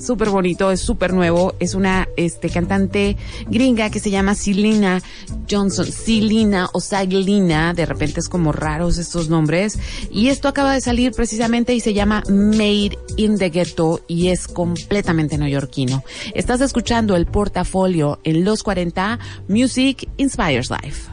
súper 0.00 0.30
bonito, 0.30 0.70
es 0.70 0.80
súper 0.80 1.12
nuevo. 1.12 1.54
Es 1.60 1.74
una 1.74 2.08
este, 2.16 2.50
cantante 2.50 3.16
gringa 3.48 3.90
que 3.90 4.00
se 4.00 4.10
llama 4.10 4.34
Silina 4.34 5.02
Johnson. 5.50 5.86
Silina 5.86 6.68
o 6.72 6.80
Saglina, 6.80 7.74
de 7.74 7.86
repente 7.86 8.20
es 8.20 8.28
como 8.28 8.52
raros 8.52 8.98
estos 8.98 9.28
nombres. 9.28 9.78
Y 10.10 10.28
esto 10.28 10.48
acaba 10.48 10.74
de 10.74 10.80
salir 10.80 11.12
precisamente 11.12 11.74
y 11.74 11.80
se 11.80 11.94
llama 11.94 12.22
Made 12.28 12.98
in 13.16 13.38
the 13.38 13.50
Ghetto 13.50 14.00
y 14.06 14.28
es 14.28 14.46
completamente 14.48 15.38
neoyorquino. 15.38 16.02
Estás 16.34 16.60
escuchando 16.60 17.16
el 17.16 17.26
portafolio 17.26 18.20
en 18.24 18.44
los 18.44 18.62
40 18.62 19.18
Music 19.48 20.08
Inspires 20.16 20.70
Life. 20.70 21.09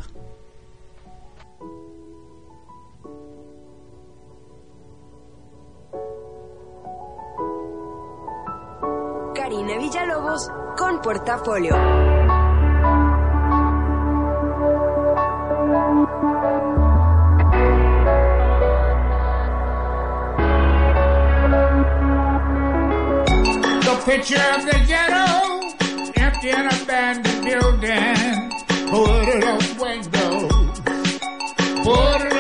Con 10.88 11.02
Portafolio. 11.02 11.76
The 23.84 23.96
picture 24.06 24.40
of 24.56 24.66
the 24.66 24.80
ghetto, 24.88 25.26
empty 26.16 26.50
and 26.52 26.72
abandoned 26.72 27.44
building, 27.44 28.52
boarded 28.90 29.44
up 29.44 29.62
windows, 29.82 30.82
boarded 31.84 32.37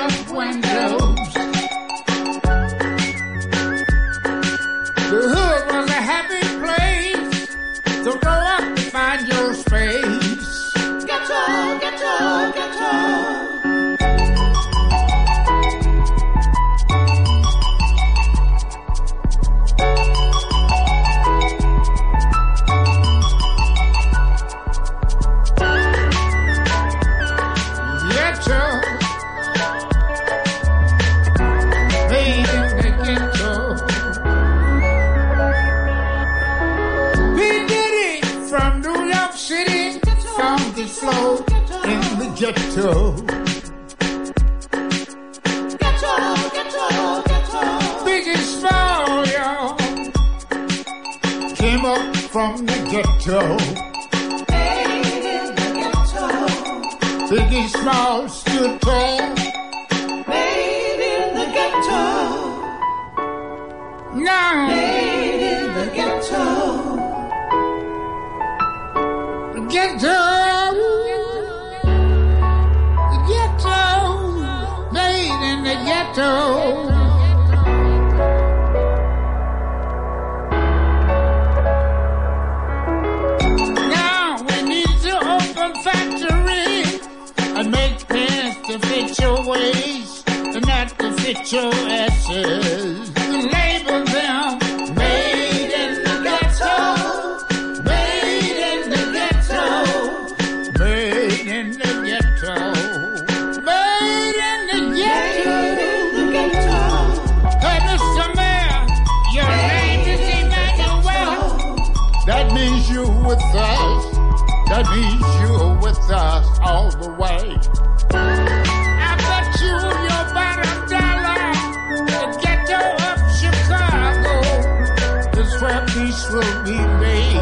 peace 125.88 126.30
will 126.32 126.64
be 126.64 126.78
made. 127.00 127.42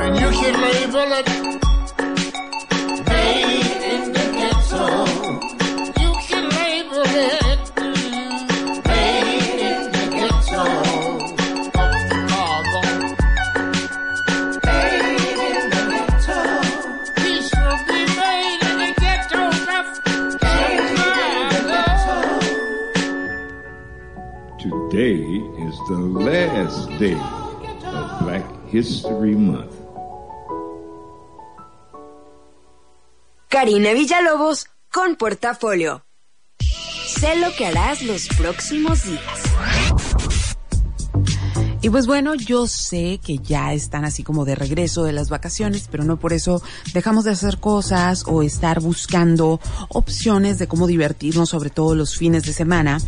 And 0.00 0.16
you 0.20 0.30
can 0.30 0.54
label 0.60 1.12
it 1.12 1.57
the 25.88 25.96
last 25.96 26.86
day 26.98 27.14
of 27.14 28.20
Black 28.20 28.44
History 28.70 29.34
Month. 29.34 29.72
Karina 33.48 33.94
Villalobos 33.94 34.66
con 34.92 35.16
Portafolio. 35.16 36.04
Sé 36.60 37.36
lo 37.36 37.50
que 37.56 37.64
harás 37.66 38.02
los 38.02 38.28
próximos 38.36 39.04
días. 39.04 39.47
Y 41.80 41.90
pues 41.90 42.08
bueno, 42.08 42.34
yo 42.34 42.66
sé 42.66 43.20
que 43.24 43.38
ya 43.38 43.72
están 43.72 44.04
así 44.04 44.24
como 44.24 44.44
de 44.44 44.56
regreso 44.56 45.04
de 45.04 45.12
las 45.12 45.30
vacaciones, 45.30 45.88
pero 45.88 46.02
no 46.02 46.18
por 46.18 46.32
eso 46.32 46.60
dejamos 46.92 47.24
de 47.24 47.30
hacer 47.30 47.58
cosas 47.58 48.24
o 48.26 48.42
estar 48.42 48.80
buscando 48.80 49.60
opciones 49.88 50.58
de 50.58 50.66
cómo 50.66 50.88
divertirnos, 50.88 51.50
sobre 51.50 51.70
todo 51.70 51.94
los 51.94 52.16
fines 52.16 52.42
de 52.42 52.52
semana. 52.52 52.98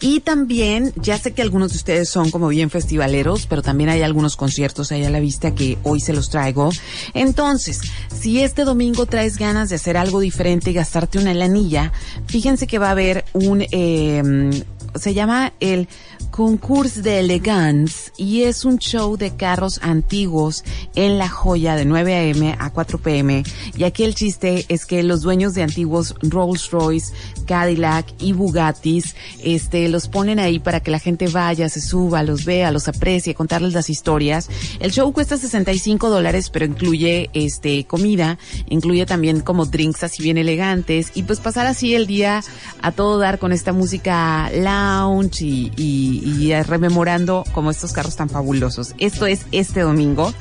Y 0.00 0.20
también, 0.20 0.94
ya 0.96 1.18
sé 1.18 1.34
que 1.34 1.42
algunos 1.42 1.72
de 1.72 1.76
ustedes 1.76 2.08
son 2.08 2.30
como 2.30 2.48
bien 2.48 2.70
festivaleros, 2.70 3.46
pero 3.46 3.60
también 3.60 3.90
hay 3.90 4.00
algunos 4.00 4.36
conciertos 4.36 4.90
ahí 4.90 5.04
a 5.04 5.10
la 5.10 5.20
vista 5.20 5.54
que 5.54 5.76
hoy 5.82 6.00
se 6.00 6.14
los 6.14 6.30
traigo. 6.30 6.70
Entonces, 7.12 7.80
si 8.08 8.40
este 8.40 8.64
domingo 8.64 9.04
traes 9.04 9.36
ganas 9.36 9.68
de 9.68 9.76
hacer 9.76 9.98
algo 9.98 10.20
diferente 10.20 10.70
y 10.70 10.74
gastarte 10.74 11.18
una 11.18 11.34
lanilla, 11.34 11.92
fíjense 12.26 12.66
que 12.66 12.78
va 12.78 12.88
a 12.88 12.92
haber 12.92 13.26
un, 13.34 13.66
eh, 13.70 14.64
se 14.94 15.14
llama 15.14 15.52
el 15.60 15.88
Concurs 16.30 17.02
de 17.02 17.20
Elegance 17.20 18.12
y 18.16 18.42
es 18.42 18.64
un 18.64 18.78
show 18.78 19.16
de 19.16 19.36
carros 19.36 19.80
antiguos 19.82 20.64
en 20.94 21.18
La 21.18 21.28
Joya 21.28 21.76
de 21.76 21.84
9 21.84 22.14
a.m. 22.14 22.56
a 22.58 22.70
4 22.70 22.98
p.m. 22.98 23.42
Y 23.76 23.84
aquí 23.84 24.04
el 24.04 24.14
chiste 24.14 24.64
es 24.68 24.86
que 24.86 25.02
los 25.02 25.22
dueños 25.22 25.54
de 25.54 25.62
antiguos 25.62 26.14
Rolls 26.22 26.70
Royce, 26.70 27.12
Cadillac 27.46 28.06
y 28.18 28.32
Bugattis, 28.32 29.16
este, 29.42 29.88
los 29.88 30.08
ponen 30.08 30.38
ahí 30.38 30.58
para 30.58 30.80
que 30.80 30.90
la 30.90 30.98
gente 30.98 31.28
vaya, 31.28 31.68
se 31.68 31.80
suba, 31.80 32.22
los 32.22 32.44
vea, 32.44 32.70
los 32.70 32.88
aprecie, 32.88 33.34
contarles 33.34 33.72
las 33.72 33.90
historias. 33.90 34.48
El 34.80 34.92
show 34.92 35.12
cuesta 35.12 35.36
65 35.36 36.10
dólares, 36.10 36.50
pero 36.50 36.64
incluye, 36.64 37.30
este, 37.34 37.84
comida, 37.84 38.38
incluye 38.68 39.06
también 39.06 39.40
como 39.40 39.66
drinks 39.66 40.04
así 40.04 40.22
bien 40.22 40.38
elegantes 40.38 41.12
y 41.14 41.22
pues 41.22 41.40
pasar 41.40 41.66
así 41.66 41.94
el 41.94 42.06
día 42.06 42.42
a 42.82 42.92
todo 42.92 43.18
dar 43.18 43.38
con 43.38 43.52
esta 43.52 43.72
música 43.72 44.50
lounge 44.54 45.42
y, 45.42 45.72
y, 45.76 46.13
y 46.22 46.54
rememorando 46.62 47.44
como 47.52 47.70
estos 47.70 47.92
carros 47.92 48.16
tan 48.16 48.28
fabulosos. 48.28 48.94
Esto 48.98 49.26
es 49.26 49.46
este 49.52 49.80
domingo. 49.80 50.32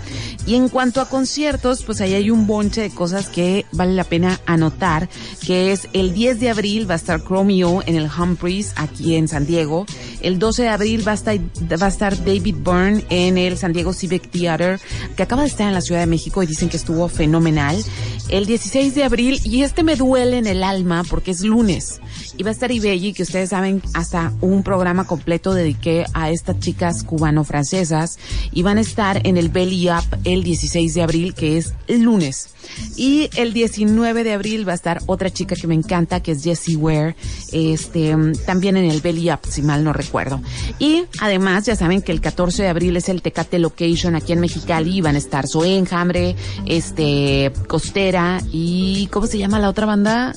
Y 0.45 0.55
en 0.55 0.69
cuanto 0.69 1.01
a 1.01 1.09
conciertos, 1.09 1.84
pues 1.84 2.01
ahí 2.01 2.13
hay 2.13 2.30
un 2.30 2.47
bonche 2.47 2.82
de 2.82 2.89
cosas 2.89 3.30
que 3.30 3.65
vale 3.71 3.93
la 3.93 4.03
pena 4.03 4.39
anotar, 4.45 5.09
que 5.45 5.71
es 5.71 5.88
el 5.93 6.13
10 6.13 6.39
de 6.39 6.49
abril 6.49 6.89
va 6.89 6.95
a 6.95 6.97
estar 6.97 7.24
Chromeo 7.24 7.82
en 7.86 7.95
el 7.95 8.09
Humphreys 8.09 8.74
aquí 8.76 9.15
en 9.15 9.28
San 9.28 9.45
Diego. 9.45 9.86
El 10.21 10.39
12 10.39 10.63
de 10.63 10.69
abril 10.69 11.07
va 11.07 11.11
a 11.11 11.15
estar, 11.15 11.38
va 11.38 11.86
a 11.86 11.89
estar 11.89 12.17
David 12.24 12.55
Byrne 12.63 13.05
en 13.09 13.38
el 13.38 13.57
San 13.57 13.74
Diego 13.74 13.93
Civic 13.93 14.30
Theater, 14.30 14.80
que 15.15 15.24
acaba 15.24 15.43
de 15.43 15.47
estar 15.47 15.67
en 15.67 15.74
la 15.74 15.82
Ciudad 15.82 16.01
de 16.01 16.07
México 16.07 16.43
y 16.43 16.47
dicen 16.47 16.69
que 16.69 16.78
estuvo 16.78 17.07
fenomenal. 17.07 17.84
El 18.30 18.45
16 18.45 18.95
de 18.95 19.03
abril, 19.03 19.39
y 19.43 19.63
este 19.63 19.84
me 19.84 19.95
duele 19.95 20.38
en 20.38 20.47
el 20.47 20.63
alma 20.63 21.03
porque 21.09 21.32
es 21.32 21.41
lunes, 21.41 21.99
y 22.38 22.43
va 22.43 22.49
a 22.49 22.53
estar 22.53 22.71
Ibelli, 22.71 23.13
que 23.13 23.24
ustedes 23.24 23.49
saben, 23.49 23.82
hasta 23.93 24.34
un 24.41 24.63
programa 24.63 25.05
completo 25.05 25.53
dediqué 25.64 26.05
a 26.14 26.30
estas 26.30 26.59
chicas 26.59 27.03
cubano-francesas, 27.03 28.20
y 28.51 28.64
van 28.64 28.78
a 28.78 28.82
estar 28.82 29.26
en 29.26 29.38
el 29.38 29.49
Belly 29.49 29.89
Up 29.89 30.20
el 30.24 30.43
16 30.43 30.93
de 30.93 31.01
abril, 31.01 31.34
que 31.34 31.57
es 31.57 31.74
el 31.88 32.03
lunes. 32.03 32.49
Y 32.95 33.30
el 33.36 33.53
19 33.53 34.24
de 34.24 34.34
abril 34.34 34.68
va 34.68 34.72
a 34.72 34.76
estar 34.76 35.01
otra 35.05 35.30
chica 35.30 35.55
que 35.55 35.68
me 35.68 35.76
encanta, 35.76 36.22
que 36.22 36.32
es 36.32 36.43
Jessie 36.43 36.76
Ware, 36.76 37.16
este, 37.51 38.16
también 38.45 38.78
en 38.78 38.89
el 38.89 39.01
Belly 39.01 39.32
Up, 39.32 39.39
si 39.47 39.61
mal 39.61 39.84
no 39.84 39.93
recuerdo. 39.93 40.41
Y 40.80 41.05
además, 41.20 41.66
ya 41.66 41.76
saben 41.76 42.01
que 42.01 42.11
el 42.11 42.22
14 42.22 42.64
de 42.64 42.70
abril 42.70 42.95
es 42.97 43.09
el 43.09 43.22
Tecate 43.22 43.59
Location 43.59 44.16
aquí 44.16 44.34
en 44.34 44.39
Mexicali, 44.39 44.97
y 44.97 45.01
van 45.01 45.16
a 45.16 45.20
estar 45.20 45.47
Zoe 45.47 45.78
Enjambre, 45.78 46.36
este, 46.66 47.51
Costera, 47.68 48.41
y 48.51 49.07
¿cómo 49.11 49.28
se 49.28 49.38
llama 49.38 49.59
la 49.59 49.70
otra 49.70 49.86
banda? 49.86 50.36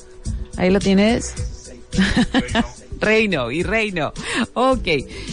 Ahí 0.56 0.70
lo 0.70 0.80
tienes. 0.80 1.34
Reino 3.00 3.50
y 3.50 3.62
Reino. 3.62 4.12
Ok. 4.54 4.88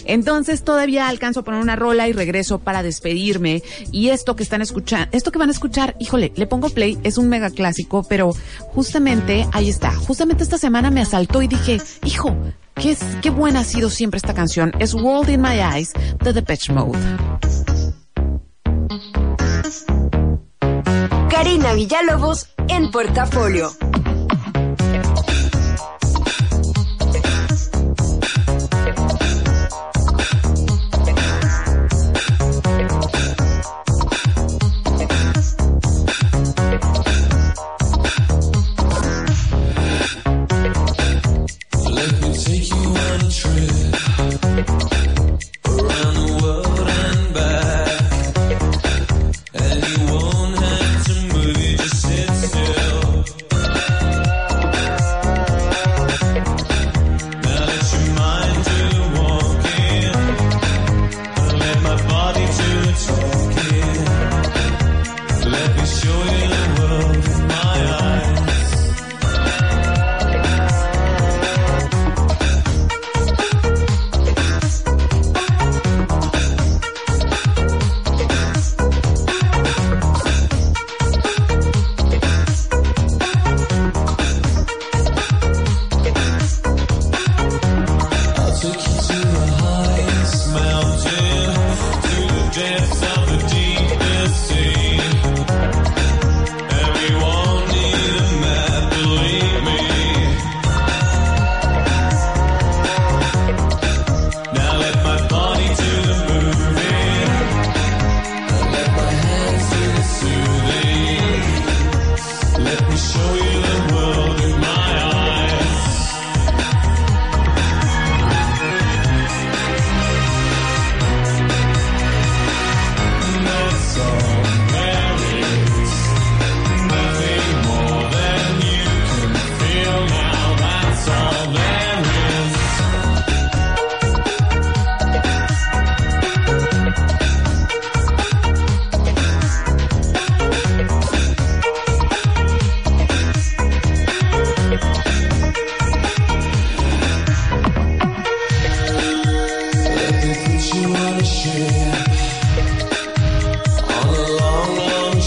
Entonces 0.06 0.64
todavía 0.64 1.08
alcanzo 1.08 1.42
a 1.42 1.44
poner 1.44 1.62
una 1.62 1.76
rola 1.76 2.08
y 2.08 2.14
regreso 2.14 2.60
para 2.60 2.84
despedirme. 2.84 3.64
Y 3.92 4.10
esto 4.10 4.36
que 4.36 4.44
están 4.44 4.62
escuchando, 4.62 5.08
esto 5.12 5.32
que 5.32 5.40
van 5.40 5.50
a 5.50 5.54
escuchar, 5.54 5.96
híjole, 6.00 6.32
le 6.36 6.48
pongo 6.48 6.70
play, 6.70 6.98
es 7.04 7.18
un 7.18 7.30
mega 7.30 7.50
clásico, 7.50 8.06
pero 8.08 8.34
justamente 8.60 9.48
ahí 9.52 9.70
está. 9.70 9.94
Justamente 9.94 10.44
esta 10.44 10.58
semana 10.58 10.92
me 10.92 11.02
asaltó 11.02 11.42
y 11.42 11.48
dije, 11.48 11.80
hijo, 12.06 12.36
qué, 12.76 12.96
qué 13.22 13.30
buena 13.30 13.62
ha 13.62 13.64
sido 13.64 13.90
siempre 13.90 14.18
esta 14.18 14.34
canción. 14.34 14.72
Es 14.80 14.94
World 14.94 15.30
in 15.30 15.42
My 15.42 15.60
Eyes 15.60 15.94
de 16.24 16.34
Depeche 16.34 16.74
Mode. 16.74 17.00
Karina 21.30 21.74
Villalobos 21.74 22.48
en 22.68 22.92
Portafolio. 22.92 23.72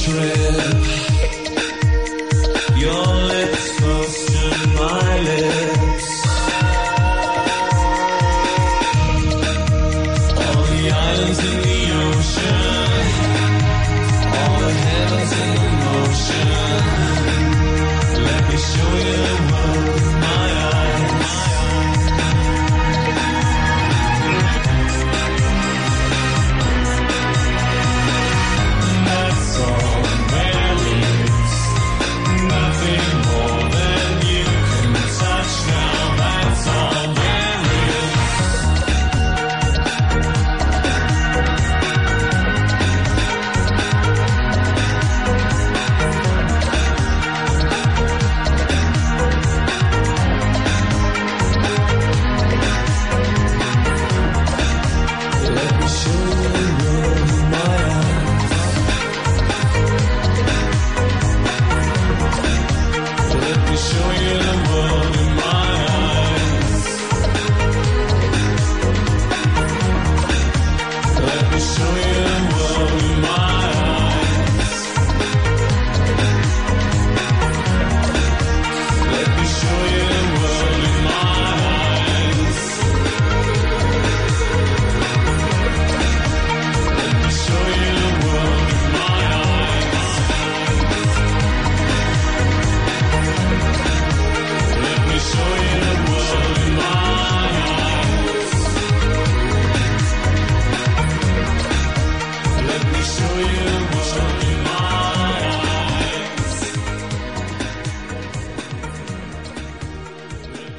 trip 0.07 1.05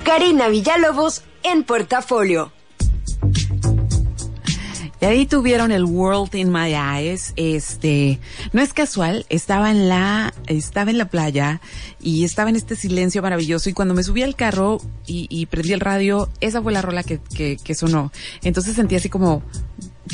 Karina 0.07 0.47
Villalobos 0.47 1.21
en 1.43 1.65
portafolio. 1.65 2.53
Y 5.01 5.05
ahí 5.05 5.25
tuvieron 5.25 5.73
el 5.73 5.83
World 5.83 6.33
in 6.33 6.49
My 6.49 6.73
Eyes. 6.73 7.33
Este, 7.35 8.17
no 8.53 8.61
es 8.61 8.71
casual, 8.71 9.25
estaba 9.27 9.69
en 9.69 9.89
la, 9.89 10.33
estaba 10.47 10.91
en 10.91 10.97
la 10.97 11.09
playa 11.09 11.59
y 11.99 12.23
estaba 12.23 12.49
en 12.49 12.55
este 12.55 12.77
silencio 12.77 13.21
maravilloso 13.21 13.69
y 13.69 13.73
cuando 13.73 13.93
me 13.93 14.01
subí 14.01 14.23
al 14.23 14.37
carro 14.37 14.77
y, 15.05 15.45
prendí 15.47 15.73
el 15.73 15.81
radio, 15.81 16.29
esa 16.39 16.61
fue 16.61 16.71
la 16.71 16.81
rola 16.81 17.03
que, 17.03 17.19
que 17.61 17.75
sonó. 17.75 18.13
Entonces 18.43 18.77
sentí 18.77 18.95
así 18.95 19.09
como, 19.09 19.43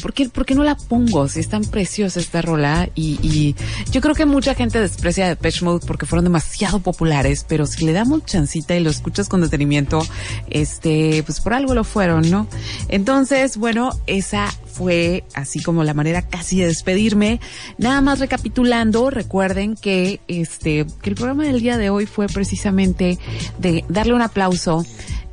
¿por 0.02 0.14
qué, 0.14 0.30
¿por 0.30 0.46
qué 0.46 0.56
no 0.56 0.64
la 0.64 0.76
pongo? 0.76 1.28
Si 1.28 1.40
es 1.40 1.50
tan 1.50 1.64
preciosa 1.64 2.20
esta 2.20 2.42
rola 2.42 2.90
y, 2.96 3.20
y 3.22 3.56
yo 3.92 4.02
creo 4.02 4.16
que 4.16 4.26
mucha 4.26 4.56
gente 4.56 4.80
desprecia 4.80 5.28
Depeche 5.28 5.64
Mode 5.64 5.86
porque 5.86 6.06
fueron 6.06 6.26
demasiado 6.26 6.80
populares, 6.80 7.46
pero 7.48 7.66
si 7.66 7.86
le 7.86 7.94
damos 7.94 8.26
chancita 8.26 8.76
y 8.76 8.84
lo 8.84 8.90
escuchas 8.90 9.30
con 9.30 9.42
detenimiento, 9.42 10.06
este, 10.50 11.24
pues 11.24 11.42
por 11.42 11.54
algo 11.54 11.74
lo 11.74 11.84
fueron, 11.84 12.30
¿no? 12.30 12.48
Entonces, 12.90 13.58
bueno, 13.58 13.92
esa 14.08 14.48
fue 14.66 15.24
así 15.34 15.62
como 15.62 15.84
la 15.84 15.94
manera 15.94 16.24
casi 16.24 16.60
de 16.60 16.68
despedirme. 16.68 17.40
Nada 17.78 18.02
más 18.02 18.20
recapitulando, 18.20 19.10
recuerden 19.10 19.76
que 19.76 20.20
este, 20.28 20.86
que 21.02 21.10
el 21.10 21.16
programa 21.16 21.44
del 21.44 21.62
día 21.62 21.78
de 21.78 21.90
hoy 21.90 22.06
fue 22.06 22.28
precisamente 22.28 23.20
de 23.60 23.86
darle 23.90 24.14
un 24.14 24.22
aplauso 24.22 24.86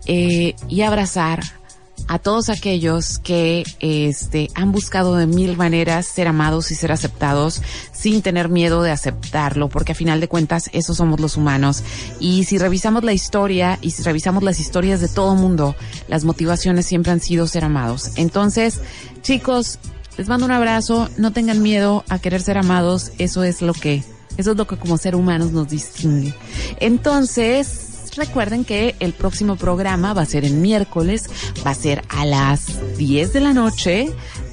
eh, 0.07 0.55
y 0.69 0.83
abrazar 0.83 1.60
a 2.09 2.19
todos 2.19 2.49
aquellos 2.49 3.19
que 3.19 3.65
este 3.81 4.49
han 4.55 4.73
buscado 4.73 5.17
de 5.17 5.27
mil 5.27 5.57
maneras 5.57 6.07
ser 6.07 6.29
amados 6.29 6.71
y 6.71 6.75
ser 6.75 6.93
aceptados 6.93 7.63
sin 7.93 8.23
tener 8.23 8.49
miedo 8.49 8.83
de 8.83 8.91
aceptarlo, 8.91 9.69
porque 9.69 9.93
a 9.93 9.95
final 9.95 10.21
de 10.21 10.29
cuentas 10.29 10.71
esos 10.73 10.97
somos 10.97 11.21
los 11.21 11.37
humanos. 11.37 11.83
Y 12.19 12.45
si 12.45 12.59
revisamos 12.59 13.05
la 13.05 13.13
historia 13.13 13.79
y 13.81 13.91
si 13.93 14.03
revisamos 14.03 14.43
las 14.43 14.61
historias 14.61 15.01
de 15.01 15.09
todo 15.09 15.35
mundo, 15.35 15.77
las 16.09 16.25
motivaciones 16.25 16.87
siempre 16.87 17.13
han 17.13 17.21
sido 17.21 17.47
ser 17.47 17.65
amados. 17.65 18.13
Entonces, 18.17 18.81
chicos, 19.23 19.79
les 20.17 20.29
mando 20.29 20.47
un 20.47 20.53
abrazo, 20.53 21.09
no 21.17 21.33
tengan 21.33 21.63
miedo 21.63 22.05
a 22.09 22.19
querer 22.19 22.43
ser 22.43 22.59
amados, 22.59 23.13
eso 23.19 23.45
es 23.45 23.63
lo 23.63 23.73
que 23.73 24.03
eso 24.37 24.53
es 24.53 24.57
lo 24.57 24.67
que 24.67 24.77
como 24.77 24.97
ser 24.97 25.17
humanos 25.17 25.53
nos 25.53 25.69
distingue. 25.69 26.35
Entonces, 26.79 27.91
recuerden 28.17 28.65
que 28.65 28.95
el 29.01 29.13
próximo 29.13 29.57
programa 29.57 30.13
va 30.15 30.23
a 30.23 30.27
ser 30.27 30.45
el 30.45 30.55
miércoles, 30.55 31.29
va 31.65 31.71
a 31.71 31.75
ser 31.75 32.03
a 32.09 32.25
las 32.25 32.97
10 32.97 33.33
de 33.33 33.41
la 33.41 33.53
noche 33.53 34.11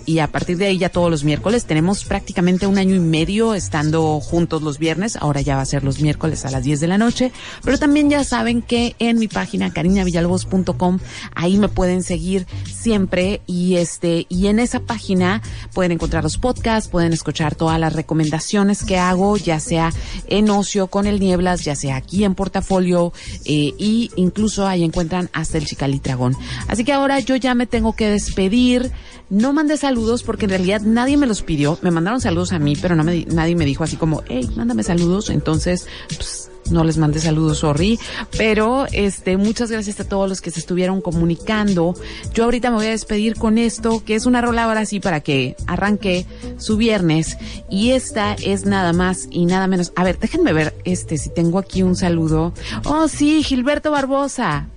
y 0.07 0.19
a 0.19 0.27
partir 0.27 0.57
de 0.57 0.67
ahí 0.67 0.77
ya 0.77 0.89
todos 0.89 1.11
los 1.11 1.25
miércoles. 1.25 1.65
Tenemos 1.65 2.05
prácticamente 2.05 2.65
un 2.65 2.77
año 2.77 2.95
y 2.95 2.99
medio 2.99 3.53
estando 3.53 4.21
juntos 4.21 4.63
los 4.63 4.79
viernes, 4.79 5.17
ahora 5.17 5.41
ya 5.41 5.57
va 5.57 5.61
a 5.61 5.65
ser 5.65 5.83
los 5.83 5.99
miércoles 5.99 6.45
a 6.45 6.49
las 6.49 6.63
10 6.63 6.79
de 6.79 6.87
la 6.87 6.97
noche, 6.97 7.33
pero 7.61 7.77
también 7.77 8.09
ya 8.09 8.23
saben 8.23 8.61
que 8.61 8.95
en 8.99 9.19
mi 9.19 9.27
página 9.27 9.71
carinavillalobos.com 9.71 10.99
ahí 11.35 11.57
me 11.57 11.67
pueden 11.67 12.03
seguir 12.03 12.47
siempre. 12.73 13.41
Y 13.47 13.75
este 13.75 14.25
y 14.29 14.47
en 14.47 14.59
esa 14.59 14.79
página 14.79 15.41
pueden 15.73 15.91
encontrar 15.91 16.23
los 16.23 16.37
podcasts, 16.37 16.89
pueden 16.89 17.11
escuchar 17.11 17.55
todas 17.55 17.77
las 17.77 17.91
recomendaciones 17.91 18.85
que 18.85 18.97
hago, 18.97 19.35
ya 19.35 19.59
sea 19.59 19.91
en 20.27 20.49
ocio 20.49 20.87
con 20.87 21.05
el 21.05 21.19
Nieblas, 21.19 21.65
ya 21.65 21.75
sea 21.75 21.97
aquí 21.97 22.23
en 22.23 22.33
portafolio 22.33 23.11
eh, 23.43 23.73
y 23.77 24.09
incluso 24.15 24.65
ahí 24.65 24.85
encuentran 24.85 25.29
hasta 25.33 25.57
el 25.57 25.65
Chicalitragón. 25.65 26.37
Así 26.69 26.85
que 26.85 26.93
ahora 26.93 27.19
yo 27.19 27.35
ya 27.35 27.55
me 27.55 27.67
tengo 27.67 27.93
que 27.93 28.09
despedir, 28.09 28.89
no 29.29 29.51
mandes 29.51 29.81
saludos 29.81 29.96
saludos 29.97 30.21
porque 30.21 30.45
en 30.45 30.51
realidad 30.51 30.81
nadie 30.81 31.17
me 31.17 31.25
los 31.25 31.41
pidió. 31.41 31.79
Me 31.81 31.89
mandaron 31.89 32.21
saludos 32.21 32.53
a 32.53 32.59
mí, 32.59 32.75
pero 32.79 32.95
no 32.95 33.03
me, 33.03 33.25
nadie 33.25 33.55
me 33.55 33.65
dijo 33.65 33.83
así 33.83 33.95
como, 33.95 34.21
hey, 34.29 34.47
mándame 34.55 34.83
saludos. 34.83 35.31
Entonces, 35.31 35.87
pues, 36.07 36.51
no 36.69 36.83
les 36.83 36.99
mandé 36.99 37.19
saludos, 37.19 37.59
sorry. 37.59 37.97
Pero, 38.37 38.85
este, 38.91 39.37
muchas 39.37 39.71
gracias 39.71 39.99
a 39.99 40.07
todos 40.07 40.29
los 40.29 40.39
que 40.39 40.51
se 40.51 40.59
estuvieron 40.59 41.01
comunicando. 41.01 41.95
Yo 42.31 42.43
ahorita 42.43 42.69
me 42.69 42.75
voy 42.75 42.85
a 42.85 42.91
despedir 42.91 43.37
con 43.37 43.57
esto, 43.57 44.03
que 44.05 44.13
es 44.13 44.27
una 44.27 44.39
rola 44.39 44.65
ahora 44.65 44.85
sí 44.85 44.99
para 44.99 45.21
que 45.21 45.55
arranque 45.65 46.27
su 46.59 46.77
viernes. 46.77 47.35
Y 47.67 47.91
esta 47.93 48.33
es 48.33 48.67
nada 48.67 48.93
más 48.93 49.27
y 49.31 49.47
nada 49.47 49.65
menos. 49.65 49.93
A 49.95 50.03
ver, 50.03 50.19
déjenme 50.19 50.53
ver, 50.53 50.75
este, 50.83 51.17
si 51.17 51.31
tengo 51.31 51.57
aquí 51.57 51.81
un 51.81 51.95
saludo. 51.95 52.53
Oh, 52.85 53.07
sí, 53.07 53.41
Gilberto 53.41 53.89
Barbosa. 53.89 54.67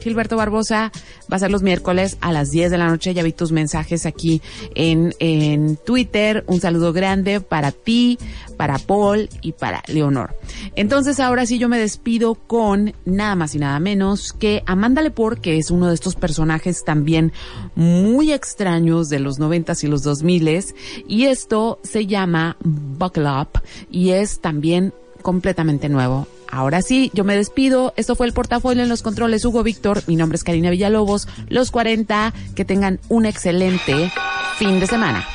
Gilberto 0.00 0.36
Barbosa 0.36 0.90
va 1.32 1.36
a 1.36 1.38
ser 1.38 1.50
los 1.50 1.62
miércoles 1.62 2.16
a 2.20 2.32
las 2.32 2.50
10 2.50 2.70
de 2.70 2.78
la 2.78 2.88
noche. 2.88 3.14
Ya 3.14 3.22
vi 3.22 3.32
tus 3.32 3.52
mensajes 3.52 4.06
aquí 4.06 4.42
en, 4.74 5.14
en 5.18 5.76
Twitter. 5.76 6.44
Un 6.46 6.60
saludo 6.60 6.92
grande 6.92 7.40
para 7.40 7.72
ti, 7.72 8.18
para 8.56 8.78
Paul 8.78 9.28
y 9.40 9.52
para 9.52 9.82
Leonor. 9.86 10.36
Entonces 10.74 11.20
ahora 11.20 11.46
sí 11.46 11.58
yo 11.58 11.68
me 11.68 11.78
despido 11.78 12.34
con 12.34 12.94
nada 13.04 13.34
más 13.36 13.54
y 13.54 13.58
nada 13.58 13.78
menos 13.80 14.32
que 14.32 14.62
Amanda 14.66 15.02
Lepore, 15.02 15.40
que 15.40 15.58
es 15.58 15.70
uno 15.70 15.88
de 15.88 15.94
estos 15.94 16.16
personajes 16.16 16.84
también 16.84 17.32
muy 17.74 18.32
extraños 18.32 19.08
de 19.08 19.20
los 19.20 19.38
noventas 19.38 19.84
y 19.84 19.88
los 19.88 20.02
dos 20.02 20.22
miles. 20.22 20.74
Y 21.06 21.26
esto 21.26 21.78
se 21.82 22.06
llama 22.06 22.56
Buckle 22.62 23.30
Up 23.30 23.62
y 23.90 24.10
es 24.10 24.40
también 24.40 24.92
completamente 25.22 25.88
nuevo. 25.88 26.26
Ahora 26.52 26.82
sí, 26.82 27.10
yo 27.14 27.24
me 27.24 27.34
despido. 27.34 27.94
Esto 27.96 28.14
fue 28.14 28.26
el 28.26 28.34
portafolio 28.34 28.82
en 28.82 28.90
los 28.90 29.00
controles 29.00 29.42
Hugo 29.46 29.62
Víctor. 29.62 30.02
Mi 30.06 30.16
nombre 30.16 30.36
es 30.36 30.44
Karina 30.44 30.68
Villalobos. 30.68 31.26
Los 31.48 31.70
40, 31.70 32.34
que 32.54 32.66
tengan 32.66 33.00
un 33.08 33.24
excelente 33.24 34.12
fin 34.58 34.78
de 34.78 34.86
semana. 34.86 35.26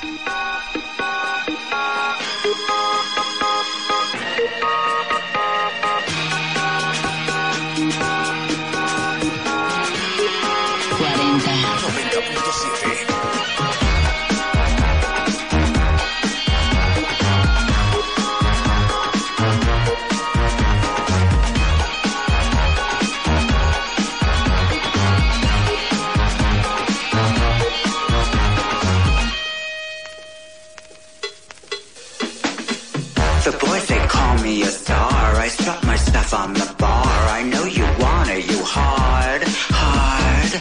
Me 34.47 34.61
a 34.61 34.71
star. 34.81 35.25
I 35.45 35.47
strut 35.49 35.83
my 35.83 35.97
stuff 35.97 36.33
on 36.33 36.53
the 36.53 36.67
bar. 36.77 37.17
I 37.39 37.41
know 37.51 37.65
you 37.65 37.85
want 38.03 38.29
it, 38.29 38.43
you 38.51 38.59
hard, 38.63 39.41
hard. 39.81 40.51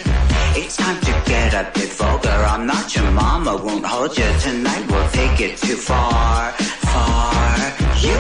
It's 0.60 0.76
time 0.76 1.00
to 1.08 1.12
get 1.30 1.50
a 1.62 1.64
bit 1.74 1.90
vulgar. 2.00 2.40
I'm 2.52 2.66
not 2.66 2.86
your 2.96 3.10
mama, 3.22 3.52
won't 3.66 3.86
hold 3.86 4.12
you 4.20 4.30
tonight. 4.46 4.84
We'll 4.90 5.10
take 5.20 5.38
it 5.46 5.54
too 5.66 5.78
far, 5.90 6.52
far. 6.92 7.58
You 8.06 8.18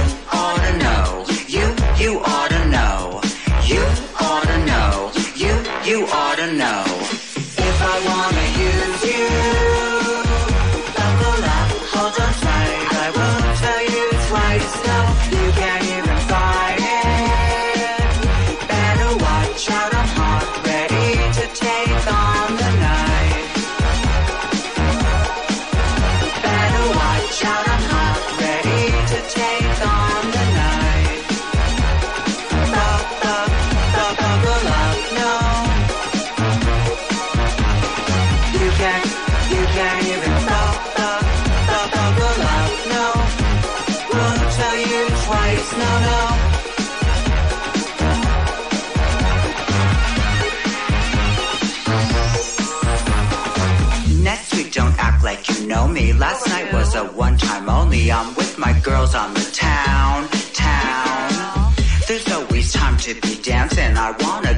and 63.78 63.98
I 63.98 64.12
wanna 64.20 64.55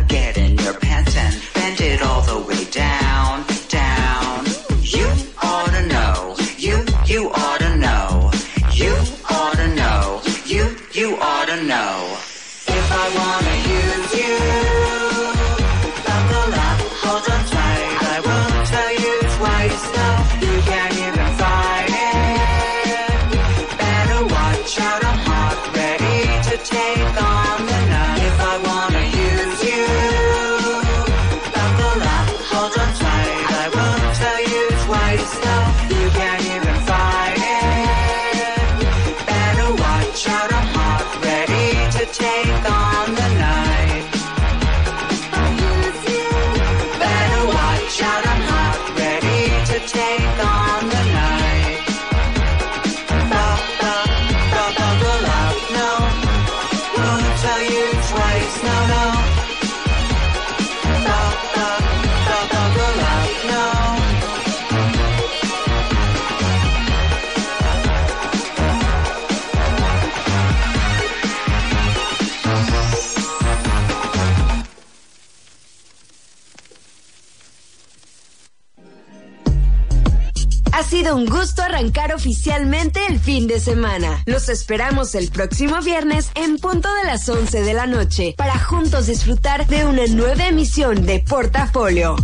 oficialmente 82.29 83.01
el 83.09 83.19
fin 83.19 83.47
de 83.47 83.59
semana. 83.59 84.23
Los 84.27 84.51
esperamos 84.51 85.15
el 85.15 85.31
próximo 85.31 85.81
viernes 85.81 86.31
en 86.35 86.59
punto 86.59 86.87
de 86.97 87.05
las 87.05 87.27
11 87.27 87.63
de 87.63 87.73
la 87.73 87.87
noche 87.87 88.35
para 88.37 88.59
juntos 88.59 89.07
disfrutar 89.07 89.67
de 89.67 89.87
una 89.87 90.07
nueva 90.09 90.47
emisión 90.47 91.07
de 91.07 91.21
Portafolio. 91.21 92.17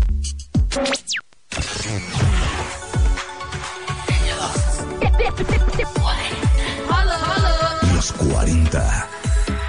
Los 7.95 8.13
40. 8.13 9.09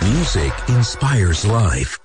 Music 0.02 0.54
inspires 0.68 1.46
life. 1.46 2.05